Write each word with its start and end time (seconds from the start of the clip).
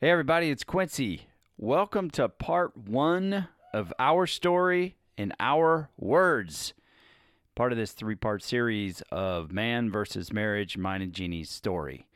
Hey, 0.00 0.10
everybody, 0.10 0.50
it's 0.50 0.62
Quincy. 0.62 1.22
Welcome 1.56 2.08
to 2.10 2.28
part 2.28 2.76
one 2.76 3.48
of 3.74 3.92
our 3.98 4.28
story 4.28 4.94
in 5.16 5.32
our 5.40 5.90
words. 5.98 6.72
Part 7.56 7.72
of 7.72 7.78
this 7.78 7.90
three 7.90 8.14
part 8.14 8.44
series 8.44 9.02
of 9.10 9.50
Man 9.50 9.90
versus 9.90 10.32
Marriage, 10.32 10.78
mine 10.78 11.02
and 11.02 11.12
Jeannie's 11.12 11.50
story. 11.50 12.06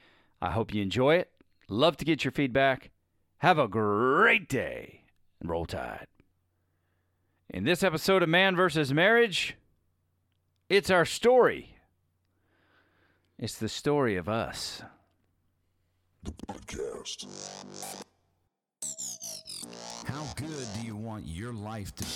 I 0.41 0.53
hope 0.53 0.73
you 0.73 0.81
enjoy 0.81 1.17
it. 1.17 1.33
Love 1.69 1.97
to 1.97 2.05
get 2.05 2.23
your 2.23 2.31
feedback. 2.31 2.91
Have 3.39 3.59
a 3.59 3.66
great 3.66 4.49
day 4.49 5.03
and 5.41 5.51
roll 5.51 5.67
tide. 5.67 6.07
In 7.51 7.64
this 7.64 7.83
episode 7.83 8.23
of 8.23 8.29
Man 8.29 8.55
versus 8.55 8.95
Marriage, 8.95 9.57
it's 10.69 10.89
our 10.89 11.05
story. 11.05 11.75
It's 13.41 13.57
the 13.57 13.69
story 13.69 14.14
of 14.14 14.29
us. 14.29 14.83
Podcast. 16.30 17.27
How 20.06 20.24
good 20.37 20.66
do 20.78 20.87
you 20.87 20.95
want 20.97 21.27
your 21.27 21.52
life 21.52 21.95
to 21.97 22.05
be? 22.05 22.10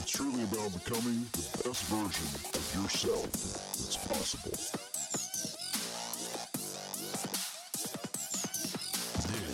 It's 0.00 0.10
truly 0.10 0.42
about 0.42 0.72
becoming 0.72 1.26
the 1.32 1.62
best 1.64 1.84
version 1.84 2.28
of 2.54 2.74
yourself 2.82 3.30
that's 3.32 3.96
possible. 4.08 4.50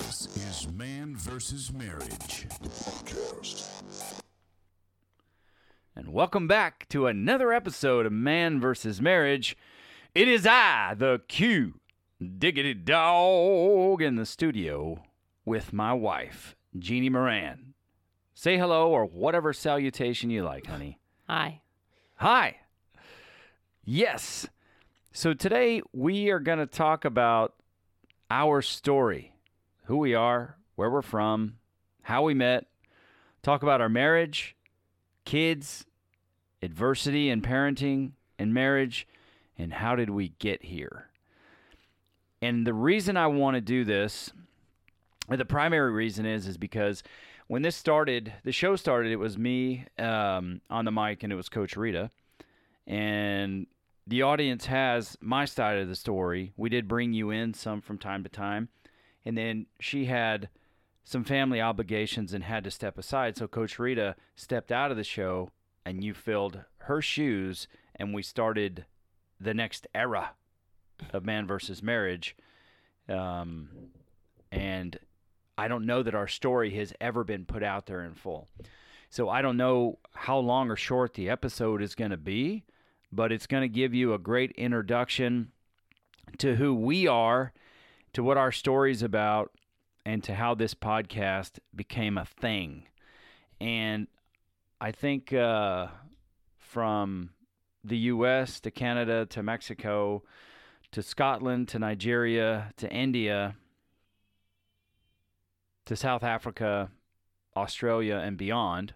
This 0.09 0.29
is 0.37 0.69
Man 0.73 1.17
versus 1.17 1.73
Marriage. 1.73 2.47
The 2.63 2.69
podcast. 2.69 3.69
And 5.95 6.13
welcome 6.13 6.49
back 6.49 6.89
to 6.89 7.07
another 7.07 7.53
episode 7.53 8.07
of 8.07 8.13
Man 8.13 8.61
versus 8.61 9.01
Marriage. 9.03 9.57
It 10.13 10.27
is 10.27 10.45
I, 10.45 10.95
the 10.99 11.23
Q 11.29 11.75
Diggity 12.21 12.75
Dog, 12.75 14.03
in 14.03 14.17
the 14.17 14.27
studio 14.27 15.05
with 15.45 15.73
my 15.73 15.93
wife, 15.93 16.57
Jeannie 16.77 17.09
Moran. 17.09 17.75
Say 18.35 18.59
hello 18.59 18.91
or 18.91 19.05
whatever 19.05 19.53
salutation 19.53 20.29
you 20.29 20.43
like, 20.43 20.67
honey. 20.67 20.99
Hi. 21.29 21.61
Hi. 22.17 22.57
Yes. 23.85 24.49
So 25.13 25.33
today 25.33 25.81
we 25.93 26.31
are 26.31 26.41
going 26.41 26.59
to 26.59 26.67
talk 26.67 27.05
about 27.05 27.55
our 28.33 28.63
story 28.63 29.37
who 29.85 29.99
we 29.99 30.13
are, 30.13 30.57
where 30.75 30.91
we're 30.91 31.03
from, 31.03 31.55
how 32.03 32.25
we 32.25 32.35
met, 32.35 32.67
talk 33.45 33.63
about 33.63 33.81
our 33.81 33.89
marriage, 33.89 34.57
kids, 35.25 35.87
adversity 36.63 37.31
and 37.31 37.45
parenting 37.45 38.11
and 38.41 38.53
marriage, 38.53 39.07
and 39.61 39.75
how 39.75 39.95
did 39.95 40.11
we 40.11 40.33
get 40.39 40.65
here. 40.65 41.07
And 42.41 42.67
the 42.67 42.73
reason 42.73 43.17
I 43.17 43.27
want 43.27 43.57
to 43.57 43.61
do 43.61 43.85
this, 43.85 44.33
the 45.29 45.45
primary 45.45 45.93
reason 45.93 46.25
is, 46.25 46.47
is 46.47 46.57
because 46.57 47.03
when 47.47 47.63
this 47.63 47.77
started, 47.77 48.33
the 48.43 48.53
show 48.53 48.77
started, 48.77 49.13
it 49.13 49.17
was 49.17 49.37
me 49.37 49.85
um, 49.99 50.63
on 50.71 50.87
the 50.87 50.91
mic 50.91 51.23
and 51.23 51.33
it 51.33 51.37
was 51.37 51.51
Coach 51.51 51.77
Rita. 51.77 52.11
And 52.87 53.67
the 54.07 54.23
audience 54.23 54.67
has 54.67 55.19
my 55.21 55.45
side 55.45 55.79
of 55.79 55.89
the 55.89 55.97
story. 55.97 56.53
We 56.57 56.71
did 56.71 56.89
bring 56.89 57.13
you 57.13 57.31
in 57.31 57.53
some 57.53 57.83
from 57.83 57.99
time 57.99 58.23
to 58.23 58.31
time. 58.31 58.71
And 59.27 59.37
then 59.37 59.67
she 59.79 60.07
had 60.07 60.49
some 61.05 61.25
family 61.25 61.61
obligations 61.61 62.33
and 62.33 62.45
had 62.45 62.65
to 62.65 62.71
step 62.71 62.97
aside. 62.97 63.37
So 63.37 63.47
Coach 63.47 63.79
Rita 63.79 64.17
stepped 64.35 64.73
out 64.73 64.91
of 64.91 64.97
the 64.97 65.05
show 65.05 65.51
and 65.85 66.03
you 66.03 66.15
filled 66.15 66.65
her 66.79 67.03
shoes 67.03 67.69
and 67.97 68.15
we 68.15 68.23
started 68.23 68.87
the 69.41 69.55
next 69.55 69.87
era 69.95 70.33
of 71.13 71.25
man 71.25 71.47
versus 71.47 71.83
marriage. 71.83 72.37
Um, 73.09 73.69
and 74.53 74.99
I 75.57 75.69
don't 75.69 75.87
know 75.87 76.03
that 76.03 76.15
our 76.15 76.29
story 76.29 76.71
has 76.77 76.93
ever 77.01 77.25
been 77.25 77.45
put 77.45 77.63
out 77.63 77.87
there 77.87 78.05
in 78.05 78.15
full. 78.15 78.49
So 79.09 79.29
I 79.29 79.43
don't 79.43 79.57
know 79.57 79.99
how 80.15 80.39
long 80.39 80.71
or 80.71 80.77
short 80.77 81.15
the 81.15 81.29
episode 81.29 81.83
is 81.83 81.95
going 81.95 82.13
to 82.13 82.17
be, 82.17 82.65
but 83.11 83.33
it's 83.33 83.47
going 83.47 83.63
to 83.63 83.69
give 83.69 83.93
you 83.93 84.15
a 84.15 84.19
great 84.19 84.53
introduction 84.53 85.51
to 86.39 86.57
who 86.57 86.75
we 86.75 87.09
are, 87.09 87.53
to 88.13 88.23
what 88.23 88.37
our 88.37 88.53
story 88.53 88.93
is 88.93 89.03
about, 89.03 89.51
and 90.07 90.23
to 90.25 90.35
how 90.35 90.55
this 90.55 90.75
podcast 90.75 91.59
became 91.75 92.17
a 92.17 92.25
thing. 92.25 92.85
And 93.61 94.07
I 94.81 94.93
think 94.93 95.33
uh, 95.33 95.89
from 96.57 97.31
the 97.83 97.97
U.S. 97.97 98.61
to 98.61 98.71
Canada 98.71 99.27
to 99.27 99.43
Mexico 99.43 100.23
to 100.93 101.03
Scotland 101.03 101.69
to 101.69 101.79
Nigeria 101.79 102.73
to 102.77 102.91
India 102.91 103.55
to 105.87 105.97
South 105.97 106.23
Africa, 106.23 106.91
Australia, 107.57 108.17
and 108.17 108.37
beyond, 108.37 108.95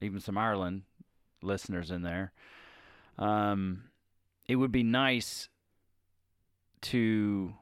even 0.00 0.20
some 0.20 0.38
Ireland 0.38 0.82
listeners 1.42 1.90
in 1.90 2.02
there. 2.02 2.32
Um, 3.18 3.84
it 4.46 4.56
would 4.56 4.72
be 4.72 4.82
nice 4.82 5.48
to 6.82 7.54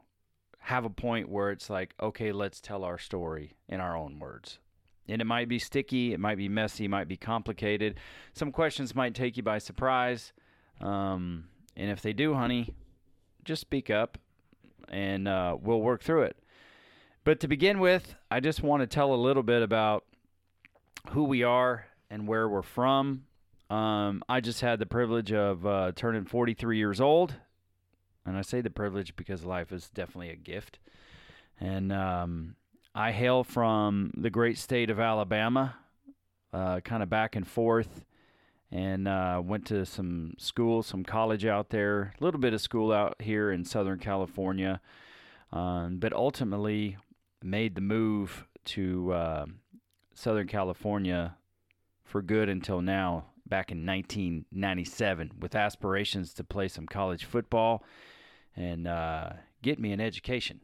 have 0.58 0.84
a 0.84 0.90
point 0.90 1.28
where 1.28 1.50
it's 1.50 1.70
like, 1.70 1.94
okay, 2.00 2.32
let's 2.32 2.60
tell 2.60 2.84
our 2.84 2.98
story 2.98 3.56
in 3.68 3.80
our 3.80 3.96
own 3.96 4.18
words. 4.18 4.58
And 5.10 5.20
it 5.20 5.26
might 5.26 5.48
be 5.48 5.58
sticky, 5.58 6.12
it 6.12 6.20
might 6.20 6.38
be 6.38 6.48
messy, 6.48 6.84
it 6.84 6.88
might 6.88 7.08
be 7.08 7.16
complicated. 7.16 7.98
Some 8.32 8.52
questions 8.52 8.94
might 8.94 9.14
take 9.14 9.36
you 9.36 9.42
by 9.42 9.58
surprise. 9.58 10.32
Um, 10.80 11.44
and 11.76 11.90
if 11.90 12.00
they 12.00 12.12
do, 12.12 12.34
honey, 12.34 12.74
just 13.44 13.60
speak 13.60 13.90
up 13.90 14.18
and 14.88 15.28
uh, 15.28 15.56
we'll 15.60 15.80
work 15.80 16.02
through 16.02 16.22
it. 16.22 16.36
But 17.24 17.40
to 17.40 17.48
begin 17.48 17.80
with, 17.80 18.14
I 18.30 18.40
just 18.40 18.62
want 18.62 18.82
to 18.82 18.86
tell 18.86 19.12
a 19.12 19.16
little 19.16 19.42
bit 19.42 19.62
about 19.62 20.04
who 21.10 21.24
we 21.24 21.42
are 21.42 21.86
and 22.10 22.26
where 22.26 22.48
we're 22.48 22.62
from. 22.62 23.24
Um, 23.68 24.22
I 24.28 24.40
just 24.40 24.60
had 24.60 24.78
the 24.78 24.86
privilege 24.86 25.32
of 25.32 25.66
uh, 25.66 25.92
turning 25.94 26.24
43 26.24 26.78
years 26.78 27.00
old. 27.00 27.34
And 28.26 28.36
I 28.36 28.42
say 28.42 28.60
the 28.60 28.70
privilege 28.70 29.16
because 29.16 29.44
life 29.44 29.72
is 29.72 29.88
definitely 29.90 30.30
a 30.30 30.36
gift. 30.36 30.78
And 31.58 31.92
um, 31.92 32.56
I 32.94 33.12
hail 33.12 33.44
from 33.44 34.12
the 34.16 34.30
great 34.30 34.58
state 34.58 34.90
of 34.90 34.98
Alabama, 34.98 35.76
uh, 36.52 36.80
kind 36.80 37.02
of 37.02 37.08
back 37.08 37.36
and 37.36 37.46
forth, 37.46 38.04
and 38.72 39.06
uh, 39.06 39.40
went 39.44 39.66
to 39.66 39.86
some 39.86 40.34
school, 40.38 40.82
some 40.82 41.04
college 41.04 41.46
out 41.46 41.70
there, 41.70 42.14
a 42.20 42.24
little 42.24 42.40
bit 42.40 42.52
of 42.52 42.60
school 42.60 42.92
out 42.92 43.14
here 43.20 43.52
in 43.52 43.64
Southern 43.64 44.00
California, 44.00 44.80
um, 45.52 45.98
but 45.98 46.12
ultimately 46.12 46.96
made 47.42 47.76
the 47.76 47.80
move 47.80 48.46
to 48.64 49.12
uh, 49.12 49.46
Southern 50.12 50.48
California 50.48 51.36
for 52.04 52.22
good 52.22 52.48
until 52.48 52.82
now, 52.82 53.26
back 53.46 53.70
in 53.70 53.86
1997, 53.86 55.32
with 55.38 55.54
aspirations 55.54 56.34
to 56.34 56.42
play 56.42 56.66
some 56.66 56.86
college 56.86 57.24
football 57.24 57.84
and 58.56 58.88
uh, 58.88 59.30
get 59.62 59.78
me 59.78 59.92
an 59.92 60.00
education. 60.00 60.60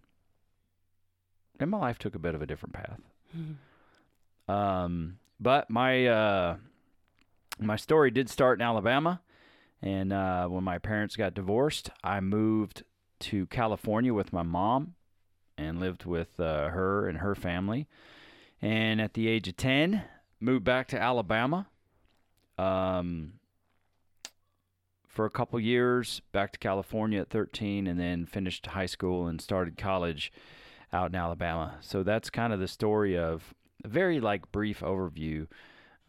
And 1.59 1.71
my 1.71 1.78
life 1.78 1.99
took 1.99 2.15
a 2.15 2.19
bit 2.19 2.34
of 2.34 2.43
a 2.43 2.47
different 2.47 2.75
path. 2.75 3.00
Um, 4.49 5.19
but 5.41 5.71
my 5.71 6.06
uh, 6.06 6.56
my 7.59 7.77
story 7.77 8.11
did 8.11 8.28
start 8.28 8.59
in 8.59 8.67
Alabama, 8.67 9.21
and 9.83 10.12
uh, 10.12 10.47
when 10.47 10.65
my 10.65 10.78
parents 10.78 11.16
got 11.16 11.34
divorced, 11.34 11.91
I 12.05 12.21
moved 12.21 12.84
to 13.21 13.47
California 13.47 14.12
with 14.12 14.33
my 14.33 14.43
mom 14.43 14.95
and 15.59 15.81
lived 15.81 16.05
with 16.05 16.39
uh, 16.39 16.69
her 16.69 17.09
and 17.09 17.19
her 17.19 17.34
family. 17.34 17.87
And 18.61 19.00
at 19.00 19.15
the 19.15 19.28
age 19.28 19.49
of 19.49 19.56
ten, 19.56 20.03
moved 20.41 20.65
back 20.65 20.89
to 20.89 21.00
Alabama. 21.00 21.66
Um, 22.59 23.34
for 25.06 25.25
a 25.25 25.31
couple 25.31 25.59
years, 25.59 26.21
back 26.33 26.53
to 26.53 26.59
California 26.59 27.21
at 27.21 27.31
13, 27.31 27.87
and 27.87 27.99
then 27.99 28.27
finished 28.27 28.66
high 28.66 28.87
school 28.87 29.27
and 29.27 29.41
started 29.41 29.78
college 29.78 30.31
out 30.97 31.10
in 31.10 31.15
Alabama. 31.15 31.77
So 31.81 32.03
that's 32.03 32.31
kind 32.31 32.53
of 32.53 32.59
the 32.60 32.69
story 32.69 33.19
of 33.19 33.54
a 33.84 33.89
very 33.89 34.19
like 34.19 34.51
brief 34.51 34.81
overview 34.81 35.47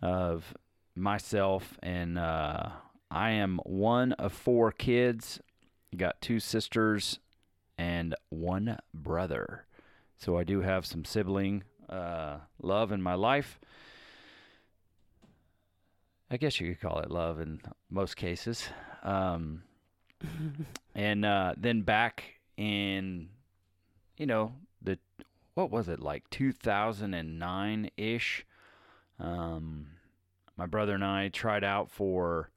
of 0.01 0.53
myself 0.95 1.77
and 1.83 2.17
uh, 2.17 2.69
I 3.11 3.31
am 3.31 3.59
one 3.65 4.13
of 4.13 4.31
four 4.31 4.71
kids. 4.71 5.39
Got 5.95 6.21
two 6.21 6.39
sisters 6.39 7.19
and 7.77 8.15
one 8.29 8.79
brother. 8.93 9.65
So 10.17 10.37
I 10.37 10.43
do 10.43 10.61
have 10.61 10.85
some 10.85 11.05
sibling 11.05 11.63
uh, 11.89 12.37
love 12.61 12.91
in 12.91 13.01
my 13.01 13.13
life. 13.13 13.59
I 16.29 16.37
guess 16.37 16.59
you 16.59 16.69
could 16.69 16.81
call 16.81 16.99
it 16.99 17.11
love 17.11 17.39
in 17.39 17.61
most 17.89 18.17
cases. 18.17 18.67
Um, 19.03 19.63
and 20.95 21.23
uh, 21.23 21.53
then 21.55 21.81
back 21.83 22.23
in, 22.57 23.29
you 24.17 24.25
know, 24.25 24.53
the 24.81 24.99
what 25.53 25.71
was 25.71 25.87
it 25.89 25.99
like 25.99 26.29
2009 26.29 27.89
ish? 27.97 28.45
Um, 29.19 29.87
my 30.55 30.67
brother 30.67 30.93
and 30.93 31.03
I 31.03 31.29
tried 31.29 31.63
out 31.63 31.89
for 31.89 32.51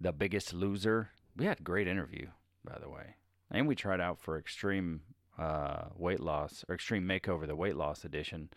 The 0.00 0.12
Biggest 0.12 0.52
Loser. 0.52 1.10
We 1.36 1.46
had 1.46 1.60
a 1.60 1.62
great 1.62 1.88
interview, 1.88 2.28
by 2.64 2.78
the 2.80 2.90
way, 2.90 3.16
and 3.50 3.66
we 3.66 3.74
tried 3.74 4.00
out 4.00 4.18
for 4.18 4.38
Extreme 4.38 5.00
uh, 5.38 5.84
weight 5.96 6.20
loss 6.20 6.64
or 6.68 6.74
Extreme 6.74 7.04
Makeover, 7.04 7.46
the 7.46 7.56
weight 7.56 7.76
loss 7.76 8.04
edition, 8.04 8.50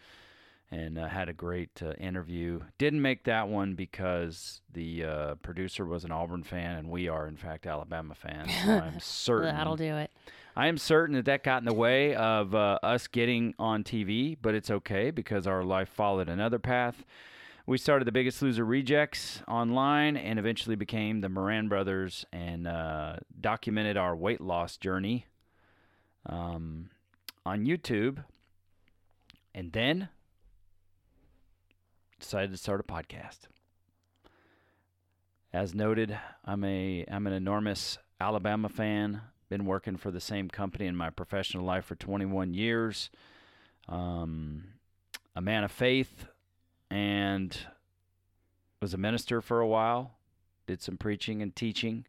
and 0.69 0.97
uh, 0.97 1.07
had 1.07 1.29
a 1.29 1.33
great 1.33 1.81
uh, 1.81 1.91
interview. 1.93 2.61
Didn't 2.77 3.01
make 3.01 3.23
that 3.25 3.47
one 3.47 3.75
because 3.75 4.61
the 4.71 5.05
uh, 5.05 5.35
producer 5.35 5.85
was 5.85 6.03
an 6.03 6.11
Auburn 6.11 6.43
fan, 6.43 6.77
and 6.77 6.89
we 6.89 7.07
are 7.07 7.27
in 7.27 7.37
fact 7.37 7.67
Alabama 7.67 8.15
fans. 8.15 8.51
So 8.65 8.71
I'm 8.71 8.99
certain 8.99 9.55
That'll 9.55 9.75
do 9.75 9.95
it. 9.95 10.11
I 10.55 10.67
am 10.67 10.77
certain 10.77 11.15
that 11.15 11.25
that 11.25 11.43
got 11.43 11.61
in 11.61 11.65
the 11.65 11.73
way 11.73 12.13
of 12.13 12.53
uh, 12.53 12.79
us 12.83 13.07
getting 13.07 13.53
on 13.57 13.83
TV, 13.83 14.37
but 14.41 14.53
it's 14.53 14.69
okay 14.69 15.09
because 15.09 15.47
our 15.47 15.63
life 15.63 15.89
followed 15.89 16.27
another 16.27 16.59
path. 16.59 17.05
We 17.65 17.77
started 17.77 18.05
the 18.05 18.11
Biggest 18.11 18.41
Loser 18.41 18.65
Rejects 18.65 19.41
online 19.47 20.17
and 20.17 20.37
eventually 20.37 20.75
became 20.75 21.21
the 21.21 21.29
Moran 21.29 21.69
Brothers 21.69 22.25
and 22.33 22.67
uh, 22.67 23.17
documented 23.39 23.95
our 23.95 24.15
weight 24.15 24.41
loss 24.41 24.75
journey 24.75 25.25
um, 26.25 26.89
on 27.45 27.65
YouTube. 27.65 28.23
And 29.53 29.71
then 29.71 30.09
decided 32.19 32.51
to 32.51 32.57
start 32.57 32.79
a 32.79 32.83
podcast. 32.83 33.39
As 35.53 35.75
noted, 35.75 36.17
I'm 36.45 36.63
a 36.63 37.05
I'm 37.11 37.27
an 37.27 37.33
enormous 37.33 37.97
Alabama 38.21 38.69
fan. 38.69 39.21
Been 39.51 39.65
working 39.65 39.97
for 39.97 40.11
the 40.11 40.21
same 40.21 40.49
company 40.49 40.85
in 40.85 40.95
my 40.95 41.09
professional 41.09 41.65
life 41.65 41.83
for 41.83 41.95
21 41.95 42.53
years. 42.53 43.09
Um, 43.89 44.63
a 45.35 45.41
man 45.41 45.65
of 45.65 45.73
faith, 45.73 46.25
and 46.89 47.57
was 48.79 48.93
a 48.93 48.97
minister 48.97 49.41
for 49.41 49.59
a 49.59 49.67
while. 49.67 50.13
Did 50.67 50.81
some 50.81 50.95
preaching 50.95 51.41
and 51.41 51.53
teaching. 51.53 52.05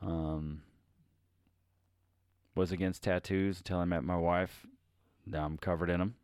Um, 0.00 0.62
was 2.54 2.70
against 2.70 3.02
tattoos 3.02 3.58
until 3.58 3.78
I 3.78 3.84
met 3.84 4.04
my 4.04 4.16
wife. 4.16 4.64
Now 5.26 5.46
I'm 5.46 5.58
covered 5.58 5.90
in 5.90 5.98
them, 5.98 6.14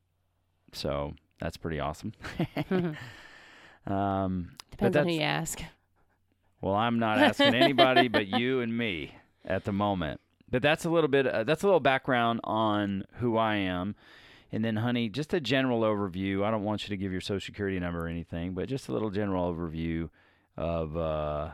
so 0.73 1.15
that's 1.41 1.57
pretty 1.57 1.81
awesome. 1.81 2.13
um, 3.89 4.53
but 4.71 4.93
Depends 4.93 4.97
on 4.99 5.09
who 5.09 5.15
you 5.15 5.23
ask. 5.23 5.61
well, 6.61 6.75
I'm 6.75 7.01
not 7.01 7.19
asking 7.19 7.57
anybody 7.57 8.07
but 8.07 8.29
you 8.29 8.61
and 8.61 8.79
me 8.79 9.17
at 9.45 9.65
the 9.65 9.73
moment. 9.73 10.21
But 10.51 10.63
that's 10.63 10.85
a 10.85 10.91
little 10.91 11.09
bit. 11.09 11.27
Uh, 11.27 11.45
that's 11.45 11.63
a 11.63 11.67
little 11.67 11.81
background 11.81 12.41
on 12.45 13.05
who 13.15 13.37
I 13.37 13.57
am, 13.57 13.95
and 14.51 14.65
then, 14.65 14.77
honey, 14.77 15.09
just 15.09 15.33
a 15.33 15.41
general 15.41 15.81
overview. 15.81 16.45
I 16.45 16.51
don't 16.51 16.65
want 16.65 16.83
you 16.83 16.91
to 16.91 16.97
give 16.97 17.11
your 17.11 17.23
social 17.23 17.45
security 17.45 17.81
number 17.81 18.05
or 18.05 18.09
anything, 18.09 18.53
but 18.53 18.69
just 18.69 18.89
a 18.89 18.93
little 18.93 19.11
general 19.11 19.53
overview 19.53 20.11
of 20.57 20.97
uh, 20.97 21.51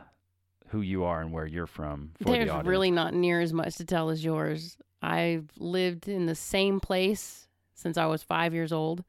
who 0.69 0.81
you 0.81 1.05
are 1.05 1.20
and 1.20 1.32
where 1.32 1.46
you're 1.46 1.67
from 1.69 2.11
for 2.20 2.32
There's 2.32 2.50
the 2.50 2.62
really 2.64 2.90
not 2.90 3.14
near 3.14 3.40
as 3.40 3.52
much 3.52 3.76
to 3.76 3.85
tell 3.85 4.11
as 4.11 4.25
yours. 4.25 4.76
I've 5.00 5.49
lived 5.56 6.08
in 6.08 6.26
the 6.26 6.34
same 6.34 6.81
place 6.81 7.46
since 7.75 7.96
I 7.96 8.06
was 8.06 8.25
five 8.25 8.52
years 8.52 8.73
old. 8.73 9.05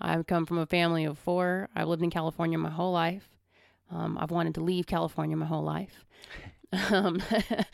I've 0.00 0.26
come 0.26 0.46
from 0.46 0.58
a 0.58 0.66
family 0.66 1.04
of 1.04 1.18
four. 1.18 1.68
I've 1.76 1.88
lived 1.88 2.02
in 2.02 2.10
California 2.10 2.56
my 2.56 2.70
whole 2.70 2.92
life. 2.92 3.28
Um, 3.90 4.16
I've 4.18 4.30
wanted 4.30 4.54
to 4.54 4.62
leave 4.62 4.86
California 4.86 5.36
my 5.36 5.46
whole 5.46 5.62
life. 5.62 6.06
Um, 6.72 7.22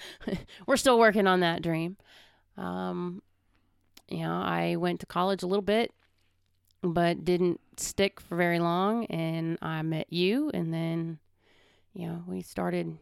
we're 0.66 0.76
still 0.76 0.98
working 0.98 1.26
on 1.26 1.40
that 1.40 1.62
dream. 1.62 1.96
Um, 2.56 3.22
you 4.08 4.20
know, 4.20 4.32
I 4.40 4.76
went 4.76 5.00
to 5.00 5.06
college 5.06 5.42
a 5.42 5.46
little 5.46 5.62
bit, 5.62 5.92
but 6.82 7.24
didn't 7.24 7.60
stick 7.76 8.20
for 8.20 8.36
very 8.36 8.58
long. 8.58 9.04
And 9.06 9.58
I 9.60 9.82
met 9.82 10.06
you, 10.12 10.50
and 10.54 10.72
then, 10.72 11.18
you 11.92 12.06
know, 12.06 12.22
we 12.26 12.40
started 12.42 12.96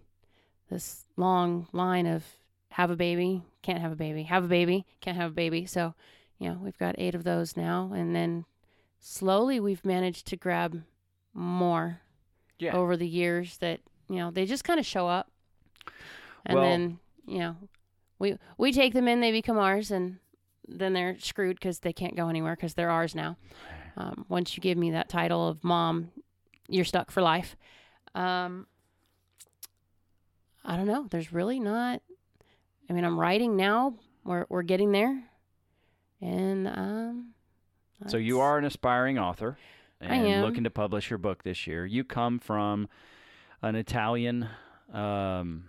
this 0.70 1.04
long 1.16 1.68
line 1.72 2.06
of 2.06 2.24
have 2.70 2.90
a 2.90 2.96
baby, 2.96 3.42
can't 3.62 3.80
have 3.80 3.92
a 3.92 3.96
baby, 3.96 4.24
have 4.24 4.44
a 4.44 4.48
baby, 4.48 4.84
can't 5.00 5.16
have 5.16 5.30
a 5.30 5.34
baby. 5.34 5.66
So, 5.66 5.94
you 6.38 6.48
know, 6.48 6.58
we've 6.60 6.78
got 6.78 6.96
eight 6.98 7.14
of 7.14 7.22
those 7.22 7.56
now. 7.56 7.92
And 7.94 8.16
then 8.16 8.46
slowly 8.98 9.60
we've 9.60 9.84
managed 9.84 10.26
to 10.28 10.36
grab 10.36 10.82
more 11.32 12.00
Yeah. 12.58 12.74
over 12.74 12.96
the 12.96 13.06
years 13.06 13.58
that, 13.58 13.80
you 14.08 14.16
know, 14.16 14.30
they 14.32 14.44
just 14.46 14.64
kind 14.64 14.80
of 14.80 14.86
show 14.86 15.06
up. 15.06 15.30
And 16.46 16.58
Well- 16.58 16.68
then, 16.68 16.98
you 17.26 17.38
know, 17.38 17.56
we 18.18 18.38
we 18.58 18.72
take 18.72 18.92
them 18.94 19.08
in, 19.08 19.20
they 19.20 19.32
become 19.32 19.58
ours, 19.58 19.90
and 19.90 20.18
then 20.68 20.92
they're 20.92 21.18
screwed 21.18 21.56
because 21.56 21.80
they 21.80 21.92
can't 21.92 22.16
go 22.16 22.28
anywhere 22.28 22.54
because 22.56 22.74
they're 22.74 22.90
ours 22.90 23.14
now. 23.14 23.36
Um, 23.96 24.24
once 24.28 24.56
you 24.56 24.60
give 24.60 24.76
me 24.78 24.90
that 24.92 25.08
title 25.08 25.46
of 25.48 25.62
mom, 25.62 26.10
you're 26.68 26.84
stuck 26.84 27.10
for 27.10 27.22
life. 27.22 27.56
Um, 28.14 28.66
I 30.64 30.76
don't 30.76 30.86
know. 30.86 31.06
There's 31.10 31.32
really 31.32 31.60
not. 31.60 32.00
I 32.88 32.92
mean, 32.92 33.04
I'm 33.04 33.18
writing 33.18 33.56
now. 33.56 33.94
We're 34.24 34.46
we're 34.48 34.62
getting 34.62 34.92
there, 34.92 35.24
and 36.20 36.66
um. 36.68 37.30
So 38.06 38.16
you 38.16 38.40
are 38.40 38.58
an 38.58 38.64
aspiring 38.64 39.18
author 39.18 39.56
I 40.00 40.14
and 40.16 40.26
am. 40.26 40.42
looking 40.42 40.64
to 40.64 40.70
publish 40.70 41.08
your 41.10 41.18
book 41.18 41.42
this 41.42 41.66
year. 41.66 41.86
You 41.86 42.04
come 42.04 42.38
from 42.38 42.88
an 43.62 43.76
Italian. 43.76 44.48
Um, 44.92 45.64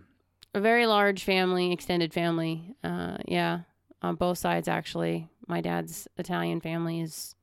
a 0.55 0.61
very 0.61 0.85
large 0.85 1.23
family, 1.25 1.71
extended 1.73 2.13
family. 2.13 2.73
Uh, 2.83 3.17
yeah, 3.27 3.59
on 4.01 4.15
both 4.15 4.37
sides 4.37 4.67
actually. 4.67 5.27
My 5.47 5.61
dad's 5.61 6.07
Italian 6.17 6.61
family 6.61 7.01
is 7.01 7.35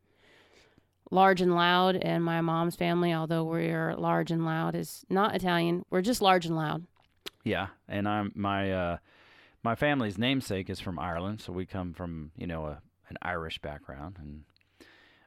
large 1.11 1.41
and 1.43 1.55
loud, 1.55 1.95
and 1.97 2.25
my 2.25 2.41
mom's 2.41 2.75
family, 2.75 3.13
although 3.13 3.45
we're 3.45 3.95
large 3.95 4.31
and 4.31 4.45
loud, 4.45 4.75
is 4.75 5.05
not 5.11 5.37
Italian. 5.37 5.85
We're 5.91 6.01
just 6.01 6.23
large 6.23 6.47
and 6.47 6.57
loud. 6.57 6.85
Yeah, 7.45 7.69
and 7.87 8.09
I'm 8.09 8.33
my 8.35 8.73
uh, 8.73 8.97
my 9.63 9.75
family's 9.75 10.19
namesake 10.19 10.71
is 10.71 10.81
from 10.81 10.99
Ireland, 10.99 11.43
so 11.43 11.53
we 11.53 11.67
come 11.67 11.93
from 11.93 12.33
you 12.37 12.47
know 12.47 12.65
a, 12.65 12.81
an 13.09 13.19
Irish 13.21 13.59
background, 13.61 14.17
and 14.19 14.45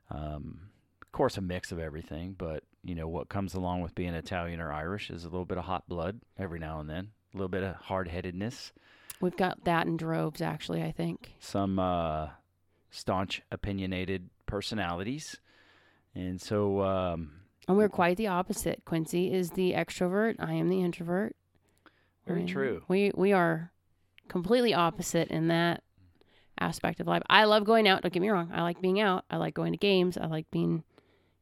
um, 0.10 0.60
of 1.02 1.12
course 1.12 1.38
a 1.38 1.42
mix 1.42 1.72
of 1.72 1.80
everything. 1.80 2.36
But 2.38 2.64
you 2.84 2.96
know 2.96 3.08
what 3.08 3.30
comes 3.30 3.54
along 3.54 3.82
with 3.82 3.94
being 3.94 4.16
Italian 4.16 4.60
or 4.60 4.74
Irish 4.74 5.12
is 5.12 5.24
a 5.24 5.30
little 5.30 5.46
bit 5.46 5.60
of 5.60 5.66
hot 5.66 5.88
blood 5.88 6.22
every 6.38 6.60
now 6.60 6.80
and 6.80 6.90
then, 6.90 7.10
a 7.36 7.38
little 7.38 7.50
bit 7.50 7.64
of 7.64 7.76
hard 7.76 8.08
headedness, 8.08 8.72
We've 9.22 9.36
got 9.36 9.64
that 9.64 9.88
in 9.88 9.98
droves, 9.98 10.42
actually. 10.42 10.82
I 10.82 10.92
think. 10.92 11.34
some 11.40 11.80
uh, 11.80 12.30
staunch, 12.92 13.42
opinionated 13.52 14.30
personalities, 14.46 15.38
and 16.14 16.40
so 16.42 16.82
um, 16.82 17.32
And 17.68 17.78
we're 17.78 17.90
quite 17.90 18.18
the 18.18 18.28
opposite. 18.28 18.84
Quincy 18.86 19.34
is 19.34 19.52
the 19.52 19.74
extrovert. 19.74 20.36
I 20.40 20.54
am 20.54 20.70
the 20.70 20.82
introvert. 20.82 21.36
Very 22.28 22.46
true. 22.46 22.84
We 22.88 23.12
we 23.16 23.34
are 23.34 23.72
completely 24.28 24.74
opposite 24.74 25.30
in 25.30 25.48
that 25.50 25.84
aspect 26.60 27.00
of 27.00 27.08
life. 27.08 27.22
I 27.30 27.46
love 27.46 27.64
going 27.66 27.88
out. 27.88 28.02
Don't 28.02 28.14
get 28.14 28.22
me 28.22 28.30
wrong. 28.30 28.51
I 28.54 28.62
like 28.63 28.82
being 28.82 29.00
out. 29.00 29.25
I 29.30 29.38
like 29.38 29.54
going 29.54 29.74
to 29.74 29.77
games. 29.77 30.18
I 30.18 30.25
like 30.25 30.50
being, 30.51 30.84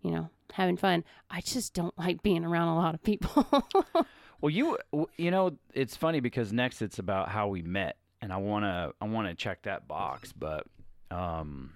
you 0.01 0.11
know, 0.11 0.29
having 0.51 0.77
fun. 0.77 1.03
I 1.29 1.41
just 1.41 1.73
don't 1.73 1.97
like 1.97 2.21
being 2.21 2.43
around 2.43 2.69
a 2.69 2.75
lot 2.75 2.93
of 2.95 3.03
people. 3.03 3.47
Well, 4.43 4.49
you 4.49 4.77
you 5.15 5.31
know 5.31 5.57
it's 5.73 5.95
funny 5.95 6.19
because 6.19 6.51
next 6.51 6.81
it's 6.81 6.99
about 6.99 7.29
how 7.29 7.47
we 7.47 7.61
met, 7.61 7.95
and 8.21 8.33
I 8.33 8.35
wanna 8.35 8.91
I 8.99 9.05
wanna 9.05 9.35
check 9.35 9.61
that 9.61 9.87
box, 9.87 10.33
but 10.33 10.67
um, 11.11 11.71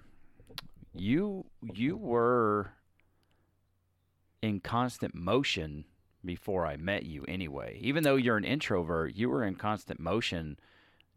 you 0.94 1.46
you 1.62 1.96
were 1.96 2.74
in 4.42 4.60
constant 4.60 5.16
motion 5.16 5.86
before 6.26 6.66
I 6.66 6.76
met 6.76 7.06
you 7.06 7.24
anyway. 7.26 7.80
Even 7.82 8.04
though 8.04 8.18
you're 8.18 8.36
an 8.36 8.44
introvert, 8.44 9.16
you 9.16 9.30
were 9.30 9.46
in 9.46 9.56
constant 9.56 10.02
motion, 10.02 10.60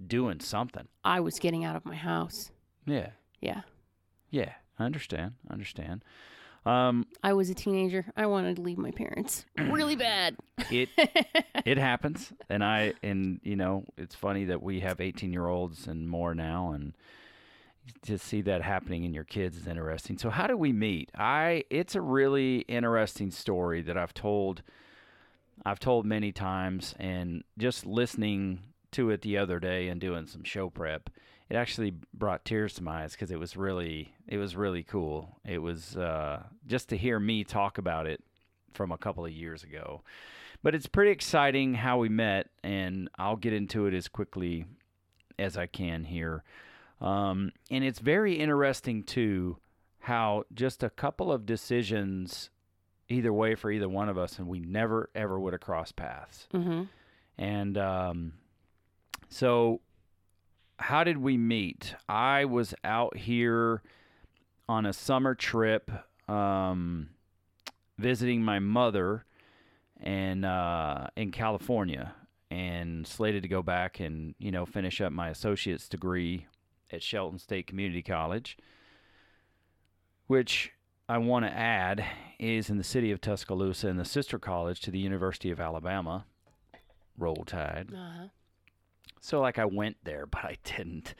doing 0.07 0.38
something. 0.38 0.87
I 1.02 1.19
was 1.19 1.40
getting 1.40 1.64
out 1.64 1.75
of 1.75 1.85
my 1.85 1.97
house. 1.97 2.52
Yeah, 2.87 3.11
Yeah. 3.40 3.62
yeah, 4.30 4.52
I 4.78 4.85
understand, 4.85 5.35
I 5.49 5.52
understand. 5.54 6.04
Um, 6.67 7.07
I 7.23 7.33
was 7.33 7.49
a 7.49 7.55
teenager. 7.55 8.07
I 8.17 8.26
wanted 8.26 8.57
to 8.57 8.62
leave 8.62 8.79
my 8.79 8.90
parents 8.90 9.47
really 9.57 9.97
bad. 9.97 10.37
it 10.71 10.88
it 11.64 11.79
happens 11.79 12.33
and 12.49 12.62
i 12.62 12.93
and 13.02 13.40
you 13.43 13.57
know 13.57 13.85
it's 13.97 14.14
funny 14.14 14.45
that 14.45 14.62
we 14.62 14.81
have 14.81 15.00
18 15.00 15.33
year 15.33 15.47
olds 15.47 15.87
and 15.87 16.09
more 16.09 16.35
now 16.35 16.73
and 16.73 16.93
to 18.02 18.19
see 18.19 18.40
that 18.43 18.62
happening 18.62 19.05
in 19.05 19.14
your 19.14 19.25
kids 19.25 19.57
is 19.57 19.67
interesting 19.67 20.19
so 20.19 20.29
how 20.31 20.47
do 20.47 20.57
we 20.57 20.73
meet 20.73 21.11
i 21.17 21.64
it's 21.71 21.95
a 21.95 22.00
really 22.00 22.59
interesting 22.69 23.31
story 23.31 23.81
that 23.83 23.97
i've 23.97 24.14
told 24.14 24.62
i've 25.64 25.81
told 25.81 26.05
many 26.07 26.31
times 26.31 26.95
and 27.00 27.43
just 27.59 27.87
listening 27.87 28.61
to 28.93 29.11
it 29.11 29.23
the 29.23 29.37
other 29.38 29.59
day 29.59 29.88
and 29.88 30.00
doing 30.00 30.26
some 30.26 30.45
show 30.45 30.69
prep 30.71 31.09
it 31.50 31.57
actually 31.57 31.92
brought 32.14 32.45
tears 32.45 32.75
to 32.75 32.83
my 32.83 33.02
eyes 33.02 33.12
because 33.12 33.30
it 33.30 33.38
was 33.38 33.57
really 33.57 34.14
it 34.26 34.38
was 34.38 34.57
really 34.57 34.83
cool 34.83 35.38
it 35.45 35.59
was 35.59 35.97
uh, 35.97 36.42
just 36.66 36.88
to 36.88 36.97
hear 36.97 37.19
me 37.19 37.45
talk 37.45 37.76
about 37.78 38.07
it 38.07 38.23
from 38.73 38.92
a 38.92 38.99
couple 38.99 39.25
of 39.25 39.33
years 39.33 39.62
ago 39.64 40.02
but 40.62 40.75
it's 40.75 40.87
pretty 40.87 41.11
exciting 41.11 41.75
how 41.75 41.99
we 41.99 42.09
met, 42.09 42.49
and 42.62 43.09
I'll 43.19 43.37
get 43.37 43.52
into 43.52 43.87
it 43.87 43.95
as 43.95 44.09
quickly 44.09 44.66
as 45.38 45.57
I 45.57 45.66
can 45.66 46.04
here. 46.04 46.45
Um, 47.00 47.52
and 47.71 47.83
it's 47.83 47.99
very 47.99 48.35
interesting 48.35 49.02
too 49.02 49.57
how 50.00 50.45
just 50.54 50.83
a 50.83 50.90
couple 50.90 51.33
of 51.33 51.47
decisions 51.47 52.50
either 53.09 53.33
way 53.33 53.54
for 53.54 53.71
either 53.71 53.88
one 53.88 54.09
of 54.09 54.19
us, 54.19 54.38
and 54.38 54.49
we 54.49 54.61
never 54.61 55.09
ever 55.14 55.40
would 55.40 55.54
have 55.54 55.62
crossed 55.62 55.97
paths. 55.97 56.47
hmm 56.52 56.83
And 57.38 57.78
um, 57.78 58.33
so 59.30 59.80
how 60.80 61.04
did 61.04 61.18
we 61.18 61.37
meet? 61.37 61.94
I 62.08 62.46
was 62.46 62.75
out 62.82 63.16
here 63.16 63.82
on 64.68 64.87
a 64.87 64.92
summer 64.92 65.34
trip, 65.34 65.90
um, 66.28 67.10
visiting 67.99 68.42
my 68.42 68.58
mother, 68.58 69.25
and 70.00 70.44
uh, 70.44 71.08
in 71.16 71.32
California, 71.32 72.14
and 72.50 73.06
slated 73.06 73.42
to 73.42 73.49
go 73.49 73.62
back 73.62 74.00
and 74.00 74.34
you 74.38 74.50
know 74.50 74.64
finish 74.64 75.00
up 75.00 75.12
my 75.12 75.28
associate's 75.28 75.88
degree 75.88 76.46
at 76.90 77.02
Shelton 77.02 77.38
State 77.38 77.66
Community 77.66 78.02
College, 78.02 78.56
which 80.26 80.72
I 81.08 81.18
want 81.18 81.44
to 81.44 81.52
add 81.52 82.04
is 82.38 82.70
in 82.70 82.78
the 82.78 82.84
city 82.84 83.10
of 83.10 83.20
Tuscaloosa 83.20 83.88
and 83.88 83.99
the 83.99 84.04
sister 84.04 84.38
college 84.38 84.80
to 84.80 84.90
the 84.90 84.99
University 84.99 85.50
of 85.50 85.60
Alabama. 85.60 86.25
Roll 87.18 87.44
Tide. 87.44 87.88
Uh-huh. 87.92 88.28
So 89.20 89.40
like 89.40 89.58
I 89.58 89.64
went 89.64 89.96
there, 90.04 90.26
but 90.30 90.44
I 90.44 90.56
didn't. 90.64 91.14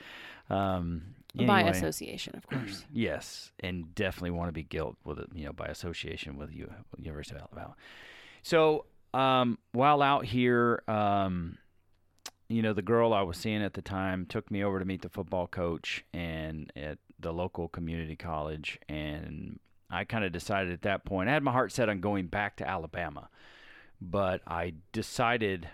Um, 0.49 1.15
By 1.35 1.61
association, 1.61 2.35
of 2.35 2.45
course. 2.47 2.85
Yes, 2.93 3.51
and 3.59 3.95
definitely 3.95 4.31
want 4.31 4.49
to 4.49 4.53
be 4.53 4.63
guilt 4.63 4.97
with 5.05 5.19
it, 5.19 5.29
you 5.33 5.45
know, 5.45 5.53
by 5.53 5.67
association 5.67 6.37
with 6.37 6.53
you, 6.53 6.69
University 6.97 7.37
of 7.37 7.43
Alabama. 7.43 7.75
So 8.41 8.85
um, 9.13 9.57
while 9.71 10.01
out 10.01 10.25
here, 10.25 10.83
um, 10.87 11.57
you 12.49 12.61
know, 12.61 12.73
the 12.73 12.81
girl 12.81 13.13
I 13.13 13.21
was 13.21 13.37
seeing 13.37 13.63
at 13.63 13.73
the 13.73 13.81
time 13.81 14.25
took 14.25 14.51
me 14.51 14.63
over 14.63 14.79
to 14.79 14.85
meet 14.85 15.01
the 15.01 15.09
football 15.09 15.47
coach 15.47 16.03
and 16.13 16.71
at 16.75 16.97
the 17.19 17.31
local 17.31 17.69
community 17.69 18.15
college, 18.15 18.79
and 18.89 19.59
I 19.89 20.05
kind 20.05 20.25
of 20.25 20.31
decided 20.31 20.73
at 20.73 20.81
that 20.83 21.05
point 21.05 21.29
I 21.29 21.33
had 21.33 21.43
my 21.43 21.51
heart 21.51 21.71
set 21.71 21.89
on 21.89 22.01
going 22.01 22.27
back 22.27 22.57
to 22.57 22.67
Alabama, 22.67 23.29
but 24.01 24.41
I 24.47 24.73
decided 24.91 25.69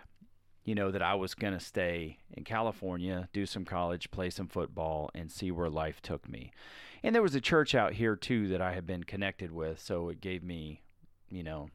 you 0.68 0.76
know, 0.76 0.92
that 0.92 1.02
I 1.02 1.16
was 1.16 1.34
going 1.34 1.54
to 1.54 1.62
stay 1.62 2.18
in 2.34 2.44
California, 2.44 3.30
do 3.32 3.46
some 3.46 3.64
college, 3.64 4.12
play 4.12 4.30
some 4.30 4.50
football, 4.50 5.10
and 5.16 5.32
see 5.32 5.50
where 5.50 5.70
life 5.70 6.02
took 6.02 6.28
me. 6.28 6.52
And 7.02 7.16
there 7.16 7.22
was 7.22 7.36
a 7.36 7.40
church 7.40 7.74
out 7.74 7.94
here, 7.94 8.18
too, 8.18 8.50
that 8.50 8.62
I 8.62 8.74
had 8.74 8.86
been 8.86 9.06
connected 9.06 9.54
with. 9.54 9.80
So 9.80 10.10
it 10.10 10.20
gave 10.20 10.44
me, 10.44 10.82
you 11.30 11.42
know, 11.42 11.70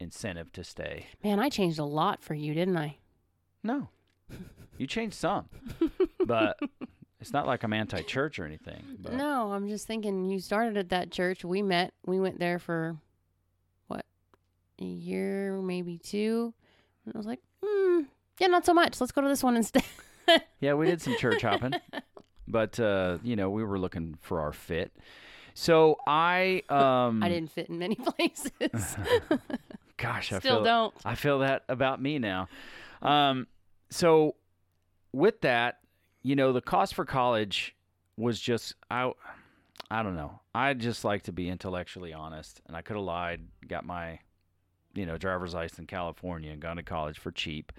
incentive 0.00 0.50
to 0.52 0.64
stay. 0.64 1.08
Man, 1.22 1.40
I 1.40 1.50
changed 1.50 1.78
a 1.78 1.84
lot 1.84 2.22
for 2.22 2.32
you, 2.32 2.54
didn't 2.54 2.78
I? 2.78 2.96
No, 3.62 3.90
you 4.78 4.86
changed 4.86 5.16
some, 5.16 5.50
but 6.24 6.58
it's 7.20 7.34
not 7.34 7.46
like 7.46 7.62
I'm 7.64 7.74
anti 7.74 8.00
church 8.00 8.38
or 8.38 8.46
anything. 8.46 8.82
But 8.98 9.12
No, 9.12 9.52
I'm 9.52 9.68
just 9.68 9.86
thinking 9.86 10.24
you 10.24 10.40
started 10.40 10.78
at 10.78 10.88
that 10.88 11.10
church. 11.10 11.44
We 11.44 11.60
met. 11.60 11.92
We 12.06 12.18
went 12.18 12.38
there 12.38 12.58
for 12.58 12.96
what? 13.88 14.06
A 14.80 14.84
year, 14.84 15.60
maybe 15.60 15.98
two. 15.98 16.54
And 17.04 17.14
I 17.14 17.18
was 17.18 17.26
like, 17.26 17.40
hmm, 17.62 18.04
yeah, 18.42 18.48
not 18.48 18.66
so 18.66 18.74
much. 18.74 19.00
Let's 19.00 19.12
go 19.12 19.20
to 19.22 19.28
this 19.28 19.42
one 19.42 19.56
instead. 19.56 19.84
Yeah, 20.60 20.74
we 20.74 20.86
did 20.86 21.00
some 21.02 21.16
church 21.16 21.42
hopping, 21.42 21.72
but, 22.46 22.78
uh, 22.78 23.18
you 23.24 23.34
know, 23.34 23.50
we 23.50 23.64
were 23.64 23.78
looking 23.78 24.16
for 24.22 24.40
our 24.40 24.52
fit. 24.52 24.92
So 25.52 25.98
I, 26.06 26.62
um, 26.68 27.22
I 27.22 27.28
didn't 27.28 27.50
fit 27.50 27.68
in 27.68 27.78
many 27.80 27.94
places. 28.16 28.96
Gosh, 29.96 30.32
I 30.32 30.38
Still 30.38 30.56
feel 30.58 30.62
don't. 30.64 30.94
I 31.04 31.16
feel 31.16 31.40
that 31.40 31.64
about 31.68 32.00
me 32.00 32.20
now. 32.20 32.48
Um, 33.02 33.48
so 33.90 34.36
with 35.12 35.40
that, 35.40 35.80
you 36.22 36.36
know, 36.36 36.52
the 36.52 36.60
cost 36.62 36.94
for 36.94 37.04
college 37.04 37.74
was 38.16 38.40
just 38.40 38.74
I 38.90 39.12
I 39.90 40.02
don't 40.04 40.14
know. 40.16 40.40
I 40.54 40.72
just 40.74 41.04
like 41.04 41.24
to 41.24 41.32
be 41.32 41.48
intellectually 41.48 42.12
honest, 42.12 42.60
and 42.66 42.76
I 42.76 42.82
could 42.82 42.96
have 42.96 43.04
lied, 43.04 43.40
got 43.66 43.84
my 43.84 44.20
you 44.94 45.04
know 45.04 45.18
driver's 45.18 45.52
license 45.52 45.80
in 45.80 45.86
California, 45.86 46.52
and 46.52 46.60
gone 46.62 46.76
to 46.76 46.82
college 46.84 47.18
for 47.18 47.32
cheap, 47.32 47.72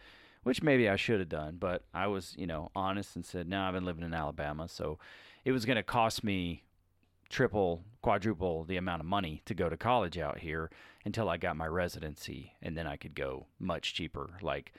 which 0.43 0.61
maybe 0.61 0.87
I 0.87 0.95
should 0.95 1.19
have 1.19 1.29
done. 1.29 1.57
But 1.59 1.83
I 1.93 2.07
was 2.07 2.35
you 2.37 2.47
know 2.47 2.71
honest 2.75 3.15
and 3.15 3.25
said, 3.25 3.47
no, 3.47 3.61
I've 3.61 3.73
been 3.73 3.85
living 3.85 4.03
in 4.03 4.13
Alabama, 4.13 4.67
so 4.67 4.99
it 5.45 5.51
was 5.51 5.65
going 5.65 5.77
to 5.77 5.83
cost 5.83 6.23
me 6.23 6.63
triple, 7.29 7.83
quadruple 8.01 8.63
the 8.63 8.77
amount 8.77 9.01
of 9.01 9.07
money 9.07 9.41
to 9.45 9.53
go 9.55 9.67
to 9.67 9.75
college 9.75 10.17
out 10.17 10.39
here 10.39 10.69
until 11.03 11.27
I 11.27 11.37
got 11.37 11.57
my 11.57 11.67
residency, 11.67 12.53
and 12.61 12.77
then 12.77 12.87
I 12.87 12.95
could 12.95 13.15
go 13.15 13.47
much 13.59 13.93
cheaper. 13.93 14.37
Like, 14.41 14.71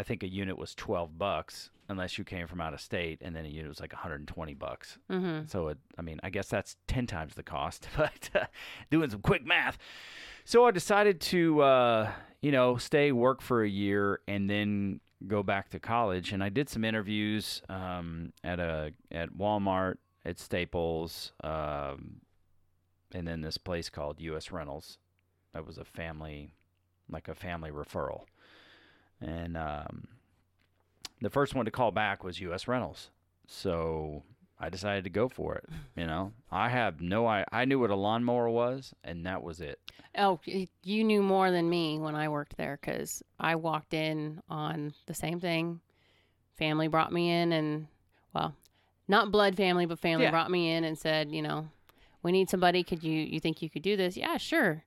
I 0.00 0.02
think 0.02 0.22
a 0.22 0.28
unit 0.28 0.56
was 0.56 0.74
twelve 0.74 1.18
bucks 1.18 1.68
unless 1.90 2.16
you 2.16 2.24
came 2.24 2.46
from 2.46 2.60
out 2.60 2.72
of 2.72 2.80
state, 2.80 3.18
and 3.20 3.36
then 3.36 3.44
a 3.44 3.48
unit 3.48 3.68
was 3.68 3.80
like 3.80 3.92
120 3.92 4.54
bucks. 4.54 4.96
mm-hmm. 5.10 5.46
So 5.48 5.68
it, 5.68 5.78
I 5.98 6.02
mean, 6.02 6.20
I 6.22 6.30
guess 6.30 6.46
that's 6.48 6.76
ten 6.86 7.06
times 7.06 7.34
the 7.34 7.42
cost. 7.42 7.86
But 7.96 8.30
uh, 8.34 8.46
doing 8.90 9.10
some 9.10 9.20
quick 9.20 9.44
math, 9.44 9.76
so 10.46 10.64
I 10.64 10.70
decided 10.70 11.20
to, 11.20 11.60
uh, 11.60 12.12
you 12.40 12.50
know, 12.50 12.76
stay 12.76 13.12
work 13.12 13.42
for 13.42 13.62
a 13.62 13.68
year 13.68 14.20
and 14.26 14.48
then 14.48 15.00
go 15.26 15.42
back 15.42 15.68
to 15.70 15.78
college. 15.78 16.32
And 16.32 16.42
I 16.42 16.48
did 16.48 16.70
some 16.70 16.82
interviews 16.84 17.60
um, 17.68 18.32
at 18.42 18.58
a 18.58 18.92
at 19.10 19.34
Walmart, 19.36 19.96
at 20.24 20.38
Staples, 20.38 21.32
um, 21.44 22.22
and 23.12 23.28
then 23.28 23.42
this 23.42 23.58
place 23.58 23.90
called 23.90 24.20
U.S. 24.20 24.50
Rentals. 24.50 24.96
That 25.52 25.66
was 25.66 25.76
a 25.76 25.84
family, 25.84 26.54
like 27.10 27.28
a 27.28 27.34
family 27.34 27.70
referral, 27.70 28.22
and 29.20 29.56
um, 29.56 30.08
the 31.20 31.30
first 31.30 31.54
one 31.54 31.64
to 31.64 31.70
call 31.70 31.90
back 31.90 32.24
was 32.24 32.40
U.S. 32.40 32.66
Rentals. 32.68 33.10
So 33.46 34.22
I 34.58 34.68
decided 34.68 35.04
to 35.04 35.10
go 35.10 35.28
for 35.28 35.56
it. 35.56 35.64
You 35.96 36.06
know, 36.06 36.32
I 36.50 36.70
have 36.70 37.02
no 37.02 37.26
I 37.26 37.44
I 37.52 37.66
knew 37.66 37.78
what 37.78 37.90
a 37.90 37.94
lawnmower 37.96 38.48
was, 38.48 38.94
and 39.04 39.26
that 39.26 39.42
was 39.42 39.60
it. 39.60 39.78
Oh, 40.16 40.40
you 40.82 41.04
knew 41.04 41.20
more 41.22 41.50
than 41.50 41.68
me 41.68 41.98
when 41.98 42.14
I 42.14 42.28
worked 42.30 42.56
there 42.56 42.78
because 42.80 43.22
I 43.38 43.56
walked 43.56 43.92
in 43.92 44.40
on 44.48 44.94
the 45.06 45.12
same 45.14 45.40
thing. 45.40 45.80
Family 46.56 46.88
brought 46.88 47.12
me 47.12 47.30
in, 47.30 47.52
and 47.52 47.86
well, 48.32 48.54
not 49.08 49.30
blood 49.30 49.56
family, 49.56 49.84
but 49.84 49.98
family 49.98 50.24
Yeah. 50.24 50.30
brought 50.30 50.50
me 50.50 50.70
in 50.72 50.84
and 50.84 50.96
said, 50.96 51.30
you 51.32 51.42
know, 51.42 51.68
we 52.22 52.32
need 52.32 52.48
somebody. 52.48 52.82
Could 52.82 53.02
you 53.04 53.20
you 53.20 53.40
think 53.40 53.60
you 53.60 53.68
could 53.68 53.82
do 53.82 53.96
this? 53.96 54.16
Yeah, 54.16 54.38
sure. 54.38 54.84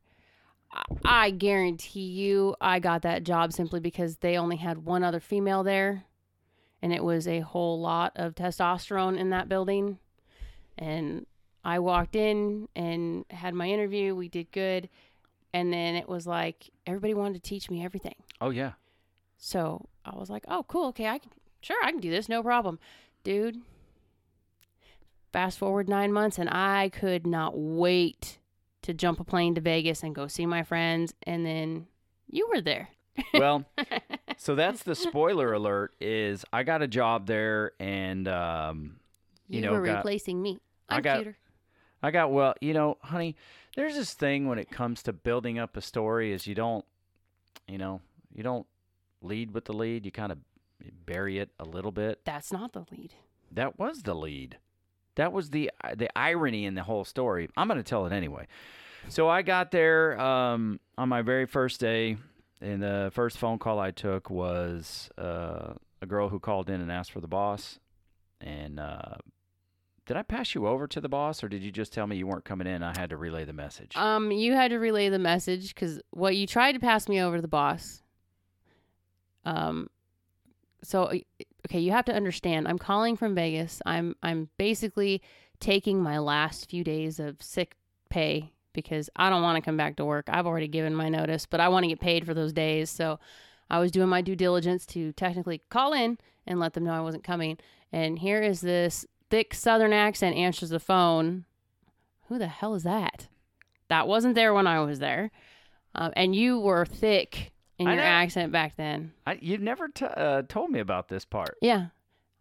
I, 1.06 1.32
guarantee 1.32 2.02
you, 2.08 2.56
I 2.60 2.80
got 2.80 3.02
that 3.04 3.24
job 3.24 3.54
simply 3.54 3.80
because 3.80 4.18
they 4.18 4.38
only 4.38 4.58
had 4.58 4.86
one 4.86 5.04
other 5.04 5.20
female 5.20 5.64
there, 5.64 6.06
and 6.82 6.92
it 6.94 7.04
was 7.04 7.28
a 7.28 7.42
whole 7.42 7.80
lot 7.80 8.14
of 8.16 8.36
testosterone 8.36 9.18
in 9.18 9.30
that 9.30 9.50
building, 9.50 10.00
and 10.78 11.26
I 11.64 11.80
walked 11.80 12.16
in 12.16 12.68
and 12.76 13.26
had 13.30 13.54
my 13.54 13.68
interview. 13.68 14.16
We 14.16 14.28
did 14.28 14.52
good. 14.52 14.90
And 15.54 15.72
then 15.72 15.96
it 15.96 16.10
was 16.10 16.26
like 16.26 16.70
everybody 16.86 17.14
wanted 17.14 17.36
to 17.36 17.50
teach 17.50 17.70
me 17.70 17.86
everything. 17.86 18.16
Oh 18.42 18.50
yeah, 18.50 18.74
So 19.38 19.88
I 20.04 20.16
was 20.16 20.30
like, 20.30 20.44
oh, 20.48 20.66
cool. 20.68 20.88
Okay. 20.88 21.08
I 21.08 21.20
can, 21.20 21.32
sure, 21.62 21.78
I 21.84 21.92
can 21.92 22.00
do 22.00 22.10
this. 22.10 22.28
No 22.28 22.42
problem. 22.42 22.80
Dude, 23.24 23.62
fast 25.32 25.58
forward 25.58 25.88
nine 25.88 26.12
months, 26.12 26.38
and 26.38 26.50
I 26.50 26.90
could 26.90 27.26
not 27.26 27.58
wait 27.58 28.40
to 28.84 28.94
jump 28.94 29.20
a 29.20 29.24
plane 29.24 29.56
to 29.56 29.62
Vegas 29.62 30.04
and 30.04 30.14
go 30.16 30.28
see 30.28 30.46
my 30.46 30.64
friends. 30.64 31.14
And 31.24 31.46
then 31.46 31.88
you 32.30 32.48
were 32.54 32.62
there. 32.62 32.90
well, 33.34 33.66
so 34.38 34.56
that's 34.56 34.84
the 34.84 34.96
spoiler 34.96 35.54
alert. 35.54 35.94
Is 36.02 36.46
I 36.54 36.64
got 36.64 36.82
a 36.82 36.88
job 36.88 37.28
there, 37.28 37.74
and 37.80 38.28
um, 38.28 38.96
You, 39.48 39.58
You 39.60 39.66
know, 39.66 39.72
were 39.74 39.82
got- 39.86 39.98
replacing 39.98 40.42
me. 40.42 40.60
I 40.90 40.98
I'm 40.98 41.02
got- 41.02 41.18
cuter. 41.18 41.38
I 42.06 42.12
got 42.12 42.32
well, 42.32 42.54
you 42.60 42.74
know, 42.74 42.98
honey, 43.02 43.36
there's 43.78 43.96
this 43.96 44.14
thing 44.14 44.48
when 44.48 44.60
it 44.60 44.70
comes 44.70 45.02
to 45.04 45.14
building 45.14 45.58
up 45.58 45.78
a 45.78 45.82
story 45.82 46.34
is 46.34 46.46
you 46.46 46.54
don't 46.56 46.84
you 47.68 47.78
know, 47.78 48.02
you 48.36 48.44
don't 48.44 48.68
lead 49.22 49.52
with 49.52 49.64
the 49.66 49.74
lead, 49.74 50.06
you 50.06 50.12
kind 50.12 50.32
of 50.34 50.38
bury 51.06 51.38
it 51.38 51.50
a 51.60 51.64
little 51.64 51.92
bit. 51.94 52.20
That's 52.26 52.52
not 52.52 52.74
the 52.74 52.84
lead. 52.92 53.14
That 53.52 53.80
was 53.80 54.02
the 54.04 54.14
lead. 54.16 54.58
That 55.16 55.32
was 55.32 55.50
the 55.50 55.72
the 55.96 56.10
irony 56.18 56.66
in 56.66 56.76
the 56.76 56.84
whole 56.84 57.06
story. 57.06 57.50
I'm 57.56 57.68
going 57.68 57.78
to 57.78 57.84
tell 57.84 58.06
it 58.06 58.14
anyway. 58.14 58.48
So 59.10 59.28
I 59.28 59.42
got 59.42 59.72
there 59.72 60.20
um, 60.20 60.80
on 60.98 61.10
my 61.10 61.22
very 61.22 61.46
first 61.46 61.80
day, 61.80 62.18
and 62.62 62.82
the 62.82 63.12
first 63.14 63.38
phone 63.38 63.60
call 63.60 63.80
I 63.80 63.92
took 63.92 64.30
was 64.30 65.10
uh, 65.18 65.74
a 66.02 66.06
girl 66.06 66.30
who 66.30 66.40
called 66.40 66.70
in 66.70 66.82
and 66.82 66.92
asked 66.92 67.12
for 67.12 67.20
the 67.20 67.28
boss. 67.28 67.80
And 68.40 68.80
uh, 68.80 69.16
did 70.06 70.18
I 70.18 70.22
pass 70.22 70.54
you 70.56 70.68
over 70.68 70.88
to 70.88 71.02
the 71.02 71.10
boss, 71.10 71.44
or 71.44 71.50
did 71.50 71.64
you 71.64 71.72
just 71.72 71.94
tell 71.94 72.08
me 72.08 72.18
you 72.18 72.28
weren't 72.28 72.46
coming 72.46 72.68
in? 72.68 72.84
I 72.84 72.94
had 72.98 73.10
to 73.12 73.18
relay 73.18 73.46
the 73.46 73.54
message. 73.54 73.96
Um, 73.96 74.32
you 74.32 74.54
had 74.54 74.72
to 74.72 74.78
relay 74.78 75.10
the 75.10 75.20
message 75.20 75.74
because 75.74 76.02
what 76.12 76.36
you 76.36 76.48
tried 76.48 76.74
to 76.74 76.80
pass 76.80 77.08
me 77.08 77.22
over 77.22 77.38
to 77.38 77.42
the 77.42 77.48
boss. 77.48 78.02
Um, 79.46 79.90
so 80.84 81.04
uh, 81.04 81.18
okay, 81.66 81.80
you 81.80 81.92
have 81.92 82.06
to 82.06 82.14
understand. 82.14 82.68
I'm 82.68 82.80
calling 82.80 83.16
from 83.16 83.36
Vegas. 83.36 83.82
I'm 83.86 84.16
I'm 84.22 84.50
basically 84.58 85.22
taking 85.60 86.02
my 86.02 86.20
last 86.20 86.70
few 86.70 86.84
days 86.84 87.20
of 87.20 87.42
sick 87.42 87.76
pay 88.10 88.52
because 88.74 89.10
I 89.16 89.30
don't 89.30 89.44
want 89.44 89.56
to 89.56 89.62
come 89.62 89.78
back 89.78 89.96
to 89.98 90.06
work. 90.06 90.26
I've 90.28 90.48
already 90.48 90.68
given 90.68 90.96
my 90.96 91.10
notice, 91.10 91.46
but 91.46 91.60
I 91.60 91.70
want 91.70 91.84
to 91.84 91.88
get 91.88 92.00
paid 92.00 92.26
for 92.26 92.34
those 92.34 92.54
days. 92.54 92.90
So 92.90 93.20
I 93.70 93.80
was 93.80 93.92
doing 93.92 94.10
my 94.10 94.22
due 94.22 94.36
diligence 94.36 94.86
to 94.88 95.14
technically 95.14 95.62
call 95.70 95.94
in 95.94 96.18
and 96.46 96.60
let 96.60 96.74
them 96.74 96.84
know 96.84 96.94
I 96.94 97.02
wasn't 97.02 97.24
coming. 97.24 97.58
And 97.92 98.20
here 98.20 98.42
is 98.42 98.62
this 98.62 99.06
thick 99.30 99.54
Southern 99.54 99.94
accent 99.94 100.36
answers 100.36 100.70
the 100.70 100.80
phone. 100.80 101.46
Who 102.28 102.38
the 102.38 102.48
hell 102.48 102.74
is 102.76 102.84
that? 102.84 103.28
That 103.90 104.08
wasn't 104.08 104.36
there 104.36 104.54
when 104.54 104.68
I 104.68 104.80
was 104.82 105.00
there. 105.00 105.32
Um, 105.96 106.12
and 106.16 106.36
you 106.36 106.60
were 106.60 106.86
thick 106.86 107.53
in 107.78 107.88
I 107.88 107.94
your 107.94 108.04
know. 108.04 108.08
accent 108.10 108.52
back 108.52 108.76
then. 108.76 109.14
I, 109.26 109.38
you 109.42 109.58
never 109.58 109.88
t- 109.88 110.06
uh, 110.06 110.44
told 110.44 110.70
me 110.70 110.80
about 110.80 111.08
this 111.08 111.26
part. 111.26 111.58
Yeah. 111.62 111.88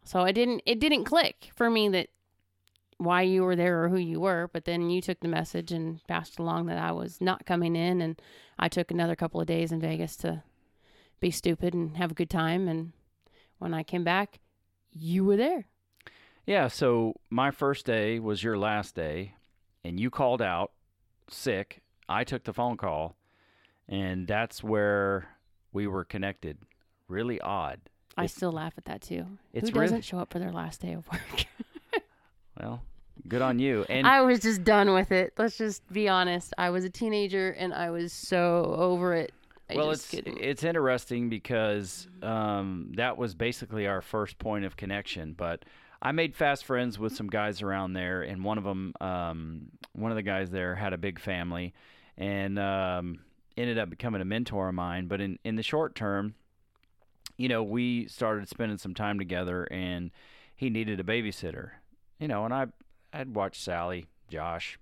So 0.04 0.20
I 0.20 0.32
didn't 0.32 0.62
it 0.66 0.80
didn't 0.80 1.04
click 1.04 1.50
for 1.54 1.70
me 1.70 1.88
that 1.90 2.08
why 2.98 3.22
you 3.22 3.42
were 3.42 3.56
there 3.56 3.84
or 3.84 3.88
who 3.88 3.96
you 3.96 4.20
were, 4.20 4.48
but 4.52 4.64
then 4.64 4.90
you 4.90 5.00
took 5.00 5.20
the 5.20 5.28
message 5.28 5.72
and 5.72 6.04
passed 6.06 6.38
along 6.38 6.66
that 6.66 6.78
I 6.78 6.92
was 6.92 7.20
not 7.20 7.46
coming 7.46 7.74
in 7.74 8.00
and 8.00 8.20
I 8.58 8.68
took 8.68 8.90
another 8.90 9.16
couple 9.16 9.40
of 9.40 9.46
days 9.46 9.72
in 9.72 9.80
Vegas 9.80 10.16
to 10.18 10.42
be 11.20 11.30
stupid 11.30 11.74
and 11.74 11.96
have 11.96 12.12
a 12.12 12.14
good 12.14 12.30
time 12.30 12.68
and 12.68 12.92
when 13.58 13.72
I 13.72 13.84
came 13.84 14.02
back, 14.02 14.40
you 14.92 15.24
were 15.24 15.36
there. 15.36 15.66
Yeah, 16.44 16.66
so 16.66 17.14
my 17.30 17.52
first 17.52 17.86
day 17.86 18.18
was 18.18 18.42
your 18.42 18.58
last 18.58 18.96
day, 18.96 19.34
and 19.84 20.00
you 20.00 20.10
called 20.10 20.42
out 20.42 20.72
sick. 21.30 21.80
I 22.08 22.24
took 22.24 22.42
the 22.42 22.52
phone 22.52 22.76
call, 22.76 23.16
and 23.92 24.26
that's 24.26 24.64
where 24.64 25.28
we 25.72 25.86
were 25.86 26.04
connected. 26.04 26.58
Really 27.08 27.40
odd. 27.40 27.78
I 28.16 28.22
It's- 28.24 28.34
still 28.34 28.52
laugh 28.52 28.74
at 28.76 28.84
that 28.86 29.02
too. 29.02 29.38
it's 29.52 29.68
Who 29.68 29.74
doesn't 29.74 29.90
really- 29.96 30.02
show 30.02 30.18
up 30.18 30.32
for 30.32 30.38
their 30.38 30.50
last 30.52 30.80
day 30.80 30.92
of 30.94 31.06
work? 31.10 31.46
Well, 32.60 32.82
good 33.28 33.40
on 33.42 33.58
you. 33.58 33.84
And 33.88 34.06
I 34.06 34.20
was 34.20 34.40
just 34.40 34.62
done 34.62 34.92
with 34.92 35.10
it. 35.10 35.32
Let's 35.38 35.56
just 35.56 35.90
be 35.92 36.06
honest. 36.08 36.52
I 36.58 36.70
was 36.70 36.84
a 36.84 36.90
teenager 36.90 37.50
and 37.52 37.72
I 37.72 37.90
was 37.90 38.12
so 38.12 38.74
over 38.76 39.14
it. 39.14 39.32
I 39.70 39.76
well, 39.76 39.90
it's 39.90 40.10
couldn't. 40.10 40.38
it's 40.38 40.62
interesting 40.62 41.30
because 41.30 42.06
um, 42.22 42.92
that 42.96 43.16
was 43.16 43.34
basically 43.34 43.86
our 43.86 44.02
first 44.02 44.38
point 44.38 44.64
of 44.66 44.76
connection. 44.76 45.32
But 45.32 45.64
I 46.02 46.12
made 46.12 46.34
fast 46.36 46.64
friends 46.66 46.98
with 46.98 47.16
some 47.16 47.28
guys 47.28 47.62
around 47.62 47.94
there, 47.94 48.20
and 48.22 48.44
one 48.44 48.58
of 48.58 48.64
them, 48.64 48.92
um, 49.00 49.68
one 49.94 50.10
of 50.12 50.16
the 50.16 50.22
guys 50.22 50.50
there, 50.50 50.74
had 50.74 50.92
a 50.92 50.98
big 50.98 51.18
family, 51.18 51.72
and 52.18 52.58
um, 52.58 53.20
ended 53.56 53.78
up 53.78 53.90
becoming 53.90 54.20
a 54.20 54.24
mentor 54.24 54.68
of 54.68 54.74
mine. 54.74 55.06
But 55.06 55.20
in 55.20 55.38
in 55.44 55.56
the 55.56 55.62
short 55.62 55.94
term, 55.94 56.34
you 57.36 57.48
know, 57.48 57.62
we 57.62 58.06
started 58.06 58.48
spending 58.48 58.78
some 58.78 58.94
time 58.94 59.18
together, 59.18 59.64
and 59.64 60.10
he 60.54 60.70
needed 60.70 61.00
a 61.00 61.04
babysitter. 61.04 61.70
You 62.18 62.28
know, 62.28 62.44
and 62.44 62.54
I 62.54 62.66
I'd 63.12 63.34
watched 63.34 63.62
Sally, 63.62 64.06
Josh, 64.28 64.78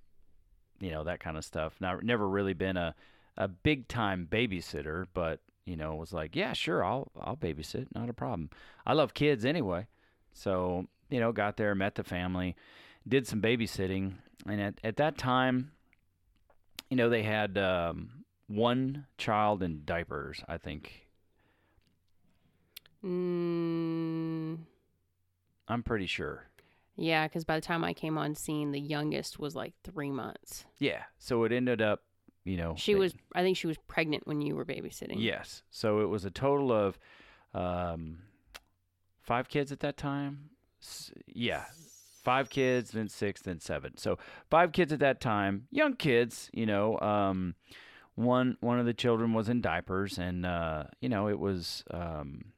you 0.80 0.90
know, 0.90 1.04
that 1.04 1.20
kind 1.20 1.36
of 1.36 1.44
stuff. 1.44 1.76
Now, 1.80 1.98
never 2.02 2.28
really 2.28 2.54
been 2.54 2.76
a 2.76 2.94
a 3.36 3.48
big 3.48 3.88
time 3.88 4.28
babysitter, 4.30 5.06
but 5.14 5.40
you 5.64 5.76
know, 5.76 5.94
was 5.94 6.12
like, 6.12 6.34
yeah, 6.34 6.52
sure, 6.52 6.84
I'll 6.84 7.10
I'll 7.20 7.36
babysit, 7.36 7.86
not 7.94 8.10
a 8.10 8.14
problem. 8.14 8.50
I 8.86 8.92
love 8.92 9.14
kids 9.14 9.44
anyway, 9.44 9.86
so 10.32 10.86
you 11.08 11.20
know, 11.20 11.32
got 11.32 11.56
there, 11.56 11.74
met 11.74 11.94
the 11.94 12.04
family, 12.04 12.56
did 13.06 13.26
some 13.26 13.40
babysitting, 13.40 14.14
and 14.46 14.60
at 14.60 14.74
at 14.84 14.96
that 14.96 15.18
time, 15.18 15.72
you 16.88 16.96
know, 16.96 17.08
they 17.08 17.22
had 17.22 17.56
um, 17.56 18.19
one 18.50 19.06
child 19.16 19.62
in 19.62 19.82
diapers, 19.84 20.42
I 20.48 20.58
think. 20.58 21.06
Mm, 23.04 24.58
I'm 25.68 25.82
pretty 25.82 26.06
sure. 26.06 26.48
yeah, 26.96 27.26
because 27.26 27.44
by 27.44 27.54
the 27.56 27.60
time 27.64 27.84
I 27.84 27.94
came 27.94 28.18
on 28.18 28.34
scene, 28.34 28.72
the 28.72 28.80
youngest 28.80 29.38
was 29.38 29.54
like 29.54 29.72
three 29.84 30.10
months. 30.10 30.64
Yeah, 30.78 31.04
so 31.18 31.44
it 31.44 31.52
ended 31.52 31.80
up, 31.80 32.02
you 32.44 32.56
know, 32.56 32.74
She 32.76 32.94
was, 32.94 33.14
I 33.34 33.42
think 33.42 33.56
she 33.56 33.66
was 33.66 33.78
pregnant 33.88 34.26
when 34.26 34.40
you 34.42 34.54
were 34.56 34.64
babysitting. 34.66 35.16
Yes. 35.18 35.62
So 35.70 36.00
it 36.00 36.06
was 36.08 36.24
a 36.24 36.30
total 36.30 36.72
of 36.72 36.98
um, 37.54 38.18
five 39.22 39.48
kids 39.48 39.72
at 39.72 39.80
that 39.80 39.96
time. 39.96 40.50
S- 40.82 41.12
yeah, 41.26 41.64
five 42.22 42.50
kids, 42.50 42.90
then 42.90 43.08
six, 43.08 43.40
then 43.42 43.60
seven. 43.60 43.96
So 43.96 44.18
five 44.50 44.72
kids 44.72 44.92
at 44.92 44.98
that 45.00 45.20
time, 45.20 45.68
young 45.70 45.94
kids. 45.94 46.50
You 46.52 46.66
know, 46.66 46.98
um, 47.00 47.54
one 48.14 48.56
one 48.60 48.78
of 48.78 48.86
the 48.86 48.94
children 48.94 49.34
was 49.34 49.48
in 49.48 49.60
diapers, 49.60 50.18
and 50.18 50.44
uh, 50.44 50.84
you 51.00 51.08
know 51.08 51.28
it 51.28 51.38
was 51.38 51.84
um, 51.90 52.52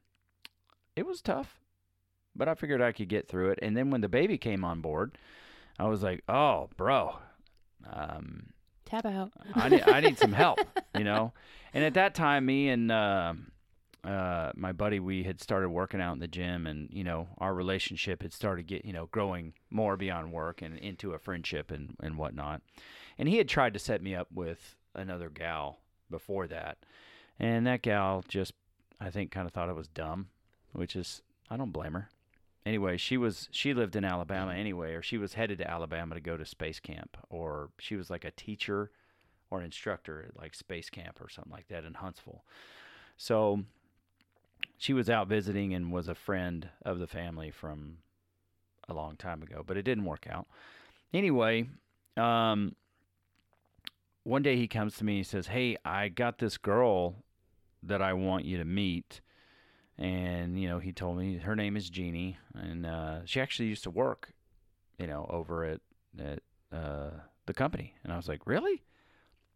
it 0.95 1.05
was 1.05 1.21
tough, 1.21 1.59
but 2.35 2.47
I 2.47 2.55
figured 2.55 2.81
I 2.81 2.91
could 2.91 3.09
get 3.09 3.27
through 3.27 3.51
it. 3.51 3.59
And 3.61 3.75
then 3.75 3.89
when 3.89 4.01
the 4.01 4.09
baby 4.09 4.37
came 4.37 4.63
on 4.63 4.81
board, 4.81 5.17
I 5.79 5.87
was 5.87 6.03
like, 6.03 6.23
oh, 6.29 6.69
bro. 6.77 7.17
Um, 7.91 8.47
Tap 8.85 9.05
out. 9.05 9.31
I 9.55 9.69
need, 9.69 9.83
I 9.87 9.99
need 10.01 10.19
some 10.19 10.33
help, 10.33 10.59
you 10.97 11.03
know. 11.03 11.33
And 11.73 11.83
at 11.83 11.95
that 11.95 12.13
time, 12.13 12.45
me 12.45 12.69
and 12.69 12.91
uh, 12.91 13.33
uh, 14.03 14.51
my 14.55 14.71
buddy, 14.71 14.99
we 14.99 15.23
had 15.23 15.41
started 15.41 15.69
working 15.69 16.01
out 16.01 16.13
in 16.13 16.19
the 16.19 16.27
gym, 16.27 16.67
and 16.67 16.89
you 16.91 17.03
know, 17.03 17.29
our 17.39 17.53
relationship 17.53 18.21
had 18.21 18.33
started 18.33 18.67
get 18.67 18.85
you 18.85 18.93
know 18.93 19.07
growing 19.07 19.53
more 19.71 19.97
beyond 19.97 20.31
work 20.31 20.61
and 20.61 20.77
into 20.77 21.13
a 21.13 21.19
friendship 21.19 21.71
and 21.71 21.95
and 22.01 22.17
whatnot. 22.17 22.61
And 23.17 23.27
he 23.27 23.37
had 23.37 23.47
tried 23.47 23.73
to 23.73 23.79
set 23.79 24.01
me 24.01 24.13
up 24.13 24.27
with 24.31 24.75
another 24.95 25.29
gal 25.29 25.79
before 26.09 26.47
that, 26.47 26.77
and 27.39 27.65
that 27.67 27.81
gal 27.81 28.23
just, 28.27 28.53
I 28.99 29.09
think, 29.09 29.31
kind 29.31 29.47
of 29.47 29.53
thought 29.53 29.69
it 29.69 29.75
was 29.75 29.87
dumb, 29.87 30.27
which 30.73 30.95
is 30.95 31.21
I 31.49 31.57
don't 31.57 31.71
blame 31.71 31.93
her. 31.93 32.09
Anyway, 32.65 32.97
she 32.97 33.17
was 33.17 33.49
she 33.51 33.73
lived 33.73 33.95
in 33.95 34.05
Alabama 34.05 34.53
anyway, 34.53 34.93
or 34.93 35.01
she 35.01 35.17
was 35.17 35.33
headed 35.33 35.57
to 35.57 35.69
Alabama 35.69 36.15
to 36.15 36.21
go 36.21 36.37
to 36.37 36.45
space 36.45 36.79
camp, 36.79 37.17
or 37.29 37.69
she 37.79 37.95
was 37.95 38.09
like 38.09 38.23
a 38.23 38.31
teacher 38.31 38.91
or 39.49 39.59
an 39.59 39.65
instructor 39.65 40.25
at 40.27 40.41
like 40.41 40.55
space 40.55 40.89
camp 40.89 41.19
or 41.21 41.29
something 41.29 41.51
like 41.51 41.67
that 41.67 41.83
in 41.83 41.93
Huntsville. 41.95 42.43
So 43.17 43.63
she 44.77 44.93
was 44.93 45.09
out 45.09 45.27
visiting 45.27 45.73
and 45.73 45.91
was 45.91 46.07
a 46.07 46.15
friend 46.15 46.69
of 46.83 46.99
the 46.99 47.07
family 47.07 47.51
from 47.51 47.97
a 48.89 48.93
long 48.93 49.15
time 49.15 49.43
ago, 49.43 49.63
but 49.65 49.77
it 49.77 49.83
didn't 49.83 50.05
work 50.05 50.25
out. 50.29 50.47
Anyway, 51.13 51.67
um, 52.17 52.75
one 54.23 54.41
day 54.41 54.55
he 54.55 54.67
comes 54.67 54.97
to 54.97 55.03
me 55.03 55.13
and 55.13 55.17
he 55.19 55.23
says, 55.23 55.47
"Hey, 55.47 55.77
I 55.85 56.07
got 56.09 56.37
this 56.39 56.57
girl 56.57 57.23
that 57.83 58.01
I 58.01 58.13
want 58.13 58.45
you 58.45 58.57
to 58.57 58.65
meet." 58.65 59.21
And 59.97 60.59
you 60.59 60.67
know, 60.67 60.79
he 60.79 60.91
told 60.91 61.17
me 61.17 61.37
her 61.37 61.55
name 61.55 61.77
is 61.77 61.89
Jeannie, 61.89 62.37
and 62.55 62.85
uh, 62.85 63.25
she 63.25 63.39
actually 63.39 63.67
used 63.69 63.83
to 63.83 63.91
work, 63.91 64.33
you 64.97 65.07
know, 65.07 65.27
over 65.29 65.63
at 65.65 65.81
at 66.19 66.39
uh, 66.71 67.11
the 67.45 67.53
company. 67.53 67.93
And 68.03 68.11
I 68.11 68.17
was 68.17 68.27
like, 68.27 68.47
"Really?" 68.47 68.83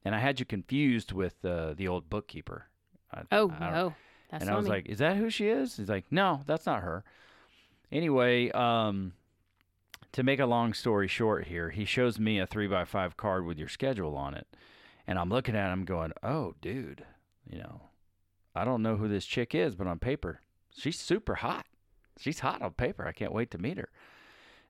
And 0.06 0.14
I 0.14 0.20
had 0.20 0.40
you 0.40 0.46
confused 0.46 1.12
with 1.12 1.44
uh, 1.44 1.74
the 1.74 1.88
old 1.88 2.10
bookkeeper. 2.10 2.68
I, 3.12 3.24
Oh, 3.32 3.50
I 3.60 3.70
no. 3.72 3.96
That's 4.32 4.42
and 4.44 4.52
I 4.52 4.56
was 4.58 4.66
me. 4.66 4.72
like, 4.72 4.86
"Is 4.88 5.00
that 5.00 5.18
who 5.18 5.30
she 5.30 5.48
is?" 5.48 5.78
He's 5.78 5.90
like, 5.90 6.06
"No, 6.12 6.42
that's 6.46 6.66
not 6.66 6.84
her." 6.84 7.04
Anyway, 7.92 8.52
um, 8.52 9.14
to 10.14 10.24
make 10.24 10.40
a 10.40 10.46
long 10.46 10.74
story 10.74 11.08
short, 11.08 11.48
here 11.48 11.70
he 11.70 11.86
shows 11.86 12.20
me 12.20 12.40
a 12.40 12.48
three 12.48 12.68
by 12.68 12.86
five 12.86 13.18
card 13.18 13.46
with 13.46 13.58
your 13.60 13.68
schedule 13.68 14.16
on 14.16 14.34
it, 14.34 14.48
and 15.06 15.20
I'm 15.20 15.30
looking 15.30 15.56
at 15.56 15.72
him 15.72 15.86
going, 15.86 16.12
"Oh, 16.24 16.56
dude, 16.62 17.06
you 17.50 17.60
know, 17.60 17.82
I 18.56 18.66
don't 18.66 18.82
know 18.82 18.96
who 18.98 19.08
this 19.08 19.26
chick 19.26 19.54
is, 19.54 19.76
but 19.76 19.88
on 19.88 20.00
paper, 20.00 20.42
she's 20.76 21.00
super 21.00 21.36
hot. 21.36 21.66
She's 22.20 22.40
hot 22.40 22.62
on 22.62 22.72
paper. 22.72 23.06
I 23.06 23.12
can't 23.12 23.34
wait 23.34 23.52
to 23.52 23.58
meet 23.58 23.78
her." 23.78 23.90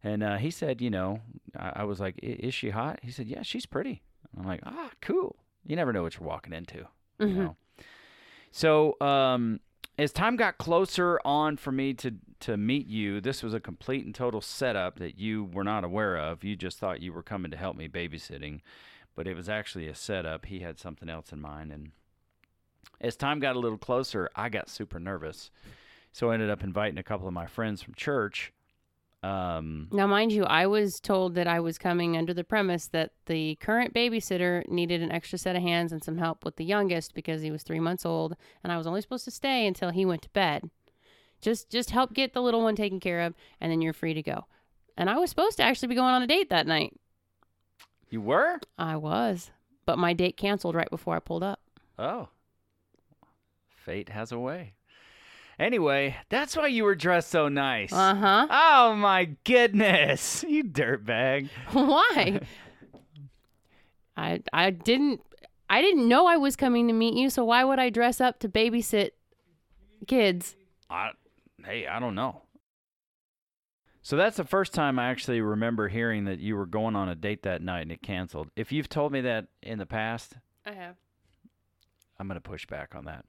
And 0.04 0.22
uh, 0.24 0.38
he 0.38 0.52
said, 0.52 0.82
"You 0.82 0.90
know," 0.90 1.22
I, 1.58 1.72
I 1.78 1.84
was 1.86 2.00
like, 2.00 2.16
"I- 2.22 2.26
"Is 2.26 2.54
she 2.54 2.72
hot?" 2.72 3.00
He 3.04 3.12
said, 3.12 3.28
"Yeah, 3.28 3.42
she's 3.44 3.66
pretty." 3.66 4.04
I'm 4.38 4.46
like, 4.46 4.62
"Ah, 4.66 4.92
cool." 5.02 5.38
You 5.66 5.76
never 5.76 5.92
know 5.94 6.04
what 6.04 6.16
you're 6.20 6.28
walking 6.28 6.54
into, 6.54 6.88
you 7.20 7.28
Mhm. 7.28 7.36
know. 7.36 7.56
So 8.52 9.00
um, 9.02 9.60
as 9.98 10.12
time 10.12 10.36
got 10.36 10.58
closer 10.58 11.20
on 11.26 11.58
for 11.58 11.72
me 11.72 11.94
to 11.96 12.16
to 12.42 12.58
meet 12.58 12.88
you, 12.88 13.22
this 13.22 13.44
was 13.44 13.54
a 13.54 13.60
complete 13.60 14.06
and 14.06 14.14
total 14.14 14.42
setup 14.42 15.00
that 15.00 15.18
you 15.18 15.46
were 15.46 15.64
not 15.64 15.84
aware 15.84 16.18
of. 16.18 16.44
You 16.44 16.56
just 16.56 16.78
thought 16.78 17.02
you 17.02 17.14
were 17.14 17.24
coming 17.24 17.52
to 17.52 17.58
help 17.58 17.76
me 17.76 17.88
babysitting, 17.88 18.62
but 19.16 19.28
it 19.28 19.36
was 19.36 19.50
actually 19.50 19.88
a 19.88 19.96
setup. 19.96 20.46
He 20.46 20.60
had 20.60 20.80
something 20.80 21.10
else 21.10 21.32
in 21.32 21.42
mind, 21.42 21.72
and 21.72 21.92
as 23.00 23.16
time 23.16 23.40
got 23.40 23.56
a 23.56 23.60
little 23.60 23.78
closer, 23.78 24.30
I 24.36 24.50
got 24.50 24.70
super 24.70 25.00
nervous. 25.00 25.52
So 26.12 26.32
I 26.32 26.36
ended 26.36 26.50
up 26.50 26.64
inviting 26.64 26.98
a 26.98 27.04
couple 27.04 27.28
of 27.28 27.34
my 27.34 27.46
friends 27.46 27.84
from 27.84 27.94
church. 27.94 28.54
Um, 29.24 29.88
Now, 29.92 30.08
mind 30.08 30.32
you, 30.32 30.44
I 30.46 30.68
was 30.68 31.00
told 31.00 31.36
that 31.36 31.48
I 31.48 31.60
was 31.60 31.78
coming 31.78 32.16
under 32.16 32.34
the 32.34 32.44
premise 32.44 32.88
that 32.90 33.12
the 33.26 33.56
current 33.56 33.94
babysitter 33.94 34.68
needed 34.68 35.02
an 35.02 35.12
extra 35.12 35.38
set 35.38 35.56
of 35.56 35.64
hands 35.64 35.92
and 35.92 36.04
some 36.04 36.18
help 36.18 36.46
with 36.46 36.56
the 36.56 36.66
youngest 36.66 37.14
because 37.14 37.42
he 37.42 37.52
was 37.52 37.64
three 37.64 37.80
months 37.80 38.06
old, 38.06 38.36
and 38.64 38.72
I 38.72 38.78
was 38.78 38.88
only 38.88 39.02
supposed 39.02 39.26
to 39.26 39.32
stay 39.32 39.68
until 39.68 39.90
he 39.90 40.06
went 40.06 40.22
to 40.24 40.30
bed. 40.30 40.70
Just, 41.42 41.70
just 41.70 41.92
help 41.92 42.14
get 42.14 42.34
the 42.34 42.42
little 42.42 42.62
one 42.64 42.76
taken 42.76 43.00
care 43.00 43.22
of, 43.22 43.34
and 43.62 43.72
then 43.72 43.82
you're 43.82 43.94
free 43.94 44.14
to 44.14 44.22
go. 44.24 44.46
And 44.98 45.10
I 45.10 45.18
was 45.18 45.30
supposed 45.30 45.58
to 45.58 45.64
actually 45.64 45.90
be 45.90 45.96
going 45.96 46.14
on 46.14 46.24
a 46.24 46.28
date 46.28 46.50
that 46.50 46.66
night. 46.68 46.94
you 48.10 48.22
were? 48.22 48.60
I 48.78 48.96
was, 48.96 49.52
but 49.86 49.98
my 50.00 50.14
date 50.14 50.38
canceled 50.38 50.76
right 50.76 50.90
before 50.90 51.16
I 51.16 51.20
pulled 51.20 51.44
up. 51.44 51.60
Oh. 52.00 52.30
Fate 53.86 54.10
has 54.10 54.32
a 54.32 54.40
way. 54.40 54.74
Anyway, 55.60 56.16
that's 56.30 56.56
why 56.56 56.68
you 56.68 56.84
were 56.84 56.94
dressed 56.96 57.30
so 57.30 57.48
nice. 57.48 57.92
Uh 57.92 58.14
huh. 58.16 58.48
Oh 58.50 58.96
my 58.96 59.26
goodness, 59.44 60.44
you 60.48 60.64
dirtbag. 60.64 61.50
Why? 61.72 62.42
I 64.16 64.42
I 64.54 64.70
didn't 64.72 65.22
I 65.70 65.82
didn't 65.82 66.08
know 66.08 66.28
I 66.28 66.38
was 66.38 66.56
coming 66.56 66.88
to 66.88 66.94
meet 66.94 67.16
you, 67.16 67.30
so 67.30 67.44
why 67.44 67.64
would 67.64 67.80
I 67.80 67.90
dress 67.90 68.22
up 68.22 68.40
to 68.40 68.50
babysit 68.50 69.12
kids? 70.08 70.56
I, 70.90 71.12
hey, 71.66 71.88
I 71.88 72.00
don't 72.00 72.16
know. 72.16 72.44
So 74.02 74.16
that's 74.16 74.38
the 74.38 74.46
first 74.46 74.74
time 74.74 75.00
I 75.00 75.10
actually 75.10 75.42
remember 75.42 75.90
hearing 75.90 76.26
that 76.26 76.40
you 76.40 76.56
were 76.56 76.66
going 76.66 76.96
on 76.96 77.10
a 77.10 77.16
date 77.16 77.44
that 77.44 77.62
night 77.62 77.82
and 77.82 77.92
it 77.92 78.02
canceled. 78.02 78.50
If 78.56 78.72
you've 78.72 78.88
told 78.88 79.12
me 79.12 79.22
that 79.22 79.48
in 79.62 79.80
the 79.80 79.86
past, 79.86 80.36
I 80.66 80.72
have. 80.72 80.96
I'm 82.20 82.28
going 82.28 82.40
to 82.40 82.42
push 82.42 82.66
back 82.66 82.96
on 82.96 83.06
that. 83.06 83.26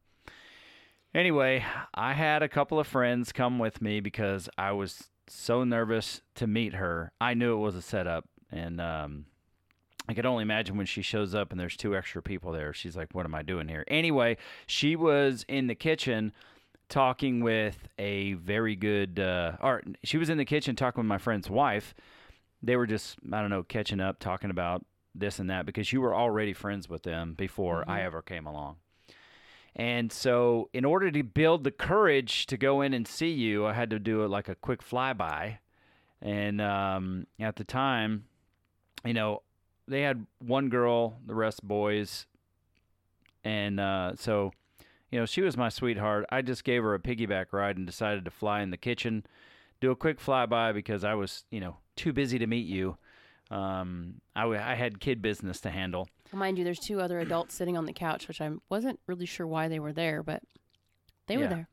Anyway, 1.14 1.64
I 1.95 2.12
had 2.12 2.43
a 2.43 2.49
couple 2.49 2.79
of 2.79 2.87
friends 2.87 3.33
come 3.33 3.59
with 3.59 3.83
me 3.83 4.01
because 4.01 4.49
I 4.57 4.73
was 4.73 5.09
so 5.27 5.64
nervous 5.64 6.21
to 6.37 6.47
meet 6.47 6.75
her. 6.75 7.12
I 7.21 7.35
knew 7.35 7.55
it 7.55 7.61
was 7.61 7.75
a 7.75 7.83
setup, 7.83 8.27
and 8.53 8.81
um, 8.81 9.25
I 10.09 10.14
could 10.14 10.27
only 10.27 10.43
imagine 10.43 10.77
when 10.77 10.87
she 10.87 11.03
shows 11.03 11.35
up 11.35 11.51
and 11.51 11.61
there's 11.61 11.77
two 11.77 11.97
extra 11.97 12.23
people 12.23 12.53
there. 12.53 12.73
She's 12.73 12.97
like, 12.97 13.14
"What 13.14 13.27
am 13.27 13.35
I 13.35 13.43
doing 13.43 13.69
here?" 13.69 13.85
Anyway, 13.88 14.37
she 14.67 14.97
was 14.97 15.45
in 15.49 15.67
the 15.67 15.75
kitchen 15.75 16.33
talking 16.88 17.40
with 17.40 17.88
a 17.98 18.35
very 18.35 18.77
good, 18.77 19.18
uh, 19.18 19.53
or 19.61 19.83
she 20.05 20.18
was 20.18 20.31
in 20.31 20.38
the 20.38 20.44
kitchen 20.44 20.77
talking 20.77 21.03
with 21.03 21.09
my 21.09 21.18
friend's 21.18 21.51
wife. 21.51 21.94
They 22.62 22.77
were 22.77 22.87
just, 22.87 23.16
I 23.33 23.40
don't 23.40 23.51
know, 23.51 23.62
catching 23.62 24.01
up, 24.01 24.18
talking 24.18 24.51
about 24.51 24.85
this 25.14 25.38
and 25.38 25.51
that 25.51 25.66
because 25.66 25.92
you 25.92 26.01
were 26.01 26.14
already 26.14 26.53
friends 26.53 26.88
with 26.88 27.03
them 27.03 27.35
before 27.35 27.85
I 27.88 28.03
ever 28.03 28.22
came 28.22 28.46
along. 28.46 28.77
And 29.77 30.11
so, 30.11 30.70
in 30.72 30.85
order 30.85 31.11
to 31.11 31.22
build 31.22 31.62
the 31.62 31.70
courage 31.70 32.46
to 32.46 32.57
go 32.57 32.81
in 32.81 32.92
and 32.94 33.07
see 33.07 33.31
you, 33.31 33.64
I 33.64 33.74
had 33.74 33.90
to 33.90 34.01
do 34.01 34.24
it 34.24 34.29
like 34.29 34.48
a 34.48 34.57
quick 34.57 34.83
flyby. 34.83 35.59
And 36.20 36.61
um, 36.61 37.27
at 37.38 37.57
the 37.57 37.64
time, 37.64 38.24
you 39.05 39.14
know, 39.14 39.42
they 39.87 40.03
had 40.03 40.27
one 40.40 40.68
girl, 40.68 41.18
the 41.24 41.35
rest 41.35 41.62
boys. 41.62 42.27
And 43.44 43.79
uh, 43.79 44.16
so, 44.16 44.53
you 45.11 45.18
know, 45.18 45.27
she 45.27 45.40
was 45.42 45.57
my 45.57 45.68
sweetheart. 45.68 46.27
I 46.31 46.42
just 46.42 46.64
gave 46.64 46.83
her 46.83 46.94
a 46.94 46.99
piggyback 46.99 47.47
ride 47.53 47.77
and 47.77 47.87
decided 47.87 48.25
to 48.25 48.31
fly 48.31 48.61
in 48.62 48.71
the 48.71 48.77
kitchen, 48.77 49.25
do 49.81 49.90
a 49.90 49.97
quick 49.97 50.21
flyby 50.21 50.75
because 50.75 51.05
I 51.05 51.14
was, 51.14 51.44
you 51.51 51.61
know, 51.61 51.77
too 51.97 52.12
busy 52.12 52.38
to 52.38 52.47
meet 52.47 52.66
you. 52.66 52.97
Um, 53.51 54.21
I, 54.37 54.42
w- 54.42 54.61
I 54.61 54.75
had 54.75 55.01
kid 55.01 55.23
business 55.23 55.61
to 55.62 55.71
handle. 55.71 56.09
Mind 56.33 56.59
you, 56.59 56.64
there's 56.64 56.79
two 56.79 57.01
other 57.01 57.18
adults 57.21 57.55
sitting 57.55 57.77
on 57.79 57.87
the 57.87 57.92
couch, 57.94 58.29
which 58.29 58.40
I 58.42 58.51
wasn't 58.68 59.01
really 59.07 59.25
sure 59.25 59.47
why 59.47 59.68
they 59.68 59.79
were 59.81 59.94
there, 59.94 60.23
but 60.23 60.42
they 61.27 61.38
were 61.38 61.47
there. 61.47 61.68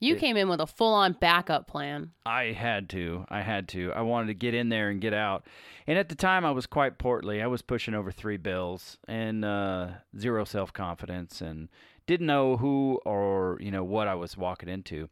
You 0.00 0.16
It- 0.16 0.18
came 0.18 0.36
in 0.36 0.48
with 0.48 0.60
a 0.60 0.66
full 0.66 0.92
on 0.92 1.12
backup 1.12 1.68
plan. 1.68 2.10
I 2.26 2.46
had 2.46 2.88
to. 2.90 3.24
I 3.28 3.42
had 3.42 3.68
to. 3.68 3.92
I 3.92 4.02
wanted 4.02 4.26
to 4.26 4.34
get 4.34 4.52
in 4.54 4.68
there 4.68 4.90
and 4.90 5.00
get 5.00 5.14
out. 5.14 5.46
And 5.86 5.96
at 5.96 6.08
the 6.08 6.16
time, 6.16 6.44
I 6.44 6.50
was 6.50 6.66
quite 6.66 6.98
portly. 6.98 7.40
I 7.40 7.46
was 7.46 7.62
pushing 7.62 7.94
over 7.94 8.10
three 8.10 8.36
bills 8.36 8.98
and 9.06 9.44
uh, 9.44 9.88
zero 10.18 10.42
self 10.44 10.72
confidence, 10.72 11.40
and 11.40 11.68
didn't 12.06 12.26
know 12.26 12.56
who 12.56 13.00
or 13.04 13.58
you 13.60 13.70
know 13.70 13.84
what 13.84 14.08
I 14.08 14.14
was 14.14 14.36
walking 14.36 14.68
into. 14.68 15.08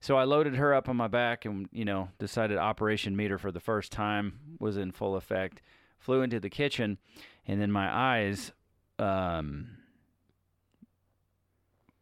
So 0.00 0.16
I 0.16 0.24
loaded 0.24 0.54
her 0.56 0.74
up 0.74 0.88
on 0.88 0.96
my 0.96 1.08
back, 1.08 1.44
and 1.44 1.68
you 1.72 1.84
know 1.84 2.08
decided 2.18 2.58
Operation 2.58 3.16
Meter 3.16 3.38
for 3.38 3.50
the 3.50 3.60
first 3.60 3.92
time 3.92 4.38
was 4.58 4.76
in 4.76 4.92
full 4.92 5.16
effect. 5.16 5.62
Flew 5.98 6.22
into 6.22 6.38
the 6.38 6.50
kitchen, 6.50 6.98
and 7.46 7.60
then 7.60 7.72
my 7.72 7.92
eyes, 7.92 8.52
um, 8.98 9.78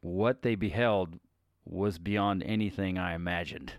what 0.00 0.42
they 0.42 0.54
beheld 0.54 1.18
was 1.64 1.98
beyond 1.98 2.42
anything 2.42 2.98
I 2.98 3.14
imagined. 3.14 3.72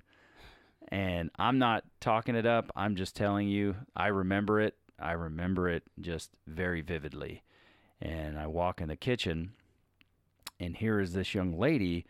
And 0.89 1.31
I'm 1.37 1.57
not 1.57 1.83
talking 1.99 2.35
it 2.35 2.45
up. 2.45 2.71
I'm 2.75 2.95
just 2.95 3.15
telling 3.15 3.47
you, 3.47 3.75
I 3.95 4.07
remember 4.07 4.59
it. 4.59 4.75
I 4.99 5.13
remember 5.13 5.69
it 5.69 5.83
just 5.99 6.31
very 6.47 6.81
vividly. 6.81 7.43
And 8.01 8.37
I 8.37 8.47
walk 8.47 8.81
in 8.81 8.87
the 8.87 8.95
kitchen, 8.95 9.53
and 10.59 10.75
here 10.77 10.99
is 10.99 11.13
this 11.13 11.33
young 11.33 11.57
lady 11.57 12.05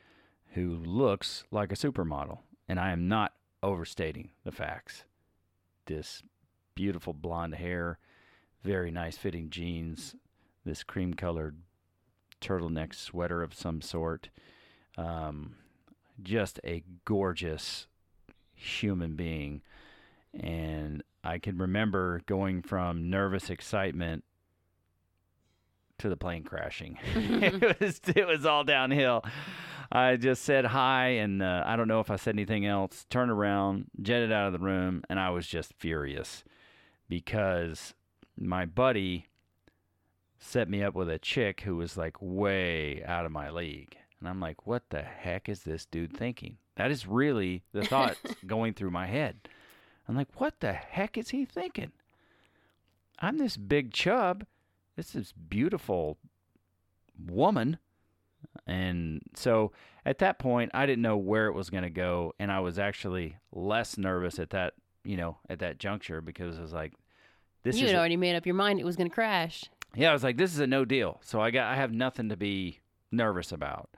who 0.53 0.75
looks 0.75 1.43
like 1.51 1.71
a 1.71 1.75
supermodel. 1.75 2.39
And 2.67 2.79
I 2.79 2.91
am 2.91 3.08
not 3.08 3.34
overstating 3.62 4.31
the 4.43 4.51
facts. 4.51 5.03
This 5.86 6.23
beautiful 6.73 7.13
blonde 7.13 7.55
hair, 7.55 7.99
very 8.63 8.91
nice 8.91 9.17
fitting 9.17 9.49
jeans, 9.49 10.15
this 10.65 10.84
cream 10.84 11.13
colored 11.13 11.58
turtleneck 12.41 12.93
sweater 12.93 13.43
of 13.43 13.53
some 13.53 13.81
sort. 13.81 14.29
Um, 14.97 15.55
just 16.23 16.60
a 16.63 16.84
gorgeous 17.03 17.88
human 18.53 19.15
being. 19.15 19.62
And 20.34 21.03
I 21.23 21.39
can 21.39 21.58
remember 21.58 22.21
going 22.25 22.62
from 22.62 23.10
nervous 23.10 23.49
excitement 23.49 24.23
to 25.99 26.10
the 26.10 26.17
plane 26.17 26.43
crashing. 26.43 26.97
it 27.15 27.79
was 27.79 28.01
it 28.08 28.27
was 28.27 28.45
all 28.45 28.63
downhill. 28.63 29.23
I 29.91 30.15
just 30.15 30.43
said 30.43 30.65
hi, 30.65 31.08
and 31.10 31.41
uh, 31.41 31.63
I 31.65 31.75
don't 31.75 31.88
know 31.88 31.99
if 31.99 32.10
I 32.10 32.15
said 32.15 32.36
anything 32.36 32.65
else. 32.65 33.05
Turned 33.10 33.31
around, 33.31 33.86
jetted 34.01 34.31
out 34.31 34.47
of 34.47 34.53
the 34.53 34.65
room, 34.65 35.03
and 35.10 35.19
I 35.19 35.29
was 35.29 35.47
just 35.47 35.73
furious 35.77 36.43
because 37.08 37.93
my 38.38 38.65
buddy 38.65 39.27
set 40.39 40.69
me 40.69 40.84
up 40.84 40.95
with 40.95 41.10
a 41.10 41.19
chick 41.19 41.62
who 41.62 41.75
was 41.77 41.97
like 41.97 42.17
way 42.19 43.03
out 43.05 43.25
of 43.25 43.31
my 43.31 43.49
league. 43.49 43.97
And 44.19 44.29
I'm 44.29 44.39
like, 44.39 44.65
what 44.65 44.89
the 44.89 45.01
heck 45.01 45.49
is 45.49 45.63
this 45.63 45.86
dude 45.86 46.15
thinking? 46.15 46.58
That 46.75 46.91
is 46.91 47.08
really 47.08 47.63
the 47.73 47.84
thought 47.84 48.17
going 48.47 48.73
through 48.73 48.91
my 48.91 49.08
head. 49.08 49.47
I'm 50.08 50.15
like, 50.15 50.39
what 50.39 50.60
the 50.60 50.73
heck 50.73 51.17
is 51.17 51.29
he 51.29 51.45
thinking? 51.45 51.91
I'm 53.19 53.38
this 53.38 53.58
big 53.58 53.91
chub. 53.91 54.45
This 54.95 55.15
is 55.15 55.34
beautiful 55.34 56.17
woman. 57.23 57.77
And 58.67 59.21
so 59.36 59.71
at 60.05 60.19
that 60.19 60.39
point, 60.39 60.71
I 60.73 60.86
didn't 60.86 61.01
know 61.01 61.17
where 61.17 61.47
it 61.47 61.53
was 61.53 61.69
going 61.69 61.84
to 61.84 61.89
go. 61.89 62.34
And 62.39 62.51
I 62.51 62.60
was 62.60 62.79
actually 62.79 63.38
less 63.51 63.97
nervous 63.97 64.39
at 64.39 64.51
that, 64.51 64.73
you 65.03 65.17
know, 65.17 65.38
at 65.49 65.60
that 65.60 65.79
juncture 65.79 66.21
because 66.21 66.58
I 66.58 66.62
was 66.62 66.73
like, 66.73 66.93
this 67.63 67.77
you 67.77 67.88
had 67.88 67.95
a- 67.95 67.99
already 67.99 68.17
made 68.17 68.36
up 68.36 68.45
your 68.45 68.55
mind 68.55 68.79
it 68.79 68.86
was 68.86 68.95
going 68.95 69.10
to 69.10 69.13
crash. 69.13 69.65
yeah, 69.95 70.10
I 70.10 70.13
was 70.13 70.23
like, 70.23 70.38
this 70.38 70.53
is 70.53 70.60
a 70.60 70.67
no 70.67 70.86
deal. 70.86 71.19
So 71.23 71.41
I 71.41 71.51
got 71.51 71.71
I 71.71 71.75
have 71.75 71.91
nothing 71.91 72.29
to 72.29 72.38
be 72.38 72.79
nervous 73.12 73.51
about. 73.51 73.89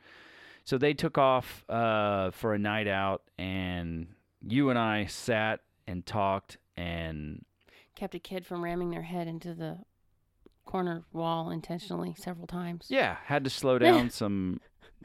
So 0.63 0.77
they 0.77 0.93
took 0.93 1.17
off 1.17 1.63
uh, 1.69 2.31
for 2.31 2.53
a 2.53 2.59
night 2.59 2.87
out, 2.87 3.23
and 3.37 4.07
you 4.45 4.69
and 4.69 4.77
I 4.77 5.05
sat 5.05 5.61
and 5.87 6.05
talked, 6.05 6.57
and 6.75 7.43
Kept 7.95 8.15
a 8.15 8.19
kid 8.19 8.45
from 8.45 8.63
ramming 8.63 8.91
their 8.91 9.01
head 9.03 9.27
into 9.27 9.53
the 9.53 9.79
corner 10.67 11.03
wall 11.13 11.49
intentionally 11.49 12.13
several 12.17 12.45
times. 12.45 12.85
yeah, 12.89 13.17
had 13.25 13.43
to 13.45 13.49
slow 13.49 13.79
down 13.79 14.09
some 14.11 14.59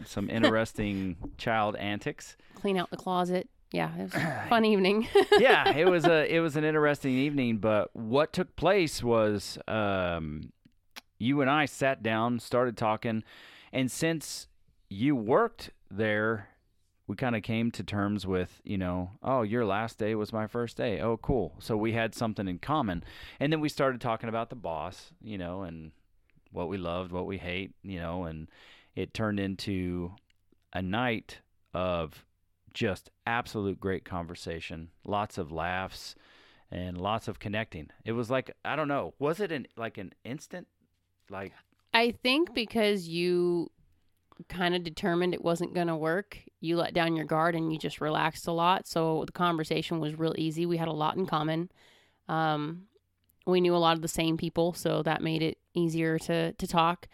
some 0.05 0.29
interesting 0.29 1.17
child 1.39 1.77
antics. 1.77 2.37
Clean 2.55 2.77
out 2.77 2.91
the 2.91 2.97
closet. 2.97 3.49
Yeah, 3.73 3.91
it 3.97 4.03
was 4.03 4.15
a 4.15 4.45
fun 4.49 4.65
evening. 4.65 5.09
yeah, 5.39 5.75
it 5.75 5.89
was 5.89 6.05
a 6.05 6.33
it 6.35 6.41
was 6.41 6.57
an 6.57 6.65
interesting 6.65 7.13
evening. 7.13 7.59
But 7.59 7.95
what 7.95 8.33
took 8.33 8.55
place 8.57 9.03
was 9.03 9.59
um, 9.67 10.53
you 11.19 11.41
and 11.41 11.51
I 11.51 11.65
sat 11.65 12.03
down, 12.03 12.39
started 12.39 12.77
talking, 12.77 13.23
and 13.73 13.91
since 13.91 14.49
you 14.91 15.17
worked 15.17 15.71
there, 15.91 16.49
we 17.13 17.17
kind 17.17 17.37
of 17.37 17.43
came 17.43 17.71
to 17.71 17.85
terms 17.85 18.27
with 18.27 18.63
you 18.65 18.79
know, 18.79 19.11
oh, 19.23 19.43
your 19.43 19.67
last 19.67 19.99
day 19.99 20.15
was 20.15 20.33
my 20.33 20.47
first 20.47 20.79
day. 20.79 20.99
Oh, 20.99 21.19
cool. 21.19 21.55
So 21.59 21.77
we 21.77 21.93
had 21.93 22.15
something 22.15 22.49
in 22.49 22.59
common, 22.59 23.05
and 23.39 23.53
then 23.53 23.61
we 23.61 23.69
started 23.69 24.01
talking 24.01 24.31
about 24.31 24.49
the 24.49 24.57
boss, 24.57 25.13
you 25.23 25.37
know, 25.37 25.61
and 25.61 25.93
what 26.53 26.71
we 26.71 26.79
loved, 26.79 27.13
what 27.13 27.27
we 27.27 27.37
hate, 27.37 27.73
you 27.83 28.01
know, 28.01 28.25
and 28.25 28.49
it 28.97 29.13
turned 29.13 29.39
into 29.39 30.13
a 30.73 30.81
night 30.81 31.41
of 31.75 32.25
just 32.73 33.11
absolute 33.27 33.79
great 33.79 34.07
conversation, 34.07 34.89
lots 35.05 35.37
of 35.37 35.53
laughs, 35.53 36.15
and 36.71 36.97
lots 36.99 37.29
of 37.29 37.39
connecting. 37.39 37.91
It 38.07 38.13
was 38.13 38.31
like 38.31 38.57
I 38.65 38.75
don't 38.75 38.89
know, 38.89 39.13
was 39.19 39.39
it 39.39 39.53
an 39.53 39.67
like 39.77 39.99
an 39.99 40.15
instant, 40.25 40.67
like 41.29 41.53
I 41.93 42.13
think 42.23 42.55
because 42.55 43.07
you 43.07 43.71
kind 44.49 44.75
of 44.75 44.85
determined 44.85 45.35
it 45.35 45.43
wasn't 45.43 45.75
going 45.75 45.89
to 45.89 45.97
work, 45.97 46.39
you 46.61 46.77
let 46.77 46.95
down 46.95 47.17
your 47.17 47.25
guard 47.25 47.55
and 47.55 47.73
you 47.73 47.79
just 47.79 48.01
relaxed 48.01 48.47
a 48.47 48.53
lot. 48.53 48.87
So 48.87 49.25
the 49.27 49.33
conversation 49.33 50.01
was 50.01 50.19
real 50.19 50.35
easy. 50.39 50.67
We 50.67 50.77
had 50.77 50.89
a 50.89 50.93
lot 50.93 51.17
in 51.17 51.27
common. 51.27 51.71
Um, 52.29 52.85
we 53.47 53.61
knew 53.61 53.75
a 53.75 53.79
lot 53.79 53.97
of 53.97 54.03
the 54.03 54.09
same 54.09 54.37
people, 54.37 54.73
so 54.73 55.03
that 55.03 55.23
made 55.23 55.43
it 55.43 55.59
easier 55.75 56.19
to 56.21 56.53
to 56.53 56.67
talk. 56.67 57.09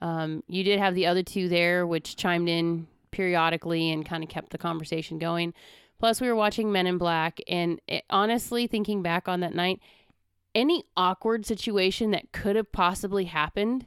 Um, 0.00 0.42
you 0.46 0.62
did 0.62 0.78
have 0.78 0.94
the 0.94 1.06
other 1.06 1.22
two 1.22 1.48
there, 1.48 1.86
which 1.86 2.16
chimed 2.16 2.48
in 2.48 2.86
periodically 3.10 3.90
and 3.90 4.06
kind 4.06 4.22
of 4.22 4.28
kept 4.28 4.50
the 4.50 4.58
conversation 4.58 5.18
going. 5.18 5.54
Plus, 5.98 6.20
we 6.20 6.28
were 6.28 6.34
watching 6.34 6.70
Men 6.70 6.86
in 6.86 6.98
Black, 6.98 7.40
and 7.48 7.80
it, 7.88 8.04
honestly, 8.10 8.66
thinking 8.66 9.02
back 9.02 9.28
on 9.28 9.40
that 9.40 9.54
night, 9.54 9.80
any 10.54 10.84
awkward 10.96 11.46
situation 11.46 12.10
that 12.10 12.32
could 12.32 12.56
have 12.56 12.70
possibly 12.70 13.24
happened 13.24 13.86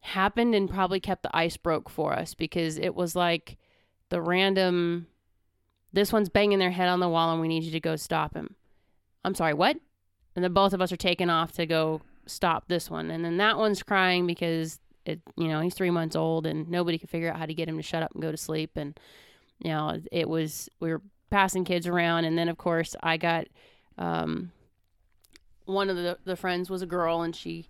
happened 0.00 0.54
and 0.54 0.70
probably 0.70 1.00
kept 1.00 1.22
the 1.22 1.36
ice 1.36 1.56
broke 1.56 1.90
for 1.90 2.12
us 2.14 2.34
because 2.34 2.78
it 2.78 2.94
was 2.94 3.16
like 3.16 3.56
the 4.08 4.22
random 4.22 5.06
this 5.92 6.12
one's 6.12 6.28
banging 6.28 6.58
their 6.58 6.70
head 6.70 6.88
on 6.88 7.00
the 7.00 7.08
wall 7.08 7.32
and 7.32 7.40
we 7.40 7.48
need 7.48 7.64
you 7.64 7.70
to 7.70 7.80
go 7.80 7.96
stop 7.96 8.34
him. 8.34 8.54
I'm 9.24 9.34
sorry, 9.34 9.54
what? 9.54 9.76
And 10.36 10.44
then 10.44 10.52
both 10.52 10.72
of 10.72 10.80
us 10.80 10.92
are 10.92 10.96
taking 10.96 11.30
off 11.30 11.52
to 11.52 11.66
go 11.66 12.02
stop 12.26 12.68
this 12.68 12.90
one. 12.90 13.10
And 13.10 13.24
then 13.24 13.38
that 13.38 13.56
one's 13.56 13.82
crying 13.82 14.26
because 14.26 14.80
it 15.04 15.20
you 15.36 15.48
know, 15.48 15.60
he's 15.60 15.74
3 15.74 15.90
months 15.90 16.14
old 16.14 16.46
and 16.46 16.68
nobody 16.68 16.98
could 16.98 17.10
figure 17.10 17.30
out 17.30 17.38
how 17.38 17.46
to 17.46 17.54
get 17.54 17.68
him 17.68 17.76
to 17.76 17.82
shut 17.82 18.02
up 18.02 18.12
and 18.12 18.22
go 18.22 18.30
to 18.30 18.36
sleep 18.36 18.72
and 18.76 18.98
you 19.60 19.70
know, 19.70 20.00
it 20.12 20.28
was 20.28 20.68
we 20.78 20.90
were 20.90 21.02
passing 21.30 21.64
kids 21.64 21.86
around 21.86 22.24
and 22.24 22.38
then 22.38 22.48
of 22.48 22.58
course 22.58 22.94
I 23.02 23.16
got 23.16 23.46
um 23.96 24.52
one 25.64 25.90
of 25.90 25.96
the 25.96 26.18
the 26.24 26.36
friends 26.36 26.70
was 26.70 26.82
a 26.82 26.86
girl 26.86 27.22
and 27.22 27.34
she 27.34 27.66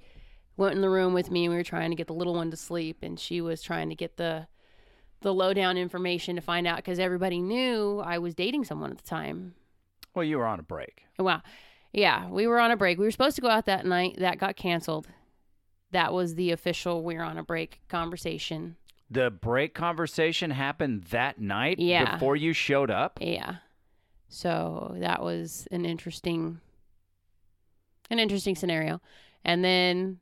went 0.59 0.75
in 0.75 0.83
the 0.83 0.91
room 0.91 1.15
with 1.15 1.31
me 1.31 1.45
and 1.45 1.53
we 1.53 1.57
were 1.57 1.65
trying 1.65 1.91
to 1.91 1.97
get 1.97 2.07
the 2.09 2.13
little 2.13 2.35
one 2.35 2.51
to 2.51 2.57
sleep 2.57 2.99
and 3.03 3.19
she 3.19 3.41
was 3.41 3.63
trying 3.63 3.89
to 3.89 3.95
get 3.95 4.17
the 4.19 4.47
the 5.21 5.33
lowdown 5.35 5.77
information 5.77 6.37
to 6.37 6.43
find 6.43 6.67
out 6.67 6.77
because 6.77 6.99
everybody 7.01 7.41
knew 7.41 7.99
I 8.05 8.19
was 8.19 8.35
dating 8.37 8.65
someone 8.65 8.91
at 8.93 8.99
the 8.99 9.05
time. 9.09 9.55
Well, 10.15 10.25
you 10.25 10.39
were 10.39 10.47
on 10.47 10.61
a 10.61 10.63
break. 10.63 11.03
Oh, 11.19 11.25
wow. 11.25 11.43
Yeah, 11.93 12.29
we 12.29 12.47
were 12.47 12.61
on 12.61 12.71
a 12.71 12.77
break. 12.77 12.99
We 12.99 13.05
were 13.05 13.11
supposed 13.11 13.35
to 13.35 13.43
go 13.43 13.49
out 13.49 13.67
that 13.67 13.85
night. 13.85 14.17
That 14.19 14.39
got 14.39 14.55
canceled. 14.55 15.09
That 15.91 16.13
was 16.13 16.37
the 16.37 16.53
official 16.53 17.03
we're 17.03 17.23
on 17.25 17.37
a 17.37 17.43
break 17.43 17.81
conversation. 17.89 18.77
The 19.11 19.31
break 19.31 19.75
conversation 19.75 20.53
happened 20.53 21.05
that 21.11 21.41
night 21.41 21.81
Yeah. 21.81 22.13
before 22.15 22.37
you 22.37 22.53
showed 22.53 22.91
up. 22.91 23.19
Yeah. 23.21 23.57
So 24.29 24.95
that 25.01 25.23
was 25.23 25.67
an 25.73 25.85
interesting 25.85 26.61
an 28.11 28.19
interesting 28.19 28.55
scenario. 28.55 29.01
And 29.45 29.65
then 29.65 30.21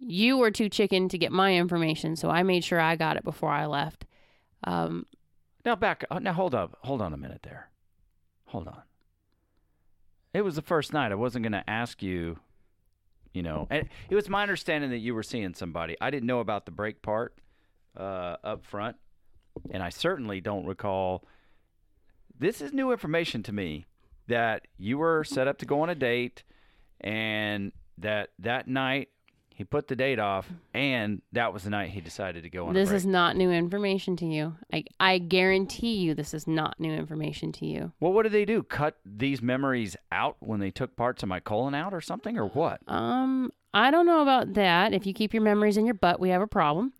you 0.00 0.38
were 0.38 0.50
too 0.50 0.68
chicken 0.68 1.08
to 1.08 1.18
get 1.18 1.32
my 1.32 1.54
information, 1.54 2.16
so 2.16 2.30
I 2.30 2.42
made 2.42 2.64
sure 2.64 2.80
I 2.80 2.96
got 2.96 3.16
it 3.16 3.24
before 3.24 3.50
I 3.50 3.66
left. 3.66 4.04
Um, 4.64 5.06
Now 5.64 5.76
back. 5.76 6.04
uh, 6.10 6.18
Now 6.18 6.32
hold 6.32 6.54
up. 6.54 6.78
Hold 6.82 7.02
on 7.02 7.12
a 7.12 7.16
minute 7.16 7.42
there. 7.42 7.68
Hold 8.46 8.68
on. 8.68 8.82
It 10.32 10.42
was 10.42 10.56
the 10.56 10.62
first 10.62 10.92
night. 10.92 11.10
I 11.12 11.16
wasn't 11.16 11.42
going 11.42 11.52
to 11.52 11.68
ask 11.68 12.02
you. 12.02 12.38
You 13.34 13.42
know, 13.42 13.66
and 13.70 13.88
it 14.08 14.14
was 14.14 14.28
my 14.28 14.42
understanding 14.42 14.90
that 14.90 14.98
you 14.98 15.14
were 15.14 15.22
seeing 15.22 15.52
somebody. 15.54 15.96
I 16.00 16.10
didn't 16.10 16.26
know 16.26 16.40
about 16.40 16.64
the 16.64 16.72
break 16.72 17.02
part 17.02 17.36
uh, 17.96 18.36
up 18.42 18.64
front, 18.64 18.96
and 19.70 19.82
I 19.82 19.90
certainly 19.90 20.40
don't 20.40 20.64
recall. 20.64 21.24
This 22.36 22.60
is 22.62 22.72
new 22.72 22.90
information 22.90 23.42
to 23.44 23.52
me 23.52 23.86
that 24.28 24.66
you 24.78 24.98
were 24.98 25.24
set 25.24 25.46
up 25.46 25.58
to 25.58 25.66
go 25.66 25.82
on 25.82 25.90
a 25.90 25.94
date, 25.94 26.42
and 27.00 27.70
that 27.98 28.30
that 28.38 28.66
night 28.66 29.08
he 29.58 29.64
put 29.64 29.88
the 29.88 29.96
date 29.96 30.20
off, 30.20 30.48
and 30.72 31.20
that 31.32 31.52
was 31.52 31.64
the 31.64 31.70
night 31.70 31.90
he 31.90 32.00
decided 32.00 32.44
to 32.44 32.48
go 32.48 32.68
on. 32.68 32.74
this 32.74 32.92
is 32.92 33.04
not 33.04 33.34
new 33.36 33.50
information 33.50 34.14
to 34.18 34.24
you. 34.24 34.54
I 34.72 34.84
I 35.00 35.18
guarantee 35.18 35.96
you 35.96 36.14
this 36.14 36.32
is 36.32 36.46
not 36.46 36.78
new 36.78 36.92
information 36.92 37.50
to 37.54 37.66
you. 37.66 37.90
Well, 37.98 38.12
what 38.12 38.22
did 38.22 38.30
they 38.30 38.44
do? 38.44 38.62
Cut 38.62 38.98
these 39.04 39.42
memories 39.42 39.96
out 40.12 40.36
when 40.38 40.60
they 40.60 40.70
took 40.70 40.94
parts 40.94 41.24
of 41.24 41.28
my 41.28 41.40
colon 41.40 41.74
out 41.74 41.92
or 41.92 42.00
something, 42.00 42.38
or 42.38 42.46
what? 42.46 42.80
Um, 42.86 43.50
I 43.74 43.90
don't 43.90 44.06
know 44.06 44.22
about 44.22 44.54
that. 44.54 44.92
If 44.92 45.06
you 45.06 45.12
keep 45.12 45.34
your 45.34 45.42
memories 45.42 45.76
in 45.76 45.84
your 45.86 45.94
butt, 45.96 46.20
we 46.20 46.28
have 46.30 46.40
a 46.40 46.46
problem. 46.46 46.92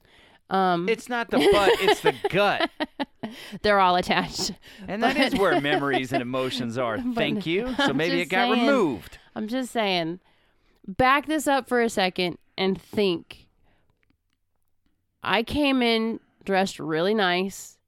Um, 0.51 0.89
It's 0.89 1.09
not 1.09 1.31
the 1.31 1.37
butt, 1.53 1.71
it's 1.81 2.01
the 2.01 2.15
gut. 2.31 2.71
they're 3.63 3.79
all 3.79 3.95
attached. 3.95 4.51
And 4.89 5.01
that 5.05 5.17
is 5.17 5.33
But- 5.35 5.41
where 5.41 5.61
memories 5.61 6.13
and 6.13 6.23
emotions 6.23 6.77
are. 6.77 6.99
Thank 7.15 7.47
you. 7.47 7.73
So 7.87 7.93
maybe 7.93 8.21
it 8.21 8.27
got 8.31 8.51
saying. 8.53 8.67
removed. 8.67 9.19
I'm 9.37 9.47
just 9.47 9.71
saying, 9.71 10.19
back 10.89 11.27
this 11.27 11.47
up 11.47 11.69
for 11.69 11.81
a 11.83 11.89
second 11.89 12.39
and 12.59 12.81
think. 12.81 13.47
I 15.23 15.43
came 15.43 15.81
in 15.81 16.21
dressed 16.45 16.79
really 16.79 17.15
nice, 17.15 17.79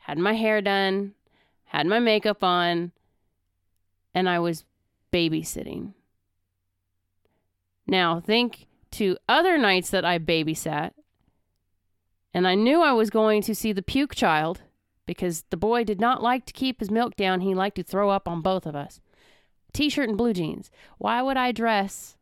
had 0.00 0.18
my 0.18 0.32
hair 0.32 0.60
done, 0.60 1.14
had 1.66 1.86
my 1.86 1.98
makeup 1.98 2.42
on, 2.42 2.92
and 4.14 4.28
I 4.28 4.38
was 4.38 4.64
babysitting. 5.12 5.92
Now, 7.86 8.20
think 8.20 8.66
to 8.92 9.16
other 9.28 9.58
nights 9.58 9.90
that 9.90 10.04
I 10.04 10.18
babysat, 10.18 10.92
and 12.32 12.48
I 12.48 12.54
knew 12.54 12.82
I 12.82 12.92
was 12.92 13.10
going 13.10 13.42
to 13.42 13.54
see 13.54 13.72
the 13.72 13.82
puke 13.82 14.14
child 14.14 14.62
because 15.06 15.44
the 15.50 15.56
boy 15.56 15.84
did 15.84 16.00
not 16.00 16.22
like 16.22 16.46
to 16.46 16.52
keep 16.52 16.80
his 16.80 16.90
milk 16.90 17.14
down. 17.14 17.40
He 17.40 17.54
liked 17.54 17.76
to 17.76 17.82
throw 17.82 18.10
up 18.10 18.26
on 18.26 18.40
both 18.40 18.66
of 18.66 18.74
us 18.74 19.00
t-shirt 19.74 20.08
and 20.08 20.16
blue 20.16 20.32
jeans. 20.32 20.70
Why 20.98 21.20
would 21.20 21.36
I 21.36 21.52
dress? 21.52 22.16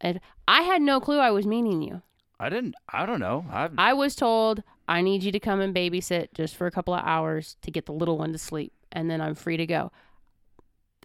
And 0.00 0.20
I 0.50 0.62
had 0.62 0.82
no 0.82 0.98
clue 1.00 1.18
I 1.20 1.30
was 1.30 1.46
meeting 1.46 1.80
you. 1.80 2.02
I 2.40 2.48
didn't, 2.48 2.74
I 2.88 3.06
don't 3.06 3.20
know. 3.20 3.44
I, 3.50 3.68
I 3.78 3.92
was 3.92 4.16
told 4.16 4.64
I 4.88 5.00
need 5.00 5.22
you 5.22 5.30
to 5.30 5.38
come 5.38 5.60
and 5.60 5.72
babysit 5.72 6.28
just 6.34 6.56
for 6.56 6.66
a 6.66 6.70
couple 6.72 6.92
of 6.92 7.02
hours 7.04 7.56
to 7.62 7.70
get 7.70 7.86
the 7.86 7.92
little 7.92 8.18
one 8.18 8.32
to 8.32 8.38
sleep, 8.38 8.72
and 8.90 9.08
then 9.08 9.20
I'm 9.20 9.36
free 9.36 9.56
to 9.56 9.66
go. 9.66 9.92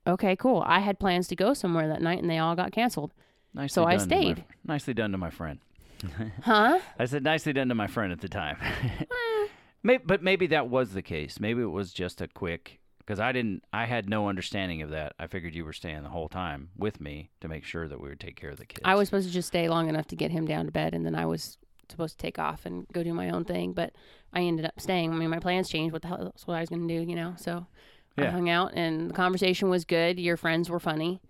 Okay, 0.08 0.36
cool. 0.36 0.64
I 0.66 0.80
had 0.80 1.00
plans 1.00 1.28
to 1.28 1.36
go 1.36 1.54
somewhere 1.54 1.88
that 1.88 2.02
night, 2.02 2.20
and 2.22 2.30
they 2.30 2.40
all 2.40 2.56
got 2.56 2.72
canceled. 2.72 3.12
nicely 3.54 3.70
so 3.74 3.86
I 3.86 3.94
to 3.94 3.98
my- 4.00 4.04
stayed. 4.04 4.44
nicely 4.64 4.94
done 4.96 5.12
to 5.12 5.18
my 5.20 5.30
friend. 5.30 5.60
Huh? 6.44 6.80
I 7.00 7.06
said 7.06 7.24
nicely 7.24 7.54
done 7.54 7.70
to 7.70 7.76
my 7.76 7.88
friend 7.88 8.12
at 8.12 8.22
the 8.22 8.30
time. 8.30 8.58
Maybe, 9.84 10.04
but 10.06 10.24
maybe 10.24 10.48
that 10.48 10.68
was 10.70 10.94
the 10.94 11.04
case. 11.04 11.40
Maybe 11.40 11.62
it 11.62 11.66
was 11.66 11.94
just 11.94 12.20
a 12.20 12.28
quick 12.28 12.80
because 13.06 13.20
I 13.20 13.32
didn't. 13.32 13.63
I 13.72 13.86
had 13.86 14.10
no 14.10 14.28
understanding 14.28 14.82
of 14.82 14.89
that. 14.89 15.13
I 15.20 15.28
figured 15.28 15.54
you 15.54 15.65
were 15.65 15.74
staying 15.74 16.04
the 16.04 16.10
whole 16.10 16.30
time 16.30 16.70
with 16.78 17.00
me 17.00 17.30
to 17.41 17.48
make 17.48 17.63
sure 17.63 17.88
that 17.88 18.00
we 18.00 18.10
would 18.10 18.20
take 18.20 18.36
care 18.36 18.50
of 18.50 18.58
the 18.58 18.65
kids. 18.65 18.82
I 18.84 18.96
was 18.96 19.10
supposed 19.10 19.28
to 19.28 19.34
just 19.34 19.48
stay 19.48 19.70
long 19.70 19.89
enough 19.89 20.08
to 20.08 20.15
get 20.15 20.32
him 20.32 20.46
down 20.46 20.65
to 20.65 20.72
bed, 20.72 20.94
and 20.94 21.06
then 21.06 21.15
I 21.15 21.26
was 21.26 21.58
supposed 21.89 22.18
to 22.18 22.22
take 22.22 22.39
off 22.39 22.65
and 22.65 22.88
go 22.91 23.04
do 23.04 23.13
my 23.13 23.30
own 23.30 23.46
thing. 23.46 23.74
But 23.74 23.94
I 24.34 24.41
ended 24.41 24.65
up 24.65 24.80
staying. 24.80 25.13
I 25.13 25.15
mean, 25.15 25.30
my 25.30 25.39
plans 25.39 25.70
changed. 25.70 25.94
What 25.94 26.02
the 26.02 26.08
hell? 26.08 26.24
That's 26.24 26.48
what 26.48 26.56
I 26.56 26.62
was 26.62 26.70
going 26.70 26.88
to 26.88 26.94
do, 26.94 27.08
you 27.08 27.15
know. 27.15 27.36
So 27.38 27.68
I 28.18 28.26
hung 28.26 28.50
out, 28.50 28.74
and 28.74 29.10
the 29.10 29.13
conversation 29.13 29.70
was 29.70 29.86
good. 29.86 30.20
Your 30.20 30.38
friends 30.38 30.70
were 30.70 30.80
funny. 30.80 31.22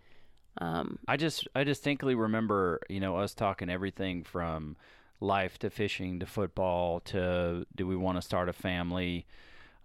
Um, 0.61 0.99
I 1.07 1.17
just 1.17 1.47
I 1.53 1.63
distinctly 1.63 2.15
remember, 2.15 2.79
you 2.89 2.99
know, 2.99 3.17
us 3.17 3.33
talking 3.33 3.69
everything 3.69 4.23
from 4.23 4.77
life 5.19 5.57
to 5.59 5.69
fishing 5.69 6.19
to 6.19 6.25
football 6.25 6.99
to 6.99 7.65
do 7.75 7.87
we 7.87 7.95
want 7.95 8.17
to 8.17 8.21
start 8.21 8.47
a 8.47 8.53
family. 8.53 9.25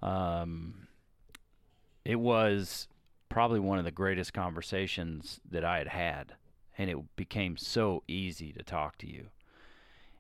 Um, 0.03 0.87
it 2.05 2.17
was 2.17 2.89
probably 3.29 3.61
one 3.61 3.79
of 3.79 3.85
the 3.85 3.91
greatest 3.91 4.33
conversations 4.33 5.41
that 5.49 5.65
I 5.65 5.79
had 5.79 5.89
had, 5.89 6.35
and 6.77 6.91
it 6.91 6.99
became 7.17 7.57
so 7.57 8.03
easy 8.09 8.53
to 8.53 8.63
talk 8.63 8.99
to 8.99 9.07
you. 9.07 9.27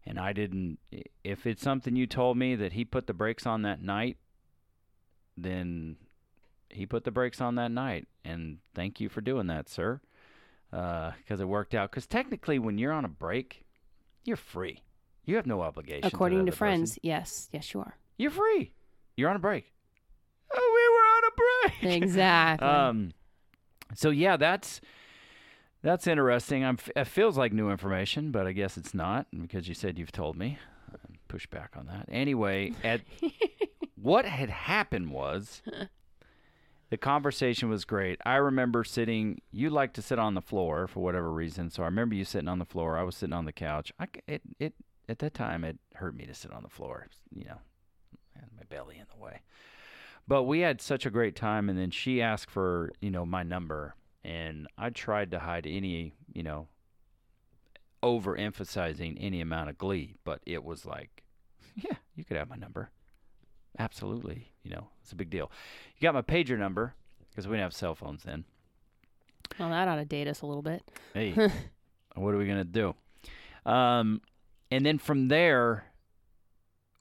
And 0.07 0.19
I 0.19 0.33
didn't. 0.33 0.79
If 1.23 1.47
it's 1.47 1.63
something 1.63 1.95
you 1.95 2.07
told 2.07 2.37
me 2.37 2.55
that 2.57 2.73
he 2.73 2.85
put 2.85 3.07
the 3.07 3.15
brakes 3.15 3.47
on 3.47 3.63
that 3.63 3.83
night, 3.83 4.17
then 5.37 5.97
he 6.71 6.87
put 6.87 7.05
the 7.05 7.11
brakes 7.11 7.41
on 7.41 7.57
that 7.57 7.71
night, 7.71 8.09
and 8.25 8.59
thank 8.75 9.01
you 9.01 9.09
for 9.09 9.21
doing 9.21 9.47
that, 9.49 9.69
sir 9.69 10.01
uh, 10.73 11.13
because 11.19 11.41
it 11.41 11.49
worked 11.49 11.75
out. 11.75 11.91
Because 11.91 12.07
technically, 12.07 12.59
when 12.59 12.79
you're 12.79 12.93
on 12.93 13.05
a 13.05 13.09
break, 13.09 13.65
you're 14.25 14.37
free. 14.37 14.83
You 15.25 15.37
have 15.37 15.47
no 15.47 15.63
obligation. 15.63 16.07
according 16.07 16.47
to, 16.47 16.51
to 16.51 16.57
friends, 16.57 16.93
person. 16.93 17.01
yes, 17.03 17.49
yes, 17.53 17.75
you 17.75 17.81
are. 17.81 17.97
you're 18.17 18.31
free. 18.31 18.73
You're 19.17 19.31
on 19.31 19.37
a 19.37 19.41
break. 19.41 19.73
Oh, 20.53 20.80
we 21.83 21.89
were 21.89 21.93
on 21.93 22.03
a 22.03 22.03
break. 22.03 22.03
Exactly. 22.03 22.69
um. 22.69 23.13
So 23.95 24.11
yeah, 24.11 24.37
that's 24.37 24.81
that's 25.83 26.07
interesting. 26.07 26.65
I'm. 26.65 26.79
It 26.95 27.07
feels 27.07 27.37
like 27.39 27.53
new 27.53 27.71
information, 27.71 28.31
but 28.31 28.47
I 28.47 28.53
guess 28.53 28.77
it's 28.77 28.95
not 28.95 29.27
because 29.39 29.69
you 29.69 29.75
said 29.75 29.99
you've 29.99 30.13
told 30.13 30.37
me. 30.37 30.59
Push 31.29 31.47
back 31.47 31.75
on 31.77 31.87
that. 31.87 32.09
Anyway, 32.11 32.73
at 32.83 33.03
what 33.95 34.25
had 34.25 34.51
happened 34.51 35.11
was 35.13 35.63
the 36.91 36.97
conversation 36.97 37.69
was 37.69 37.85
great. 37.85 38.21
I 38.27 38.35
remember 38.37 38.83
sitting. 38.83 39.41
You 39.53 39.71
like 39.71 39.93
to 39.95 40.03
sit 40.03 40.19
on 40.19 40.35
the 40.35 40.41
floor 40.41 40.89
for 40.89 41.01
whatever 41.01 41.31
reason, 41.31 41.71
so 41.71 41.85
I 41.85 41.87
remember 41.87 42.17
you 42.17 42.25
sitting 42.25 42.49
on 42.49 42.59
the 42.59 42.65
floor. 42.65 42.99
I 42.99 43.05
was 43.05 43.17
sitting 43.17 43.33
on 43.33 43.45
the 43.45 43.53
couch. 43.53 43.93
I 44.01 44.09
it 44.27 44.43
it 44.59 44.75
at 45.09 45.21
that 45.21 45.35
time 45.35 45.65
it 45.65 45.79
hurt 45.95 46.17
me 46.17 46.27
to 46.27 46.35
sit 46.35 46.53
on 46.53 46.65
the 46.65 46.69
floor. 46.69 47.07
You 47.33 47.45
know, 47.45 47.59
had 48.35 48.49
my 48.57 48.65
belly 48.69 48.97
in 48.97 49.07
the 49.17 49.23
way. 49.23 49.43
But 50.31 50.45
we 50.45 50.61
had 50.61 50.81
such 50.81 51.07
a 51.07 51.11
great 51.11 51.35
time, 51.35 51.69
and 51.69 51.77
then 51.77 51.91
she 51.91 52.23
asked 52.23 52.53
for 52.53 52.93
you 53.01 53.11
know 53.11 53.27
my 53.27 53.43
number, 53.43 53.97
and 54.23 54.69
I 54.79 54.91
tried 54.91 55.33
to 55.33 55.41
hide 55.41 55.67
any 55.67 56.13
you 56.33 56.45
know 56.45 56.69
overemphasizing 58.01 59.17
any 59.19 59.41
amount 59.41 59.71
of 59.71 59.77
glee, 59.77 60.15
but 60.23 60.41
it 60.47 60.63
was 60.63 60.87
like, 60.87 61.25
yeah, 61.75 61.97
you 62.15 62.25
could 62.25 62.37
have 62.37 62.49
my 62.49 62.55
number. 62.55 62.91
Absolutely, 63.77 64.53
you 64.63 64.71
know, 64.71 64.87
it's 65.03 65.11
a 65.11 65.17
big 65.17 65.31
deal. 65.31 65.51
You 65.99 66.07
got 66.07 66.15
my 66.15 66.23
pager 66.23 66.57
number 66.57 66.95
because 67.29 67.49
we 67.49 67.55
didn't 67.55 67.65
have 67.65 67.75
cell 67.75 67.97
phones 67.97 68.23
then. 68.23 68.45
well, 69.59 69.71
that 69.71 69.89
ought 69.89 69.97
to 69.97 70.05
date 70.05 70.29
us 70.29 70.43
a 70.43 70.47
little 70.47 70.63
bit. 70.63 70.85
Hey, 71.13 71.33
what 72.15 72.35
are 72.35 72.39
we 72.39 72.47
gonna 72.47 72.63
do? 72.63 72.95
Um, 73.67 74.21
and 74.71 74.87
then 74.87 74.99
from 74.99 75.27
there, 75.27 75.87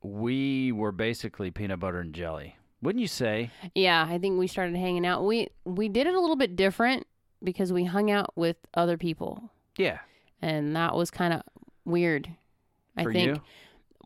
we 0.02 0.72
were 0.72 0.92
basically 0.92 1.52
peanut 1.52 1.80
butter 1.80 2.00
and 2.00 2.12
jelly. 2.12 2.56
Wouldn't 2.82 3.02
you 3.02 3.08
say? 3.08 3.52
Yeah, 3.76 4.06
I 4.10 4.18
think 4.20 4.40
we 4.40 4.48
started 4.48 4.76
hanging 4.76 5.06
out. 5.06 5.26
We 5.26 5.50
we 5.66 5.90
did 5.90 6.08
it 6.08 6.16
a 6.16 6.20
little 6.20 6.36
bit 6.38 6.56
different 6.56 7.06
because 7.44 7.74
we 7.74 7.84
hung 7.86 8.10
out 8.12 8.32
with 8.38 8.58
other 8.74 8.98
people, 8.98 9.52
Yeah. 9.78 10.00
and 10.42 10.76
that 10.76 10.96
was 10.96 11.12
kind 11.12 11.34
of 11.34 11.42
weird. 11.86 12.30
I 12.98 13.04
For 13.04 13.14
think. 13.14 13.28
you? 13.36 13.42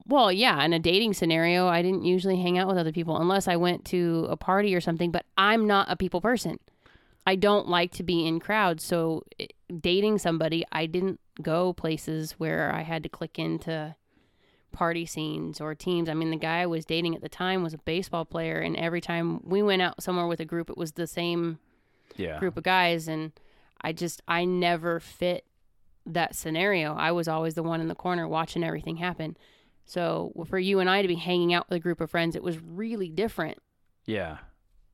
Well, 0.05 0.31
yeah, 0.31 0.63
in 0.65 0.73
a 0.73 0.79
dating 0.79 1.13
scenario, 1.13 1.67
I 1.67 1.81
didn't 1.81 2.03
usually 2.03 2.41
hang 2.41 2.57
out 2.57 2.67
with 2.67 2.77
other 2.77 2.91
people 2.91 3.17
unless 3.17 3.47
I 3.47 3.55
went 3.55 3.86
to 3.86 4.27
a 4.29 4.36
party 4.38 4.75
or 4.75 4.81
something, 4.81 5.12
but 5.12 5.25
I'm 5.38 5.65
not 5.65 5.89
a 5.89 5.95
people 5.95 6.19
person. 6.21 6.59
I 7.25 7.36
don't 7.38 7.69
like 7.69 7.91
to 7.93 8.03
be 8.03 8.27
in 8.27 8.39
crowds, 8.41 8.83
so 8.83 9.23
eh, 9.39 9.47
dating 9.79 10.17
somebody, 10.17 10.65
I 10.73 10.88
didn't 10.88 11.19
go 11.41 11.71
places 11.73 12.33
where 12.33 12.71
I 12.73 12.81
had 12.81 13.01
to 13.03 13.09
click 13.09 13.39
into 13.39 13.95
party 14.73 15.05
scenes 15.05 15.62
or 15.62 15.73
teams. 15.75 16.09
I 16.09 16.13
mean, 16.13 16.31
the 16.31 16.36
guy 16.38 16.59
I 16.62 16.65
was 16.65 16.83
dating 16.86 17.15
at 17.15 17.21
the 17.21 17.29
time 17.29 17.63
was 17.63 17.73
a 17.73 17.77
baseball 17.77 18.25
player, 18.25 18.59
and 18.59 18.75
every 18.75 18.99
time 18.99 19.39
we 19.47 19.62
went 19.62 19.81
out 19.81 20.03
somewhere 20.03 20.27
with 20.27 20.39
a 20.41 20.45
group, 20.45 20.69
it 20.69 20.77
was 20.77 20.93
the 20.93 21.07
same 21.07 21.59
Yeah. 22.17 22.38
group 22.39 22.57
of 22.57 22.63
guys 22.63 23.07
and 23.07 23.31
I 23.81 23.91
just 23.93 24.21
I 24.27 24.45
never 24.45 24.99
fit 24.99 25.45
that 26.05 26.36
scenario. 26.36 26.93
I 26.95 27.12
was 27.12 27.27
always 27.27 27.53
the 27.55 27.63
one 27.63 27.81
in 27.81 27.88
the 27.88 27.95
corner 27.95 28.27
watching 28.27 28.63
everything 28.63 28.97
happen. 28.97 29.36
So 29.86 30.31
for 30.47 30.59
you 30.59 30.79
and 30.79 30.89
I 30.89 31.01
to 31.01 31.07
be 31.07 31.15
hanging 31.15 31.53
out 31.53 31.69
with 31.69 31.77
a 31.77 31.79
group 31.79 31.99
of 32.01 32.09
friends, 32.12 32.36
it 32.36 32.43
was 32.43 32.59
really 32.62 33.09
different. 33.09 33.57
Yeah. 34.05 34.38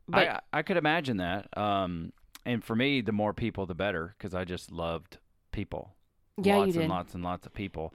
But 0.07 0.27
I 0.27 0.39
I 0.53 0.61
could 0.63 0.77
imagine 0.77 1.17
that. 1.17 1.55
Um, 1.57 2.13
and 2.45 2.63
for 2.63 2.75
me, 2.75 3.01
the 3.01 3.11
more 3.11 3.33
people, 3.33 3.65
the 3.67 3.75
better, 3.75 4.15
because 4.17 4.33
I 4.33 4.43
just 4.45 4.71
loved 4.71 5.17
people. 5.51 5.93
yeah, 6.41 6.55
lots 6.55 6.67
you 6.67 6.73
did. 6.73 6.81
and 6.83 6.89
lots 6.89 7.13
and 7.13 7.23
lots 7.23 7.45
of 7.45 7.53
people. 7.53 7.93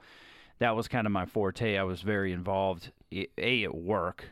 That 0.59 0.75
was 0.75 0.87
kind 0.87 1.05
of 1.05 1.11
my 1.11 1.25
forte. 1.25 1.77
I 1.77 1.83
was 1.83 2.01
very 2.01 2.31
involved, 2.31 2.91
A, 3.11 3.63
at 3.63 3.75
work, 3.75 4.25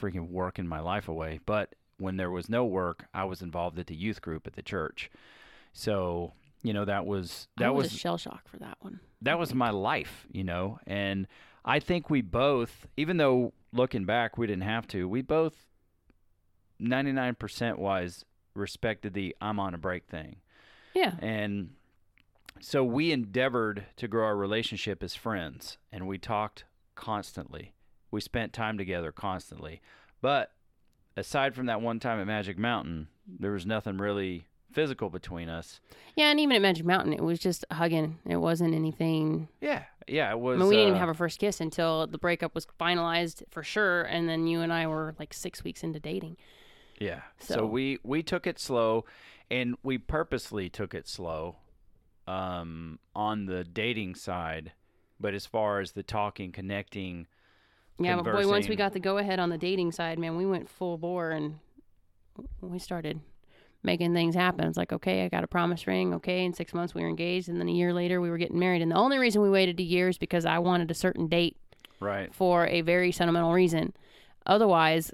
freaking 0.00 0.30
working 0.30 0.66
my 0.66 0.80
life 0.80 1.08
away. 1.08 1.40
But 1.44 1.74
when 1.98 2.16
there 2.16 2.30
was 2.30 2.48
no 2.48 2.64
work, 2.64 3.06
I 3.12 3.24
was 3.24 3.42
involved 3.42 3.78
at 3.78 3.86
the 3.86 3.94
youth 3.94 4.22
group 4.22 4.46
at 4.46 4.54
the 4.54 4.62
church. 4.62 5.10
So 5.72 6.32
you 6.62 6.72
know 6.72 6.84
that 6.84 7.06
was 7.06 7.48
that 7.58 7.66
I 7.66 7.70
was, 7.70 7.84
was 7.84 7.94
a 7.94 7.98
shell 7.98 8.18
shock 8.18 8.48
for 8.48 8.58
that 8.58 8.78
one. 8.80 9.00
that 9.22 9.38
was 9.38 9.54
my 9.54 9.70
life, 9.70 10.26
you 10.32 10.42
know. 10.44 10.78
And 10.86 11.26
I 11.64 11.80
think 11.80 12.10
we 12.10 12.22
both, 12.22 12.86
even 12.96 13.18
though 13.18 13.52
looking 13.72 14.04
back 14.04 14.38
we 14.38 14.46
didn't 14.46 14.62
have 14.64 14.86
to, 14.88 15.08
we 15.08 15.22
both 15.22 15.54
99% 16.80 17.78
wise 17.78 18.24
respected 18.54 19.14
the 19.14 19.36
I'm 19.40 19.60
on 19.60 19.74
a 19.74 19.78
break 19.78 20.06
thing. 20.06 20.36
Yeah. 20.94 21.14
And 21.20 21.70
so 22.60 22.82
we 22.84 23.12
endeavored 23.12 23.86
to 23.96 24.08
grow 24.08 24.24
our 24.26 24.36
relationship 24.36 25.02
as 25.02 25.14
friends 25.14 25.78
and 25.92 26.06
we 26.06 26.18
talked 26.18 26.64
constantly. 26.94 27.72
We 28.10 28.20
spent 28.20 28.52
time 28.52 28.78
together 28.78 29.12
constantly. 29.12 29.80
But 30.20 30.52
aside 31.16 31.54
from 31.54 31.66
that 31.66 31.80
one 31.80 32.00
time 32.00 32.20
at 32.20 32.26
Magic 32.26 32.58
Mountain, 32.58 33.08
there 33.26 33.52
was 33.52 33.66
nothing 33.66 33.98
really 33.98 34.46
physical 34.72 35.10
between 35.10 35.48
us. 35.48 35.80
Yeah, 36.16 36.30
and 36.30 36.40
even 36.40 36.56
at 36.56 36.62
Magic 36.62 36.84
Mountain, 36.84 37.12
it 37.12 37.22
was 37.22 37.38
just 37.38 37.64
hugging. 37.70 38.18
It 38.26 38.36
wasn't 38.36 38.74
anything. 38.74 39.48
Yeah. 39.60 39.84
Yeah, 40.08 40.30
it 40.30 40.38
was. 40.38 40.56
I 40.56 40.60
mean, 40.60 40.68
we 40.68 40.76
didn't 40.76 40.86
uh, 40.86 40.88
even 40.90 41.00
have 41.00 41.08
our 41.08 41.14
first 41.14 41.38
kiss 41.40 41.60
until 41.60 42.06
the 42.06 42.18
breakup 42.18 42.54
was 42.54 42.66
finalized 42.78 43.42
for 43.50 43.62
sure, 43.64 44.02
and 44.02 44.28
then 44.28 44.46
you 44.46 44.60
and 44.60 44.72
I 44.72 44.86
were 44.86 45.14
like 45.18 45.34
six 45.34 45.64
weeks 45.64 45.82
into 45.82 45.98
dating. 45.98 46.36
Yeah. 47.00 47.22
So, 47.40 47.54
So- 47.54 47.66
we 47.66 47.98
we 48.04 48.22
took 48.22 48.46
it 48.46 48.58
slow, 48.60 49.04
and 49.50 49.76
we 49.82 49.98
purposely 49.98 50.68
took 50.68 50.94
it 50.94 51.08
slow, 51.08 51.56
um, 52.26 52.98
on 53.14 53.46
the 53.46 53.64
dating 53.64 54.14
side. 54.14 54.72
But 55.18 55.34
as 55.34 55.46
far 55.46 55.80
as 55.80 55.92
the 55.92 56.02
talking, 56.02 56.52
connecting, 56.52 57.26
Yeah, 57.98 58.16
but 58.16 58.32
boy, 58.32 58.46
once 58.46 58.68
we 58.68 58.76
got 58.76 58.92
the 58.92 59.00
go 59.00 59.18
ahead 59.18 59.38
on 59.38 59.48
the 59.48 59.58
dating 59.58 59.92
side, 59.92 60.18
man, 60.18 60.36
we 60.36 60.44
went 60.44 60.68
full 60.68 60.98
bore 60.98 61.30
and 61.30 61.58
we 62.60 62.78
started 62.78 63.20
making 63.82 64.12
things 64.12 64.34
happen. 64.34 64.66
It's 64.66 64.76
like, 64.76 64.92
okay, 64.92 65.24
I 65.24 65.28
got 65.28 65.44
a 65.44 65.46
promise 65.46 65.86
ring. 65.86 66.12
Okay, 66.14 66.44
in 66.44 66.52
six 66.52 66.74
months 66.74 66.94
we 66.94 67.02
were 67.02 67.08
engaged, 67.08 67.48
and 67.48 67.58
then 67.58 67.68
a 67.68 67.72
year 67.72 67.94
later 67.94 68.20
we 68.20 68.28
were 68.28 68.36
getting 68.36 68.58
married. 68.58 68.82
And 68.82 68.90
the 68.90 68.96
only 68.96 69.18
reason 69.18 69.40
we 69.40 69.48
waited 69.48 69.80
a 69.80 69.82
year 69.82 70.08
is 70.08 70.18
because 70.18 70.44
I 70.44 70.58
wanted 70.58 70.90
a 70.90 70.94
certain 70.94 71.28
date 71.28 71.56
right? 72.00 72.34
for 72.34 72.66
a 72.66 72.82
very 72.82 73.12
sentimental 73.12 73.52
reason. 73.52 73.94
Otherwise, 74.44 75.12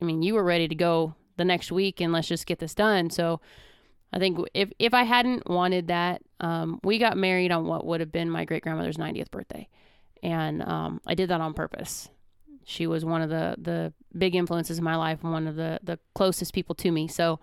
I 0.00 0.04
mean, 0.04 0.22
you 0.22 0.34
were 0.34 0.44
ready 0.44 0.68
to 0.68 0.74
go 0.74 1.14
the 1.36 1.44
next 1.44 1.72
week 1.72 2.00
and 2.00 2.12
let's 2.12 2.28
just 2.28 2.46
get 2.46 2.58
this 2.58 2.74
done. 2.74 3.10
So 3.10 3.40
I 4.12 4.18
think 4.18 4.38
if 4.54 4.70
if 4.78 4.94
I 4.94 5.02
hadn't 5.02 5.48
wanted 5.48 5.88
that, 5.88 6.22
um, 6.44 6.78
we 6.84 6.98
got 6.98 7.16
married 7.16 7.50
on 7.50 7.64
what 7.64 7.86
would 7.86 8.00
have 8.00 8.12
been 8.12 8.28
my 8.28 8.44
great 8.44 8.62
grandmother's 8.62 8.98
90th 8.98 9.30
birthday, 9.30 9.66
and 10.22 10.62
um, 10.62 11.00
I 11.06 11.14
did 11.14 11.30
that 11.30 11.40
on 11.40 11.54
purpose. 11.54 12.10
She 12.64 12.86
was 12.86 13.02
one 13.02 13.22
of 13.22 13.30
the 13.30 13.56
the 13.56 13.94
big 14.16 14.34
influences 14.34 14.76
in 14.76 14.84
my 14.84 14.96
life 14.96 15.20
and 15.22 15.32
one 15.32 15.46
of 15.46 15.56
the 15.56 15.80
the 15.82 15.98
closest 16.14 16.52
people 16.52 16.74
to 16.76 16.90
me. 16.90 17.08
So 17.08 17.40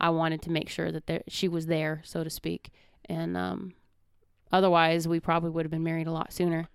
I 0.00 0.10
wanted 0.10 0.42
to 0.42 0.50
make 0.50 0.68
sure 0.68 0.90
that 0.90 1.06
there, 1.06 1.22
she 1.28 1.46
was 1.46 1.66
there, 1.66 2.00
so 2.04 2.24
to 2.24 2.30
speak. 2.30 2.70
And 3.04 3.36
um, 3.36 3.74
otherwise, 4.50 5.06
we 5.06 5.20
probably 5.20 5.50
would 5.50 5.64
have 5.64 5.70
been 5.70 5.84
married 5.84 6.08
a 6.08 6.12
lot 6.12 6.32
sooner. 6.32 6.68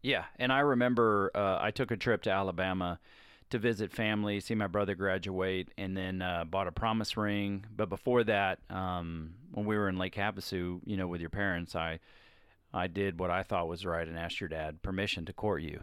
Yeah, 0.00 0.24
and 0.38 0.50
I 0.50 0.60
remember 0.60 1.30
uh, 1.34 1.58
I 1.60 1.70
took 1.70 1.90
a 1.90 1.98
trip 1.98 2.22
to 2.22 2.30
Alabama 2.30 2.98
to 3.50 3.58
visit 3.58 3.92
family, 3.92 4.40
see 4.40 4.54
my 4.54 4.66
brother 4.66 4.94
graduate, 4.94 5.68
and 5.78 5.96
then 5.96 6.22
uh, 6.22 6.44
bought 6.44 6.66
a 6.66 6.72
promise 6.72 7.16
ring. 7.16 7.64
But 7.74 7.88
before 7.88 8.24
that, 8.24 8.58
um, 8.70 9.34
when 9.52 9.66
we 9.66 9.76
were 9.76 9.88
in 9.88 9.98
Lake 9.98 10.14
Havasu, 10.14 10.80
you 10.84 10.96
know, 10.96 11.06
with 11.06 11.20
your 11.20 11.30
parents, 11.30 11.74
I 11.76 12.00
I 12.72 12.88
did 12.88 13.18
what 13.20 13.30
I 13.30 13.42
thought 13.42 13.68
was 13.68 13.86
right 13.86 14.06
and 14.06 14.18
asked 14.18 14.40
your 14.40 14.48
dad 14.48 14.82
permission 14.82 15.24
to 15.26 15.32
court 15.32 15.62
you. 15.62 15.82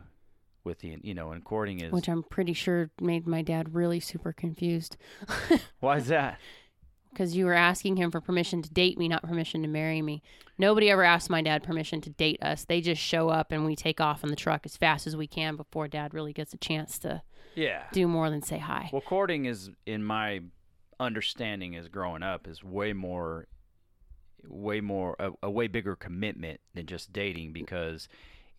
With 0.64 0.80
the, 0.80 1.00
you 1.02 1.16
know, 1.16 1.32
and 1.32 1.44
courting 1.44 1.80
is 1.80 1.92
which 1.92 2.08
I'm 2.08 2.22
pretty 2.22 2.54
sure 2.54 2.92
made 3.00 3.26
my 3.26 3.42
dad 3.42 3.74
really 3.74 4.00
super 4.00 4.32
confused 4.32 4.96
why 5.80 5.98
is 5.98 6.08
that? 6.10 6.38
because 7.12 7.36
you 7.36 7.46
were 7.46 7.54
asking 7.54 7.98
him 7.98 8.10
for 8.10 8.22
permission 8.22 8.62
to 8.62 8.70
date 8.70 8.98
me, 8.98 9.08
not 9.08 9.24
permission 9.24 9.62
to 9.62 9.68
marry 9.68 10.02
me. 10.02 10.24
Nobody 10.58 10.90
ever 10.90 11.04
asked 11.04 11.30
my 11.30 11.42
dad 11.42 11.64
permission 11.64 12.00
to 12.02 12.10
date 12.10 12.42
us. 12.42 12.66
They 12.66 12.82
just 12.82 13.02
show 13.02 13.30
up 13.30 13.52
and 13.52 13.66
we 13.66 13.76
take 13.76 14.00
off 14.00 14.24
in 14.24 14.30
the 14.30 14.36
truck 14.36 14.66
as 14.66 14.78
fast 14.78 15.08
as 15.08 15.16
we 15.16 15.28
can 15.28 15.56
before 15.56 15.88
dad 15.88 16.14
really 16.14 16.34
gets 16.34 16.54
a 16.54 16.58
chance 16.58 16.98
to 17.00 17.22
Yeah. 17.56 17.84
do 17.92 18.08
more 18.08 18.30
than 18.30 18.42
say 18.42 18.58
hi. 18.58 18.90
Well, 18.92 19.02
courting 19.02 19.46
is, 19.46 19.70
in 19.86 20.04
my 20.04 20.42
understanding, 21.00 21.76
as 21.76 21.88
growing 21.88 22.24
up, 22.24 22.48
is 22.48 22.64
way 22.64 22.94
more, 22.94 23.48
way 24.48 24.82
more, 24.82 25.16
a, 25.20 25.32
a 25.44 25.50
way 25.50 25.68
bigger 25.68 25.96
commitment 25.96 26.60
than 26.74 26.86
just 26.86 27.12
dating 27.12 27.54
because 27.54 28.08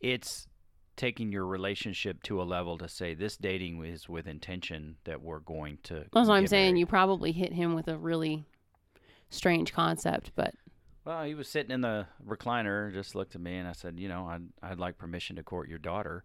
it's 0.00 0.46
taking 0.96 1.32
your 1.32 1.46
relationship 1.46 2.22
to 2.24 2.42
a 2.42 2.44
level 2.44 2.76
to 2.78 2.88
say 2.88 3.14
this 3.14 3.36
dating 3.36 3.82
is 3.84 4.08
with 4.08 4.26
intention 4.26 4.96
that 5.04 5.22
we're 5.22 5.40
going 5.40 5.78
to. 5.84 6.04
That's 6.12 6.28
what 6.28 6.30
I'm 6.30 6.46
saying. 6.46 6.72
married. 6.72 6.80
You 6.80 6.86
probably 6.86 7.32
hit 7.32 7.52
him 7.52 7.74
with 7.74 7.88
a 7.88 7.96
really 7.96 8.44
strange 9.30 9.72
concept, 9.72 10.32
but 10.34 10.54
Well, 11.04 11.24
he 11.24 11.34
was 11.34 11.48
sitting 11.48 11.70
in 11.70 11.80
the 11.80 12.06
recliner, 12.26 12.92
just 12.92 13.14
looked 13.14 13.34
at 13.34 13.40
me, 13.40 13.56
and 13.56 13.66
I 13.66 13.72
said, 13.72 13.98
you 13.98 14.08
know, 14.08 14.26
I'd 14.26 14.44
I'd 14.62 14.78
like 14.78 14.98
permission 14.98 15.36
to 15.36 15.42
court 15.42 15.68
your 15.68 15.78
daughter, 15.78 16.24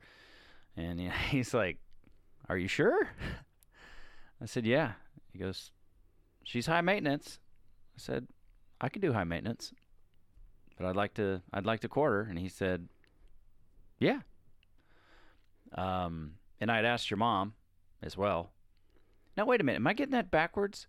and 0.75 0.99
you 0.99 1.07
know, 1.07 1.13
he's 1.29 1.53
like, 1.53 1.77
"Are 2.49 2.57
you 2.57 2.67
sure?" 2.67 3.09
I 4.41 4.45
said, 4.45 4.65
"Yeah." 4.65 4.93
He 5.31 5.39
goes, 5.39 5.71
"She's 6.43 6.67
high 6.67 6.81
maintenance." 6.81 7.39
I 7.95 7.99
said, 7.99 8.27
"I 8.79 8.89
can 8.89 9.01
do 9.01 9.13
high 9.13 9.23
maintenance, 9.23 9.73
but 10.77 10.85
I'd 10.85 10.95
like 10.95 11.13
to 11.15 11.41
I'd 11.51 11.65
like 11.65 11.81
to 11.81 11.89
court 11.89 12.11
her," 12.13 12.21
and 12.21 12.39
he 12.39 12.49
said, 12.49 12.89
"Yeah." 13.99 14.21
Um, 15.73 16.35
and 16.59 16.71
I 16.71 16.77
had 16.77 16.85
asked 16.85 17.09
your 17.09 17.17
mom 17.17 17.53
as 18.01 18.15
well. 18.15 18.51
Now 19.35 19.45
wait 19.45 19.61
a 19.61 19.63
minute, 19.63 19.77
am 19.77 19.87
I 19.87 19.93
getting 19.93 20.13
that 20.13 20.31
backwards? 20.31 20.87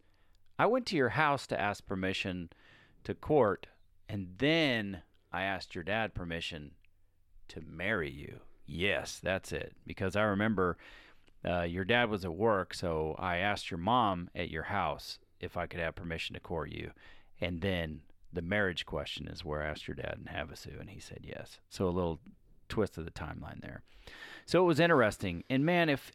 I 0.58 0.66
went 0.66 0.86
to 0.86 0.96
your 0.96 1.10
house 1.10 1.46
to 1.48 1.60
ask 1.60 1.86
permission 1.86 2.50
to 3.04 3.14
court, 3.14 3.66
and 4.08 4.34
then 4.38 5.02
I 5.32 5.42
asked 5.42 5.74
your 5.74 5.84
dad 5.84 6.14
permission 6.14 6.72
to 7.48 7.60
marry 7.60 8.10
you. 8.10 8.40
Yes, 8.66 9.18
that's 9.22 9.52
it. 9.52 9.74
Because 9.86 10.16
I 10.16 10.22
remember 10.22 10.76
uh, 11.44 11.62
your 11.62 11.84
dad 11.84 12.10
was 12.10 12.24
at 12.24 12.34
work, 12.34 12.74
so 12.74 13.14
I 13.18 13.38
asked 13.38 13.70
your 13.70 13.78
mom 13.78 14.30
at 14.34 14.50
your 14.50 14.64
house 14.64 15.18
if 15.40 15.56
I 15.56 15.66
could 15.66 15.80
have 15.80 15.94
permission 15.94 16.34
to 16.34 16.40
court 16.40 16.70
you. 16.70 16.90
And 17.40 17.60
then 17.60 18.00
the 18.32 18.42
marriage 18.42 18.84
question 18.84 19.28
is 19.28 19.44
where 19.44 19.62
I 19.62 19.68
asked 19.68 19.86
your 19.86 19.94
dad 19.94 20.18
in 20.18 20.34
Havasu, 20.34 20.80
and 20.80 20.90
he 20.90 21.00
said 21.00 21.20
yes. 21.22 21.60
So 21.68 21.86
a 21.86 21.90
little 21.90 22.20
twist 22.68 22.98
of 22.98 23.04
the 23.04 23.10
timeline 23.10 23.60
there. 23.60 23.82
So 24.46 24.62
it 24.62 24.66
was 24.66 24.80
interesting. 24.80 25.44
And 25.48 25.64
man, 25.64 25.88
if 25.88 26.12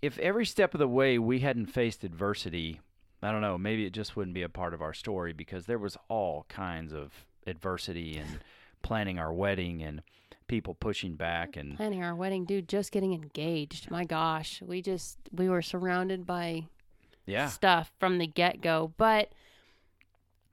if 0.00 0.18
every 0.18 0.44
step 0.44 0.74
of 0.74 0.80
the 0.80 0.88
way 0.88 1.18
we 1.18 1.40
hadn't 1.40 1.66
faced 1.66 2.02
adversity, 2.02 2.80
I 3.22 3.30
don't 3.30 3.40
know, 3.40 3.56
maybe 3.56 3.86
it 3.86 3.92
just 3.92 4.16
wouldn't 4.16 4.34
be 4.34 4.42
a 4.42 4.48
part 4.48 4.74
of 4.74 4.82
our 4.82 4.92
story 4.92 5.32
because 5.32 5.66
there 5.66 5.78
was 5.78 5.96
all 6.08 6.44
kinds 6.48 6.92
of 6.92 7.12
adversity 7.46 8.16
and 8.16 8.40
planning 8.82 9.20
our 9.20 9.32
wedding 9.32 9.80
and 9.82 10.02
people 10.52 10.74
pushing 10.74 11.14
back 11.14 11.56
and 11.56 11.78
planning 11.78 12.04
our 12.04 12.14
wedding, 12.14 12.44
dude, 12.44 12.68
just 12.68 12.92
getting 12.92 13.14
engaged. 13.14 13.90
My 13.90 14.04
gosh, 14.04 14.60
we 14.60 14.82
just 14.82 15.16
we 15.32 15.48
were 15.48 15.62
surrounded 15.62 16.26
by 16.26 16.66
yeah. 17.24 17.48
stuff 17.48 17.90
from 17.98 18.18
the 18.18 18.26
get 18.26 18.60
go. 18.60 18.92
But 18.98 19.32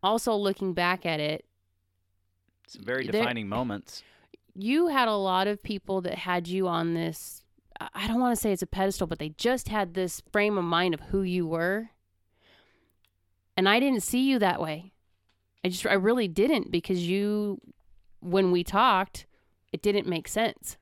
also 0.01 0.33
looking 0.33 0.73
back 0.73 1.05
at 1.05 1.19
it, 1.19 1.43
Some 2.67 2.85
very 2.85 3.07
There- 3.07 3.21
defining 3.21 3.49
moments. 3.49 4.01
you 4.55 4.87
had 4.87 5.09
a 5.09 5.15
lot 5.15 5.47
of 5.47 5.61
people 5.61 5.99
that 6.01 6.19
had 6.19 6.47
you 6.47 6.65
on 6.69 6.93
this. 6.93 7.43
I 7.93 8.07
don't 8.07 8.21
want 8.21 8.33
to 8.33 8.41
say 8.41 8.53
it's 8.53 8.61
a 8.61 8.67
pedestal, 8.67 9.05
but 9.05 9.19
they 9.19 9.29
just 9.37 9.67
had 9.67 9.95
this 9.95 10.21
frame 10.31 10.57
of 10.57 10.63
mind 10.63 10.93
of 10.93 11.01
who 11.11 11.23
you 11.23 11.45
were. 11.45 11.89
And 13.57 13.67
I 13.67 13.81
didn't 13.81 14.03
see 14.03 14.29
you 14.29 14.39
that 14.39 14.61
way. 14.61 14.93
I 15.65 15.67
just, 15.67 15.85
I 15.85 15.93
really 15.93 16.29
didn't 16.29 16.71
because 16.71 17.05
you, 17.05 17.59
when 18.21 18.51
we 18.51 18.63
talked, 18.63 19.25
it 19.71 19.81
didn't 19.81 20.07
make 20.07 20.27
sense. 20.27 20.77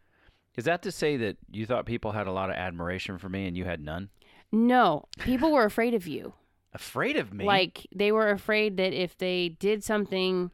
Is 0.55 0.65
that 0.65 0.81
to 0.83 0.91
say 0.91 1.17
that 1.17 1.37
you 1.51 1.65
thought 1.65 1.85
people 1.85 2.11
had 2.11 2.27
a 2.27 2.31
lot 2.31 2.49
of 2.49 2.55
admiration 2.55 3.17
for 3.17 3.29
me 3.29 3.47
and 3.47 3.55
you 3.55 3.65
had 3.65 3.79
none? 3.79 4.09
No, 4.51 5.05
people 5.19 5.51
were 5.51 5.65
afraid 5.65 5.93
of 5.93 6.07
you. 6.07 6.33
Afraid 6.73 7.15
of 7.15 7.33
me? 7.33 7.45
Like 7.45 7.87
they 7.95 8.11
were 8.11 8.29
afraid 8.29 8.77
that 8.77 8.93
if 8.93 9.17
they 9.17 9.49
did 9.49 9.83
something 9.83 10.51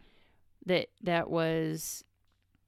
that 0.66 0.88
that 1.02 1.30
was 1.30 2.06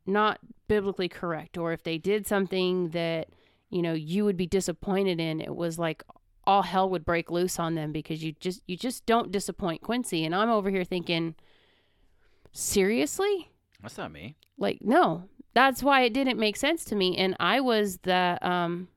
not 0.05 0.39
biblically 0.67 1.07
correct 1.07 1.57
or 1.57 1.71
if 1.71 1.83
they 1.83 1.97
did 1.97 2.27
something 2.27 2.89
that 2.89 3.29
you 3.69 3.81
know 3.81 3.93
you 3.93 4.25
would 4.25 4.35
be 4.35 4.47
disappointed 4.47 5.21
in, 5.21 5.39
it 5.39 5.55
was 5.55 5.79
like 5.79 6.03
all 6.43 6.63
hell 6.63 6.89
would 6.89 7.05
break 7.05 7.31
loose 7.31 7.57
on 7.57 7.75
them 7.75 7.93
because 7.93 8.23
you 8.23 8.33
just 8.33 8.61
you 8.67 8.75
just 8.75 9.05
don't 9.05 9.31
disappoint 9.31 9.81
Quincy 9.81 10.25
and 10.25 10.35
I'm 10.35 10.49
over 10.49 10.69
here 10.69 10.83
thinking 10.83 11.35
seriously? 12.51 13.51
that's 13.81 13.97
not 13.97 14.11
me. 14.11 14.35
Like 14.57 14.79
no, 14.81 15.29
that's 15.55 15.81
why 15.81 16.01
it 16.01 16.13
didn't 16.13 16.37
make 16.37 16.57
sense 16.57 16.85
to 16.85 16.95
me. 16.95 17.17
And 17.17 17.35
I 17.39 17.59
was 17.61 17.97
the, 18.03 18.37
um, 18.41 18.89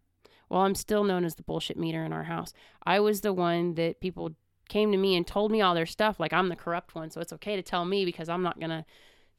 well, 0.50 0.62
I'm 0.62 0.74
still 0.74 1.04
known 1.04 1.24
as 1.24 1.36
the 1.36 1.42
bullshit 1.42 1.78
meter 1.78 2.04
in 2.04 2.12
our 2.12 2.24
house. 2.24 2.52
I 2.84 3.00
was 3.00 3.22
the 3.22 3.32
one 3.32 3.74
that 3.74 4.00
people 4.00 4.32
came 4.68 4.92
to 4.92 4.98
me 4.98 5.16
and 5.16 5.26
told 5.26 5.50
me 5.50 5.62
all 5.62 5.74
their 5.74 5.86
stuff. 5.86 6.20
Like 6.20 6.32
I'm 6.32 6.48
the 6.48 6.56
corrupt 6.56 6.94
one, 6.94 7.10
so 7.10 7.20
it's 7.20 7.32
okay 7.32 7.56
to 7.56 7.62
tell 7.62 7.84
me 7.84 8.04
because 8.04 8.28
I'm 8.28 8.42
not 8.42 8.60
gonna, 8.60 8.84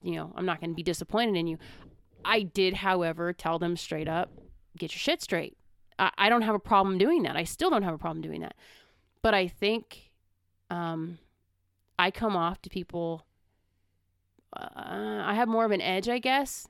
you 0.01 0.15
know, 0.15 0.34
I'm 0.36 0.45
not 0.45 0.61
gonna 0.61 0.74
be 0.74 0.82
disappointed 0.82 1.36
in 1.36 1.45
you. 1.45 1.57
I 2.24 2.41
did, 2.41 2.76
however, 2.76 3.34
tell 3.34 3.59
them 3.59 3.78
straight 3.78 4.07
up, 4.07 4.32
get 4.78 4.93
your 4.93 4.99
shit 4.99 5.22
straight. 5.22 5.57
I, 5.99 6.11
I 6.17 6.30
don't 6.30 6.41
have 6.41 6.55
a 6.55 6.59
problem 6.59 6.97
doing 6.97 7.24
that. 7.24 7.36
I 7.36 7.43
still 7.43 7.70
don't 7.70 7.84
have 7.84 7.93
a 7.93 7.99
problem 7.99 8.22
doing 8.22 8.41
that. 8.41 8.55
But 9.22 9.34
I 9.34 9.47
think, 9.47 10.11
um, 10.70 11.20
I 11.97 12.11
come 12.11 12.38
off 12.38 12.61
to 12.61 12.70
people. 12.70 13.26
Uh, 14.55 15.22
I 15.26 15.34
have 15.36 15.49
more 15.49 15.65
of 15.65 15.72
an 15.72 15.82
edge, 15.82 16.07
I 16.07 16.20
guess, 16.20 16.67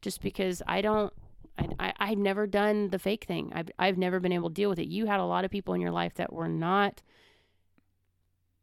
just 0.00 0.20
because 0.20 0.62
I 0.66 0.80
don't. 0.80 1.12
I, 1.58 1.68
I 1.78 1.92
I've 1.98 2.18
never 2.18 2.46
done 2.46 2.88
the 2.88 2.98
fake 2.98 3.24
thing. 3.24 3.52
I've 3.54 3.70
I've 3.78 3.98
never 3.98 4.20
been 4.20 4.32
able 4.32 4.48
to 4.48 4.54
deal 4.54 4.70
with 4.70 4.78
it. 4.78 4.88
You 4.88 5.06
had 5.06 5.20
a 5.20 5.24
lot 5.24 5.44
of 5.44 5.50
people 5.50 5.74
in 5.74 5.80
your 5.80 5.90
life 5.90 6.14
that 6.14 6.32
were 6.32 6.48
not. 6.48 7.02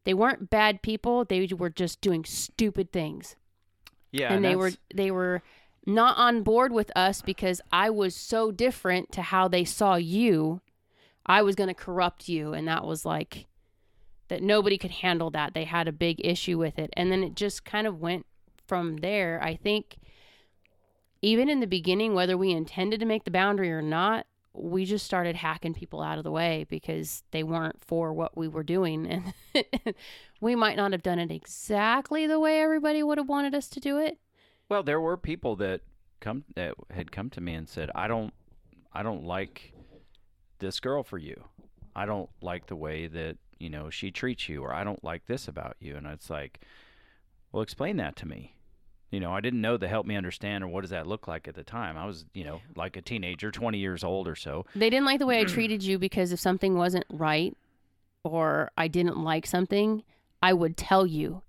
They 0.04 0.14
weren't 0.14 0.50
bad 0.50 0.82
people. 0.82 1.26
They 1.26 1.48
were 1.58 1.70
just 1.70 2.00
doing 2.00 2.26
stupid 2.26 2.92
things, 2.92 3.36
Yeah, 4.12 4.34
and 4.34 4.46
they 4.46 4.56
were 4.56 4.72
they 4.94 5.12
were 5.12 5.42
not 5.86 6.18
on 6.18 6.44
board 6.44 6.72
with 6.72 6.92
us 6.96 7.22
because 7.22 7.62
I 7.72 7.90
was 7.90 8.16
so 8.16 8.52
different 8.52 9.12
to 9.14 9.22
how 9.22 9.48
they 9.48 9.66
saw 9.66 9.96
you. 9.96 10.62
I 11.26 11.42
was 11.42 11.56
going 11.56 11.70
to 11.70 11.74
corrupt 11.74 12.30
you, 12.30 12.54
and 12.54 12.68
that 12.68 12.86
was 12.86 13.06
like 13.06 13.48
that 14.28 14.42
nobody 14.42 14.78
could 14.78 14.92
handle 14.92 15.30
that. 15.32 15.54
They 15.54 15.66
had 15.66 15.88
a 15.88 15.92
big 15.92 16.24
issue 16.24 16.58
with 16.58 16.80
it. 16.80 16.92
And 16.94 17.12
then 17.12 17.24
it 17.24 17.36
just 17.36 17.66
kind 17.66 17.86
of 17.86 18.00
went 18.00 18.26
from 18.68 18.98
there. 18.98 19.40
I 19.42 19.56
think 19.56 19.98
even 21.26 21.50
in 21.50 21.60
the 21.60 21.68
beginning, 21.68 22.14
whether 22.14 22.38
we 22.38 22.52
intended 22.52 23.00
to 23.00 23.06
make 23.06 23.24
the 23.24 23.32
boundary 23.32 23.72
or 23.72 23.82
not, 23.82 24.28
we 24.54 24.86
just 24.86 25.06
started 25.06 25.36
hacking 25.36 25.74
people 25.74 26.02
out 26.02 26.20
of 26.20 26.24
the 26.24 26.32
way 26.32 26.68
because 26.70 27.24
they 27.32 27.42
weren't 27.42 27.84
for 27.84 28.14
what 28.14 28.38
we 28.38 28.48
were 28.48 28.64
doing. 28.64 29.24
And 29.56 29.96
we 30.42 30.56
might 30.56 30.78
not 30.78 30.92
have 30.92 31.02
done 31.02 31.18
it 31.18 31.32
exactly 31.32 32.28
the 32.28 32.40
way 32.40 32.62
everybody 32.62 33.02
would 33.02 33.18
have 33.18 33.28
wanted 33.28 33.56
us 33.56 33.68
to 33.70 33.80
do 33.80 33.98
it. 33.98 34.20
Well, 34.70 34.84
there 34.84 35.02
were 35.02 35.18
people 35.18 35.56
that 35.56 35.82
come 36.20 36.44
that 36.56 36.76
had 36.92 37.12
come 37.12 37.30
to 37.32 37.42
me 37.42 37.56
and 37.56 37.68
said, 37.68 37.90
"I 37.96 38.08
don't, 38.08 38.34
I 38.94 39.02
don't 39.02 39.24
like 39.24 39.74
this 40.60 40.80
girl 40.80 41.04
for 41.04 41.18
you. 41.18 41.46
I 41.96 42.06
don't 42.06 42.30
like 42.42 42.68
the 42.68 42.76
way 42.76 43.08
that 43.08 43.38
you 43.58 43.70
know 43.70 43.90
she 43.90 44.12
treats 44.12 44.50
you, 44.50 44.62
or 44.62 44.74
I 44.74 44.84
don't 44.84 45.04
like 45.04 45.26
this 45.26 45.48
about 45.48 45.78
you." 45.80 45.96
And 45.96 46.06
it's 46.06 46.30
like, 46.30 46.60
well, 47.52 47.64
explain 47.64 47.98
that 47.98 48.16
to 48.18 48.28
me. 48.28 48.56
You 49.12 49.20
know, 49.20 49.32
I 49.34 49.40
didn't 49.40 49.62
know 49.62 49.78
the 49.78 49.88
help 49.88 50.06
me 50.06 50.16
understand 50.16 50.64
or 50.64 50.68
what 50.68 50.82
does 50.82 50.90
that 50.90 51.08
look 51.08 51.28
like 51.28 51.48
at 51.48 51.56
the 51.56 51.64
time. 51.64 51.96
I 51.98 52.06
was, 52.06 52.26
you 52.34 52.44
know, 52.44 52.62
like 52.76 52.98
a 52.98 53.02
teenager, 53.02 53.52
20 53.52 53.78
years 53.78 54.04
old 54.04 54.28
or 54.28 54.36
so. 54.36 54.66
They 54.76 54.90
didn't 54.90 55.06
like 55.06 55.20
the 55.20 55.26
way 55.26 55.40
I 55.40 55.44
treated 55.58 55.84
you 55.84 55.98
because 56.00 56.32
if 56.32 56.40
something 56.40 56.76
wasn't 56.76 57.06
right 57.10 57.56
or 58.24 58.72
I 58.78 58.88
didn't 58.88 59.18
like 59.18 59.46
something, 59.46 60.04
I 60.42 60.54
would 60.54 60.76
tell 60.78 61.06
you. 61.06 61.42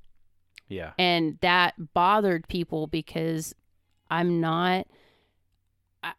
Yeah. 0.69 0.93
and 0.99 1.39
that 1.43 1.95
bothered 1.95 2.49
people 2.49 2.89
because 2.89 3.55
I'm 4.11 4.41
not. 4.41 4.87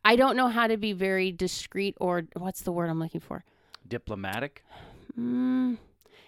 I- 0.06 0.16
don't 0.16 0.38
know 0.38 0.48
how 0.48 0.68
to 0.68 0.78
be 0.78 0.94
very 0.94 1.32
discreet 1.34 1.96
or 2.00 2.24
what's 2.34 2.62
the 2.62 2.72
word 2.72 2.90
I'm 2.90 3.00
looking 3.00 3.20
for. 3.22 3.44
Diplomatic. 3.88 4.64
Mm, 5.20 5.78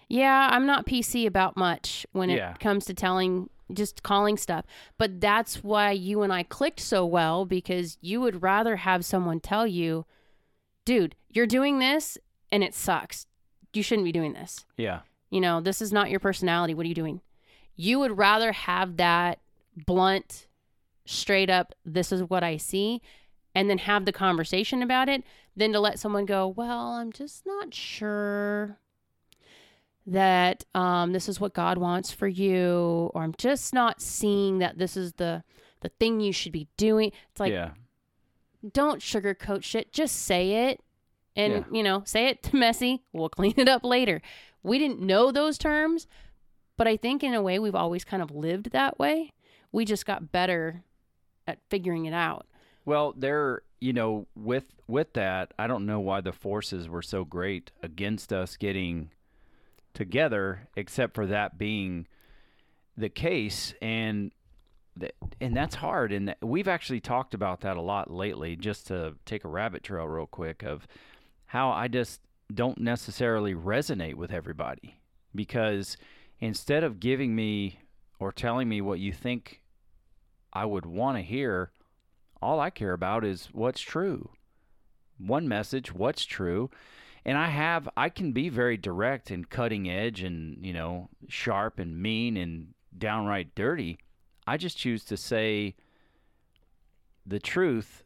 yeah, 0.10 0.49
I'm 0.51 0.66
not 0.66 0.86
PC 0.86 1.26
about 1.28 1.55
much 1.57 2.05
when 2.12 2.30
it 2.30 2.36
Yeah. 2.38 2.53
comes 2.55 2.84
to 2.86 2.93
telling, 2.93 3.49
just 3.74 4.03
calling 4.03 4.38
stuff. 4.38 4.65
But 4.97 5.22
that's 5.22 5.63
why 5.63 5.91
you 5.91 6.22
and 6.22 6.34
I 6.34 6.43
clicked 6.43 6.80
so 6.80 7.05
well 7.05 7.45
because 7.45 7.97
you 8.01 8.22
would 8.22 8.41
rather 8.41 8.78
have 8.78 9.05
someone 9.05 9.39
tell 9.39 9.67
you, 9.67 10.05
dude, 10.86 11.15
you're 11.30 11.47
doing 11.47 11.80
this 11.80 12.17
and 12.51 12.63
it 12.63 12.74
sucks. 12.74 13.28
You 13.74 13.84
shouldn't 13.84 14.05
be 14.05 14.11
doing 14.11 14.34
this. 14.34 14.65
Yeah. 14.78 15.01
You 15.30 15.41
know, 15.41 15.61
this 15.61 15.82
is 15.82 15.93
not 15.93 16.09
your 16.09 16.20
personality. 16.20 16.74
What 16.74 16.86
are 16.86 16.89
you 16.89 16.95
doing? 16.95 17.22
You 17.76 17.99
would 17.99 18.17
rather 18.17 18.51
have 18.51 18.97
that 18.97 19.39
blunt, 19.86 20.47
straight 21.05 21.49
up, 21.49 21.74
this 21.86 22.11
is 22.11 22.24
what 22.24 22.43
I 22.43 22.57
see, 22.57 23.01
and 23.55 23.70
then 23.70 23.80
have 23.80 24.05
the 24.05 24.11
conversation 24.11 24.82
about 24.82 25.09
it 25.09 25.24
than 25.55 25.72
to 25.74 25.80
let 25.80 25.99
someone 25.99 26.26
go, 26.26 26.47
well, 26.47 26.93
I'm 26.93 27.11
just 27.11 27.45
not 27.45 27.74
sure 27.74 28.80
that 30.08 30.64
um, 30.74 31.14
this 31.14 31.30
is 31.30 31.39
what 31.39 31.54
God 31.54 31.78
wants 31.78 32.12
for 32.12 32.28
you, 32.28 33.12
or 33.14 33.22
I'm 33.24 33.36
just 33.38 33.74
not 33.74 34.02
seeing 34.02 34.60
that 34.60 34.78
this 34.78 34.97
is 34.97 35.14
the 35.14 35.43
the 35.82 35.89
thing 36.00 36.20
you 36.20 36.34
should 36.34 36.52
be 36.52 36.68
doing. 36.78 37.12
It's 37.32 37.39
like, 37.39 37.54
yeah. 37.54 37.72
don't 38.74 39.02
sugarcoat 39.02 39.64
shit. 39.64 39.93
Just 39.93 40.16
say 40.16 40.70
it. 40.70 40.82
And, 41.36 41.54
Yeah. 41.54 41.64
you 41.72 41.84
know, 41.84 42.02
say 42.06 42.28
it 42.28 42.43
to 42.43 42.56
Messy. 42.58 43.02
We'll 43.14 43.30
clean 43.30 43.54
it 43.56 43.70
up 43.70 43.86
later. 43.86 44.22
We 44.62 44.78
didn't 44.78 45.00
know 45.00 45.32
those 45.32 45.58
terms, 45.58 46.06
but 46.76 46.86
I 46.86 46.97
think 46.97 47.24
in 47.24 47.34
a 47.34 47.41
way 47.41 47.60
we've 47.60 47.76
always 47.76 48.04
kind 48.04 48.22
of 48.22 48.32
lived 48.32 48.72
that 48.72 49.00
way. 49.00 49.32
We 49.72 49.86
just 49.86 50.06
got 50.06 50.34
better 50.34 50.84
at 51.47 51.60
figuring 51.70 52.04
it 52.06 52.14
out. 52.14 52.45
Well, 52.84 53.14
there, 53.16 53.62
you 53.80 53.93
know, 53.93 54.28
with 54.36 54.66
with 54.88 55.14
that, 55.14 55.54
I 55.58 55.68
don't 55.68 55.86
know 55.86 56.00
why 56.02 56.20
the 56.20 56.34
forces 56.34 56.89
were 56.89 57.04
so 57.04 57.24
great 57.24 57.72
against 57.82 58.34
us 58.34 58.58
getting 58.58 59.12
together, 59.93 60.67
except 60.75 61.13
for 61.15 61.25
that 61.27 61.57
being 61.57 62.07
the 62.97 63.09
case, 63.09 63.73
and 63.81 64.31
th- 64.99 65.13
and 65.39 65.55
that's 65.55 65.75
hard. 65.75 66.11
And 66.11 66.29
that- 66.29 66.41
we've 66.41 66.67
actually 66.67 66.99
talked 66.99 67.33
about 67.33 67.61
that 67.61 67.77
a 67.77 67.81
lot 67.81 68.11
lately. 68.11 68.55
Just 68.55 68.87
to 68.87 69.15
take 69.25 69.43
a 69.43 69.49
rabbit 69.49 69.83
trail 69.83 70.05
real 70.07 70.27
quick 70.27 70.63
of 70.63 70.87
how 71.47 71.71
I 71.71 71.87
just 71.87 72.21
don't 72.53 72.79
necessarily 72.79 73.53
resonate 73.53 74.15
with 74.15 74.31
everybody 74.31 74.99
because 75.35 75.97
instead 76.39 76.83
of 76.83 76.99
giving 76.99 77.35
me 77.35 77.79
or 78.19 78.31
telling 78.31 78.67
me 78.67 78.81
what 78.81 78.99
you 78.99 79.13
think 79.13 79.61
I 80.51 80.65
would 80.65 80.85
want 80.85 81.17
to 81.17 81.21
hear 81.21 81.71
all 82.41 82.59
I 82.59 82.69
care 82.69 82.93
about 82.93 83.23
is 83.23 83.49
what's 83.51 83.81
true. 83.81 84.29
One 85.17 85.47
message, 85.47 85.93
what's 85.93 86.25
true. 86.25 86.69
And 87.26 87.38
I 87.38 87.47
have 87.47 87.89
I 87.97 88.09
can 88.09 88.32
be 88.32 88.49
very 88.49 88.78
direct 88.78 89.32
and 89.32 89.49
cutting 89.49 89.89
edge 89.89 90.22
and, 90.22 90.65
you 90.65 90.74
know, 90.74 91.09
sharp 91.28 91.80
and 91.80 92.01
mean 92.01 92.38
and 92.38 92.74
downright 92.97 93.55
dirty. 93.55 93.99
I 94.47 94.57
just 94.57 94.78
choose 94.78 95.03
to 95.05 95.17
say 95.17 95.76
the 97.26 97.39
truth 97.39 98.03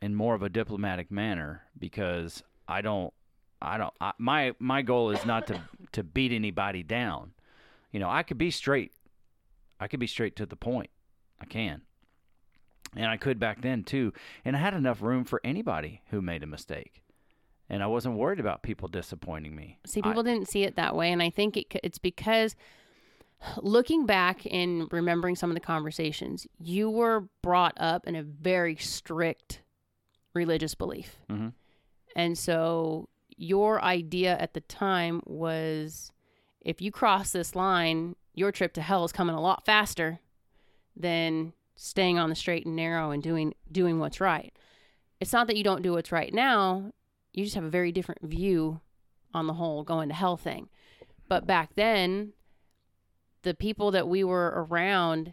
in 0.00 0.14
more 0.14 0.34
of 0.34 0.42
a 0.42 0.48
diplomatic 0.48 1.10
manner 1.10 1.62
because 1.78 2.42
I 2.68 2.80
don't 2.80 3.12
I 3.60 3.78
don't 3.78 3.92
I, 4.00 4.12
my 4.18 4.54
my 4.58 4.82
goal 4.82 5.10
is 5.10 5.24
not 5.26 5.46
to 5.48 5.60
to 5.92 6.02
beat 6.02 6.32
anybody 6.32 6.82
down. 6.82 7.32
You 7.92 8.00
know, 8.00 8.08
I 8.08 8.22
could 8.22 8.38
be 8.38 8.50
straight. 8.50 8.92
I 9.80 9.88
could 9.88 10.00
be 10.00 10.06
straight 10.06 10.36
to 10.36 10.46
the 10.46 10.56
point. 10.56 10.90
I 11.40 11.46
can. 11.46 11.82
And 12.94 13.06
I 13.06 13.16
could 13.16 13.38
back 13.38 13.62
then 13.62 13.84
too. 13.84 14.12
And 14.44 14.56
I 14.56 14.60
had 14.60 14.74
enough 14.74 15.02
room 15.02 15.24
for 15.24 15.40
anybody 15.44 16.02
who 16.10 16.20
made 16.20 16.42
a 16.42 16.46
mistake. 16.46 17.02
And 17.70 17.82
I 17.82 17.86
wasn't 17.86 18.16
worried 18.16 18.40
about 18.40 18.62
people 18.62 18.88
disappointing 18.88 19.54
me. 19.54 19.78
See, 19.86 20.00
I- 20.02 20.08
people 20.08 20.22
didn't 20.24 20.48
see 20.48 20.64
it 20.64 20.74
that 20.76 20.94
way. 20.96 21.12
And 21.12 21.22
I 21.22 21.30
think 21.30 21.56
it, 21.56 21.66
it's 21.84 21.98
because 21.98 22.56
looking 23.62 24.06
back 24.06 24.44
and 24.50 24.92
remembering 24.92 25.36
some 25.36 25.50
of 25.50 25.54
the 25.54 25.60
conversations, 25.60 26.46
you 26.58 26.90
were 26.90 27.28
brought 27.42 27.74
up 27.78 28.06
in 28.06 28.16
a 28.16 28.22
very 28.22 28.76
strict 28.76 29.62
religious 30.34 30.74
belief. 30.74 31.16
Mhm. 31.30 31.52
And 32.16 32.36
so 32.36 33.08
your 33.36 33.80
idea 33.82 34.36
at 34.38 34.52
the 34.52 34.60
time 34.60 35.22
was 35.24 36.12
if 36.60 36.82
you 36.82 36.90
cross 36.92 37.30
this 37.32 37.54
line, 37.54 38.16
your 38.34 38.52
trip 38.52 38.72
to 38.74 38.82
hell 38.82 39.04
is 39.04 39.12
coming 39.12 39.34
a 39.34 39.40
lot 39.40 39.64
faster 39.64 40.20
than 40.96 41.52
staying 41.76 42.18
on 42.18 42.28
the 42.28 42.34
straight 42.34 42.66
and 42.66 42.76
narrow 42.76 43.10
and 43.10 43.22
doing 43.22 43.54
doing 43.72 43.98
what's 43.98 44.20
right. 44.20 44.52
It's 45.20 45.32
not 45.32 45.46
that 45.46 45.56
you 45.56 45.64
don't 45.64 45.82
do 45.82 45.92
what's 45.92 46.12
right 46.12 46.32
now, 46.34 46.92
you 47.32 47.44
just 47.44 47.54
have 47.54 47.64
a 47.64 47.70
very 47.70 47.92
different 47.92 48.22
view 48.22 48.80
on 49.32 49.46
the 49.46 49.54
whole 49.54 49.82
going 49.82 50.08
to 50.08 50.14
hell 50.14 50.36
thing. 50.36 50.68
But 51.28 51.46
back 51.46 51.70
then, 51.76 52.32
the 53.42 53.54
people 53.54 53.92
that 53.92 54.08
we 54.08 54.24
were 54.24 54.66
around, 54.68 55.32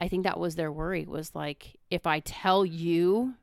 I 0.00 0.08
think 0.08 0.24
that 0.24 0.40
was 0.40 0.56
their 0.56 0.72
worry 0.72 1.04
was 1.04 1.34
like, 1.34 1.76
if 1.90 2.06
I 2.06 2.20
tell 2.20 2.64
you, 2.64 3.34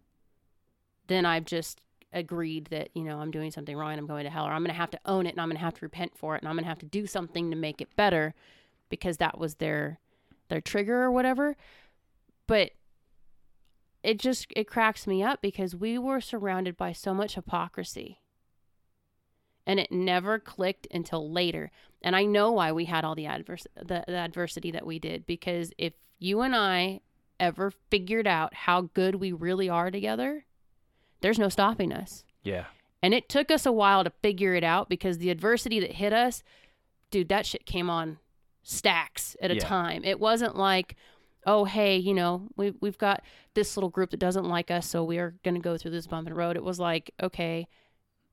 then 1.07 1.25
I've 1.25 1.45
just 1.45 1.79
agreed 2.11 2.65
that, 2.67 2.89
you 2.95 3.03
know, 3.03 3.19
I'm 3.19 3.31
doing 3.31 3.51
something 3.51 3.75
wrong 3.75 3.91
and 3.91 3.99
I'm 3.99 4.07
going 4.07 4.23
to 4.23 4.29
hell, 4.29 4.45
or 4.45 4.51
I'm 4.51 4.63
going 4.63 4.73
to 4.73 4.79
have 4.79 4.91
to 4.91 4.99
own 5.05 5.27
it 5.27 5.31
and 5.31 5.41
I'm 5.41 5.49
going 5.49 5.57
to 5.57 5.63
have 5.63 5.75
to 5.75 5.85
repent 5.85 6.17
for 6.17 6.35
it 6.35 6.41
and 6.41 6.49
I'm 6.49 6.55
going 6.55 6.63
to 6.63 6.69
have 6.69 6.79
to 6.79 6.85
do 6.85 7.05
something 7.05 7.51
to 7.51 7.55
make 7.55 7.81
it 7.81 7.95
better 7.95 8.33
because 8.89 9.17
that 9.17 9.37
was 9.37 9.55
their 9.55 9.99
their 10.49 10.61
trigger 10.61 11.03
or 11.03 11.11
whatever. 11.11 11.55
But 12.47 12.71
it 14.03 14.19
just 14.19 14.47
it 14.55 14.65
cracks 14.67 15.07
me 15.07 15.21
up 15.23 15.41
because 15.41 15.75
we 15.75 15.97
were 15.97 16.21
surrounded 16.21 16.77
by 16.77 16.91
so 16.91 17.13
much 17.13 17.35
hypocrisy 17.35 18.19
and 19.65 19.79
it 19.79 19.91
never 19.91 20.39
clicked 20.39 20.87
until 20.91 21.31
later 21.31 21.71
and 22.01 22.15
i 22.15 22.23
know 22.23 22.51
why 22.51 22.71
we 22.71 22.85
had 22.85 23.03
all 23.03 23.15
the 23.15 23.25
adverse 23.25 23.65
the, 23.75 24.03
the 24.07 24.15
adversity 24.17 24.71
that 24.71 24.85
we 24.85 24.99
did 24.99 25.25
because 25.25 25.71
if 25.77 25.93
you 26.19 26.41
and 26.41 26.55
i 26.55 26.99
ever 27.39 27.71
figured 27.91 28.25
out 28.27 28.53
how 28.53 28.81
good 28.95 29.13
we 29.13 29.31
really 29.31 29.69
are 29.69 29.91
together, 29.91 30.43
there's 31.21 31.37
no 31.37 31.49
stopping 31.49 31.93
us. 31.93 32.23
Yeah. 32.41 32.65
And 33.03 33.13
it 33.13 33.29
took 33.29 33.51
us 33.51 33.63
a 33.63 33.71
while 33.71 34.03
to 34.03 34.09
figure 34.23 34.55
it 34.55 34.63
out 34.63 34.89
because 34.89 35.19
the 35.19 35.29
adversity 35.29 35.79
that 35.81 35.91
hit 35.91 36.13
us, 36.13 36.41
dude, 37.11 37.29
that 37.29 37.45
shit 37.45 37.67
came 37.67 37.91
on 37.91 38.17
stacks 38.63 39.35
at 39.39 39.51
a 39.51 39.55
Yeah. 39.57 39.59
time. 39.59 40.03
It 40.03 40.19
wasn't 40.19 40.55
like, 40.55 40.95
oh, 41.47 41.63
hey, 41.63 41.97
you 41.97 42.13
know, 42.13 42.47
we, 42.57 42.73
we've 42.81 42.97
got 42.97 43.23
this 43.55 43.75
little 43.77 43.89
group 43.89 44.11
that 44.11 44.19
doesn't 44.19 44.45
like 44.45 44.69
us, 44.69 44.85
so 44.85 45.03
we 45.03 45.17
are 45.17 45.33
going 45.43 45.55
to 45.55 45.61
go 45.61 45.77
through 45.77 45.91
this 45.91 46.05
bump 46.05 46.27
in 46.27 46.33
the 46.33 46.37
road. 46.37 46.55
It 46.57 46.63
was 46.63 46.77
like, 46.79 47.09
okay, 47.23 47.67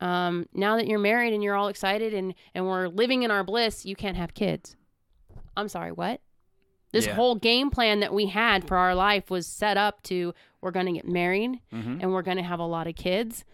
um, 0.01 0.47
now 0.53 0.77
that 0.77 0.87
you're 0.89 0.99
married 0.99 1.33
and 1.33 1.43
you're 1.43 1.55
all 1.55 1.69
excited 1.69 2.13
and, 2.13 2.35
and 2.55 2.67
we're 2.67 2.89
living 2.89 3.23
in 3.23 3.31
our 3.31 3.45
bliss, 3.45 3.87
you 3.87 3.95
can't 3.97 4.17
have 4.17 4.35
kids. 4.35 4.77
I'm 5.57 5.69
sorry, 5.69 5.93
what? 5.93 6.21
This 6.93 7.07
Yeah. 7.07 7.15
whole 7.15 7.37
game 7.37 7.71
plan 7.71 8.01
that 8.01 8.13
we 8.13 8.27
had 8.27 8.67
for 8.67 8.77
our 8.77 8.95
life 8.95 9.31
was 9.31 9.47
set 9.47 9.77
up 9.77 10.03
to 10.05 10.35
we're 10.61 10.71
going 10.73 10.87
to 10.87 10.93
get 10.93 11.07
married 11.09 11.61
Mm-hmm. 11.73 11.99
and 12.01 12.13
we're 12.13 12.23
going 12.23 12.37
to 12.37 12.43
have 12.43 12.59
a 12.61 12.67
lot 12.67 12.87
of 12.87 12.97
kids 12.97 13.45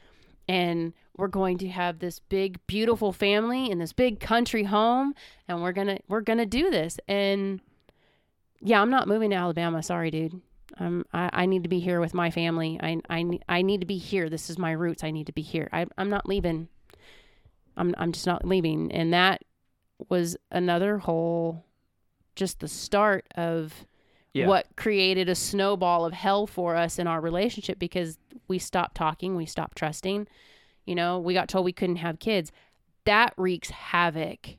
and 0.49 0.93
we're 1.17 1.29
going 1.29 1.59
to 1.59 1.69
have 1.69 1.99
this 1.99 2.19
big 2.19 2.59
beautiful 2.67 3.13
family 3.13 3.71
in 3.71 3.79
this 3.79 3.93
big 3.93 4.21
country 4.21 4.65
home 4.65 5.15
and 5.47 5.63
we're 5.63 5.73
going 5.73 5.87
to 5.89 5.99
we're 6.09 6.21
going 6.23 6.39
to 6.39 6.47
do 6.47 6.71
this 6.71 6.99
and 7.09 7.61
yeah 8.63 8.81
i'm 8.81 8.91
not 8.91 9.09
moving 9.09 9.31
to 9.31 9.37
alabama. 9.37 9.83
Sorry 9.83 10.11
dude. 10.11 10.41
Um, 10.79 11.05
I, 11.13 11.31
I 11.33 11.47
need 11.47 11.65
to 11.65 11.69
be 11.69 11.81
here 11.81 12.01
with 12.01 12.15
my 12.15 12.31
family. 12.31 12.79
I, 12.81 13.01
I, 13.11 13.39
I 13.49 13.63
need 13.63 13.81
to 13.81 13.87
be 13.87 13.99
here. 13.99 14.31
This 14.31 14.49
is 14.49 14.57
my 14.57 14.71
roots. 14.71 15.03
I 15.03 15.11
need 15.11 15.27
to 15.27 15.33
be 15.33 15.43
here. 15.43 15.69
I, 15.73 15.87
i'm 15.99 16.09
not 16.09 16.29
leaving. 16.29 16.69
I'm, 17.77 17.93
I'm 17.99 18.13
just 18.13 18.27
not 18.27 18.45
leaving. 18.47 18.93
And 18.93 19.13
that 19.13 19.43
was 20.09 20.37
another 20.51 20.99
whole 20.99 21.65
just 22.37 22.61
the 22.61 22.69
start 22.69 23.27
of 23.35 23.85
Yeah. 24.33 24.47
what 24.47 24.69
created 24.77 25.29
a 25.29 25.35
snowball 25.35 26.05
of 26.07 26.13
hell 26.13 26.47
for 26.47 26.77
us 26.77 26.99
in 27.01 27.09
our 27.09 27.21
relationship 27.21 27.79
because 27.81 28.17
we 28.47 28.59
stopped 28.61 28.95
talking, 28.95 29.35
we 29.35 29.47
stopped 29.47 29.77
trusting. 29.77 30.29
You 30.87 30.95
know, 30.95 31.19
we 31.19 31.35
got 31.35 31.49
told 31.49 31.65
we 31.65 31.73
couldn't 31.73 31.97
have 31.97 32.21
kids. 32.21 32.53
That 33.07 33.35
wreaks 33.37 33.71
havoc 33.71 34.57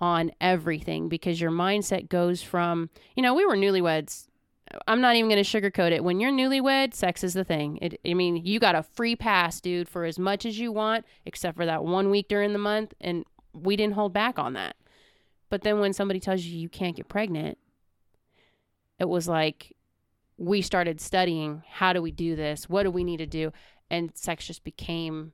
on 0.00 0.30
everything 0.40 1.08
because 1.08 1.40
your 1.40 1.50
mindset 1.50 2.08
goes 2.08 2.42
from, 2.42 2.90
you 3.16 3.22
know, 3.22 3.34
we 3.34 3.46
were 3.46 3.56
newlyweds. 3.56 4.28
I'm 4.86 5.00
not 5.00 5.16
even 5.16 5.30
going 5.30 5.42
to 5.42 5.60
sugarcoat 5.60 5.92
it. 5.92 6.04
When 6.04 6.20
you're 6.20 6.32
newlywed, 6.32 6.94
sex 6.94 7.24
is 7.24 7.34
the 7.34 7.44
thing. 7.44 7.78
It, 7.80 8.00
I 8.06 8.14
mean, 8.14 8.36
you 8.36 8.60
got 8.60 8.74
a 8.74 8.82
free 8.82 9.16
pass, 9.16 9.60
dude, 9.60 9.88
for 9.88 10.04
as 10.04 10.18
much 10.18 10.44
as 10.44 10.58
you 10.58 10.72
want, 10.72 11.06
except 11.24 11.56
for 11.56 11.64
that 11.66 11.84
one 11.84 12.10
week 12.10 12.28
during 12.28 12.52
the 12.52 12.58
month. 12.58 12.92
And 13.00 13.24
we 13.52 13.76
didn't 13.76 13.94
hold 13.94 14.12
back 14.12 14.38
on 14.38 14.52
that. 14.54 14.76
But 15.50 15.62
then 15.62 15.80
when 15.80 15.92
somebody 15.92 16.20
tells 16.20 16.42
you 16.42 16.58
you 16.58 16.68
can't 16.68 16.96
get 16.96 17.08
pregnant, 17.08 17.58
it 18.98 19.08
was 19.08 19.26
like 19.26 19.74
we 20.36 20.62
started 20.62 21.00
studying 21.00 21.62
how 21.68 21.92
do 21.92 22.02
we 22.02 22.10
do 22.10 22.36
this? 22.36 22.68
What 22.68 22.82
do 22.82 22.90
we 22.90 23.04
need 23.04 23.18
to 23.18 23.26
do? 23.26 23.52
And 23.90 24.10
sex 24.14 24.46
just 24.46 24.64
became 24.64 25.32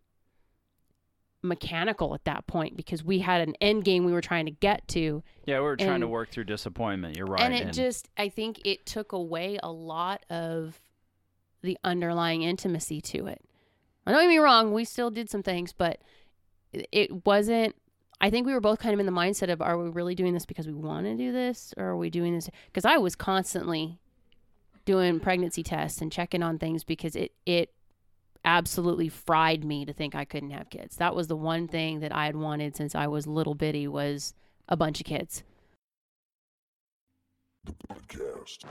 mechanical 1.45 2.15
at 2.15 2.25
that 2.25 2.47
point 2.47 2.77
because 2.77 3.05
we 3.05 3.21
had 3.21 3.47
an 3.47 3.55
end 3.61 3.85
game 3.85 4.05
we 4.05 4.13
were 4.13 4.21
trying 4.21 4.47
to 4.47 4.51
get 4.51 4.89
to. 4.89 5.23
Yeah, 5.47 5.59
we 5.59 5.65
were 5.65 5.77
trying 5.77 6.01
to 6.01 6.09
work 6.09 6.31
through 6.31 6.45
disappointment. 6.45 7.17
You're 7.17 7.27
right. 7.27 7.43
and 7.43 7.55
it 7.55 7.73
just, 7.73 8.09
I 8.17 8.31
think 8.31 8.61
it 8.65 8.87
took 8.87 9.13
away 9.13 9.59
a 9.63 9.71
lot 9.71 10.25
of 10.31 10.81
the 11.63 11.79
underlying 11.85 12.43
intimacy 12.43 13.01
to 13.01 13.27
it. 13.27 13.41
Now, 14.07 14.13
Don't 14.13 14.23
get 14.23 14.29
me 14.29 14.39
wrong, 14.39 14.73
we 14.73 14.85
still 14.85 15.11
did 15.11 15.31
some 15.31 15.43
things, 15.43 15.73
but 15.73 16.01
it 16.73 17.25
wasn't. 17.27 17.77
I 18.21 18.31
think 18.31 18.47
we 18.47 18.55
were 18.55 18.61
both 18.61 18.79
kind 18.79 18.95
of 18.95 19.01
in 19.01 19.07
the 19.07 19.13
mindset 19.13 19.53
of, 19.53 19.61
are 19.61 19.77
we 19.77 19.91
really 19.91 20.15
doing 20.15 20.33
this 20.33 20.47
because 20.47 20.67
we 20.67 20.73
want 20.73 21.05
to 21.05 21.15
do 21.15 21.31
this, 21.31 21.75
or 21.77 21.87
are 21.87 21.97
we 21.97 22.11
doing 22.11 22.35
this? 22.35 22.49
Because 22.67 22.85
I 22.85 22.97
was 22.97 23.15
constantly 23.15 23.99
doing 24.85 25.21
pregnancy 25.21 25.63
tests 25.63 26.01
and 26.01 26.11
checking 26.11 26.43
on 26.43 26.59
things 26.59 26.85
because 26.85 27.17
it 27.17 27.33
it 27.45 27.71
absolutely 28.45 29.09
fried 29.09 29.65
me 29.65 29.85
to 29.85 29.93
think 29.93 30.15
I 30.15 30.25
couldn't 30.25 30.51
have 30.51 30.71
kids. 30.71 30.97
That 30.97 31.15
was 31.15 31.29
the 31.29 31.37
one 31.37 31.67
thing 31.69 32.01
that 32.01 32.15
I 32.15 32.27
had 32.27 32.37
wanted 32.37 32.77
since 32.77 32.95
I 32.95 33.07
was 33.07 33.27
little 33.27 33.55
bitty 33.55 33.89
was 33.89 34.35
a 34.69 34.77
bunch 34.77 35.01
of 35.01 35.07
kids. 35.07 35.43
The 37.65 37.75
podcast. 37.89 38.65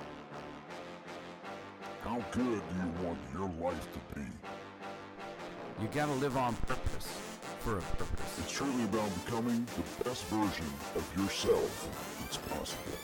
How 2.02 2.24
good 2.32 2.44
do 2.44 2.76
you 2.76 3.06
want 3.06 3.18
your 3.34 3.50
life 3.62 3.88
to 3.94 4.16
be? 4.16 4.26
You 5.82 5.88
gotta 5.94 6.14
live 6.14 6.38
on 6.38 6.56
purpose 6.68 7.08
for 7.60 7.80
a 7.80 7.82
purpose. 7.82 8.40
It's 8.40 8.52
truly 8.52 8.84
about 8.84 9.10
becoming 9.26 9.66
the 9.76 10.04
best 10.04 10.26
version 10.26 10.68
of 10.96 11.18
yourself 11.18 11.90
that's 12.20 12.38
possible. 12.38 13.00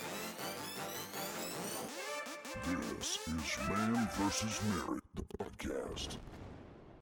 This 2.99 3.19
is 3.27 3.69
Man 3.69 4.09
vs. 4.13 4.59
Married, 4.69 5.01
the 5.15 5.23
podcast. 5.39 6.17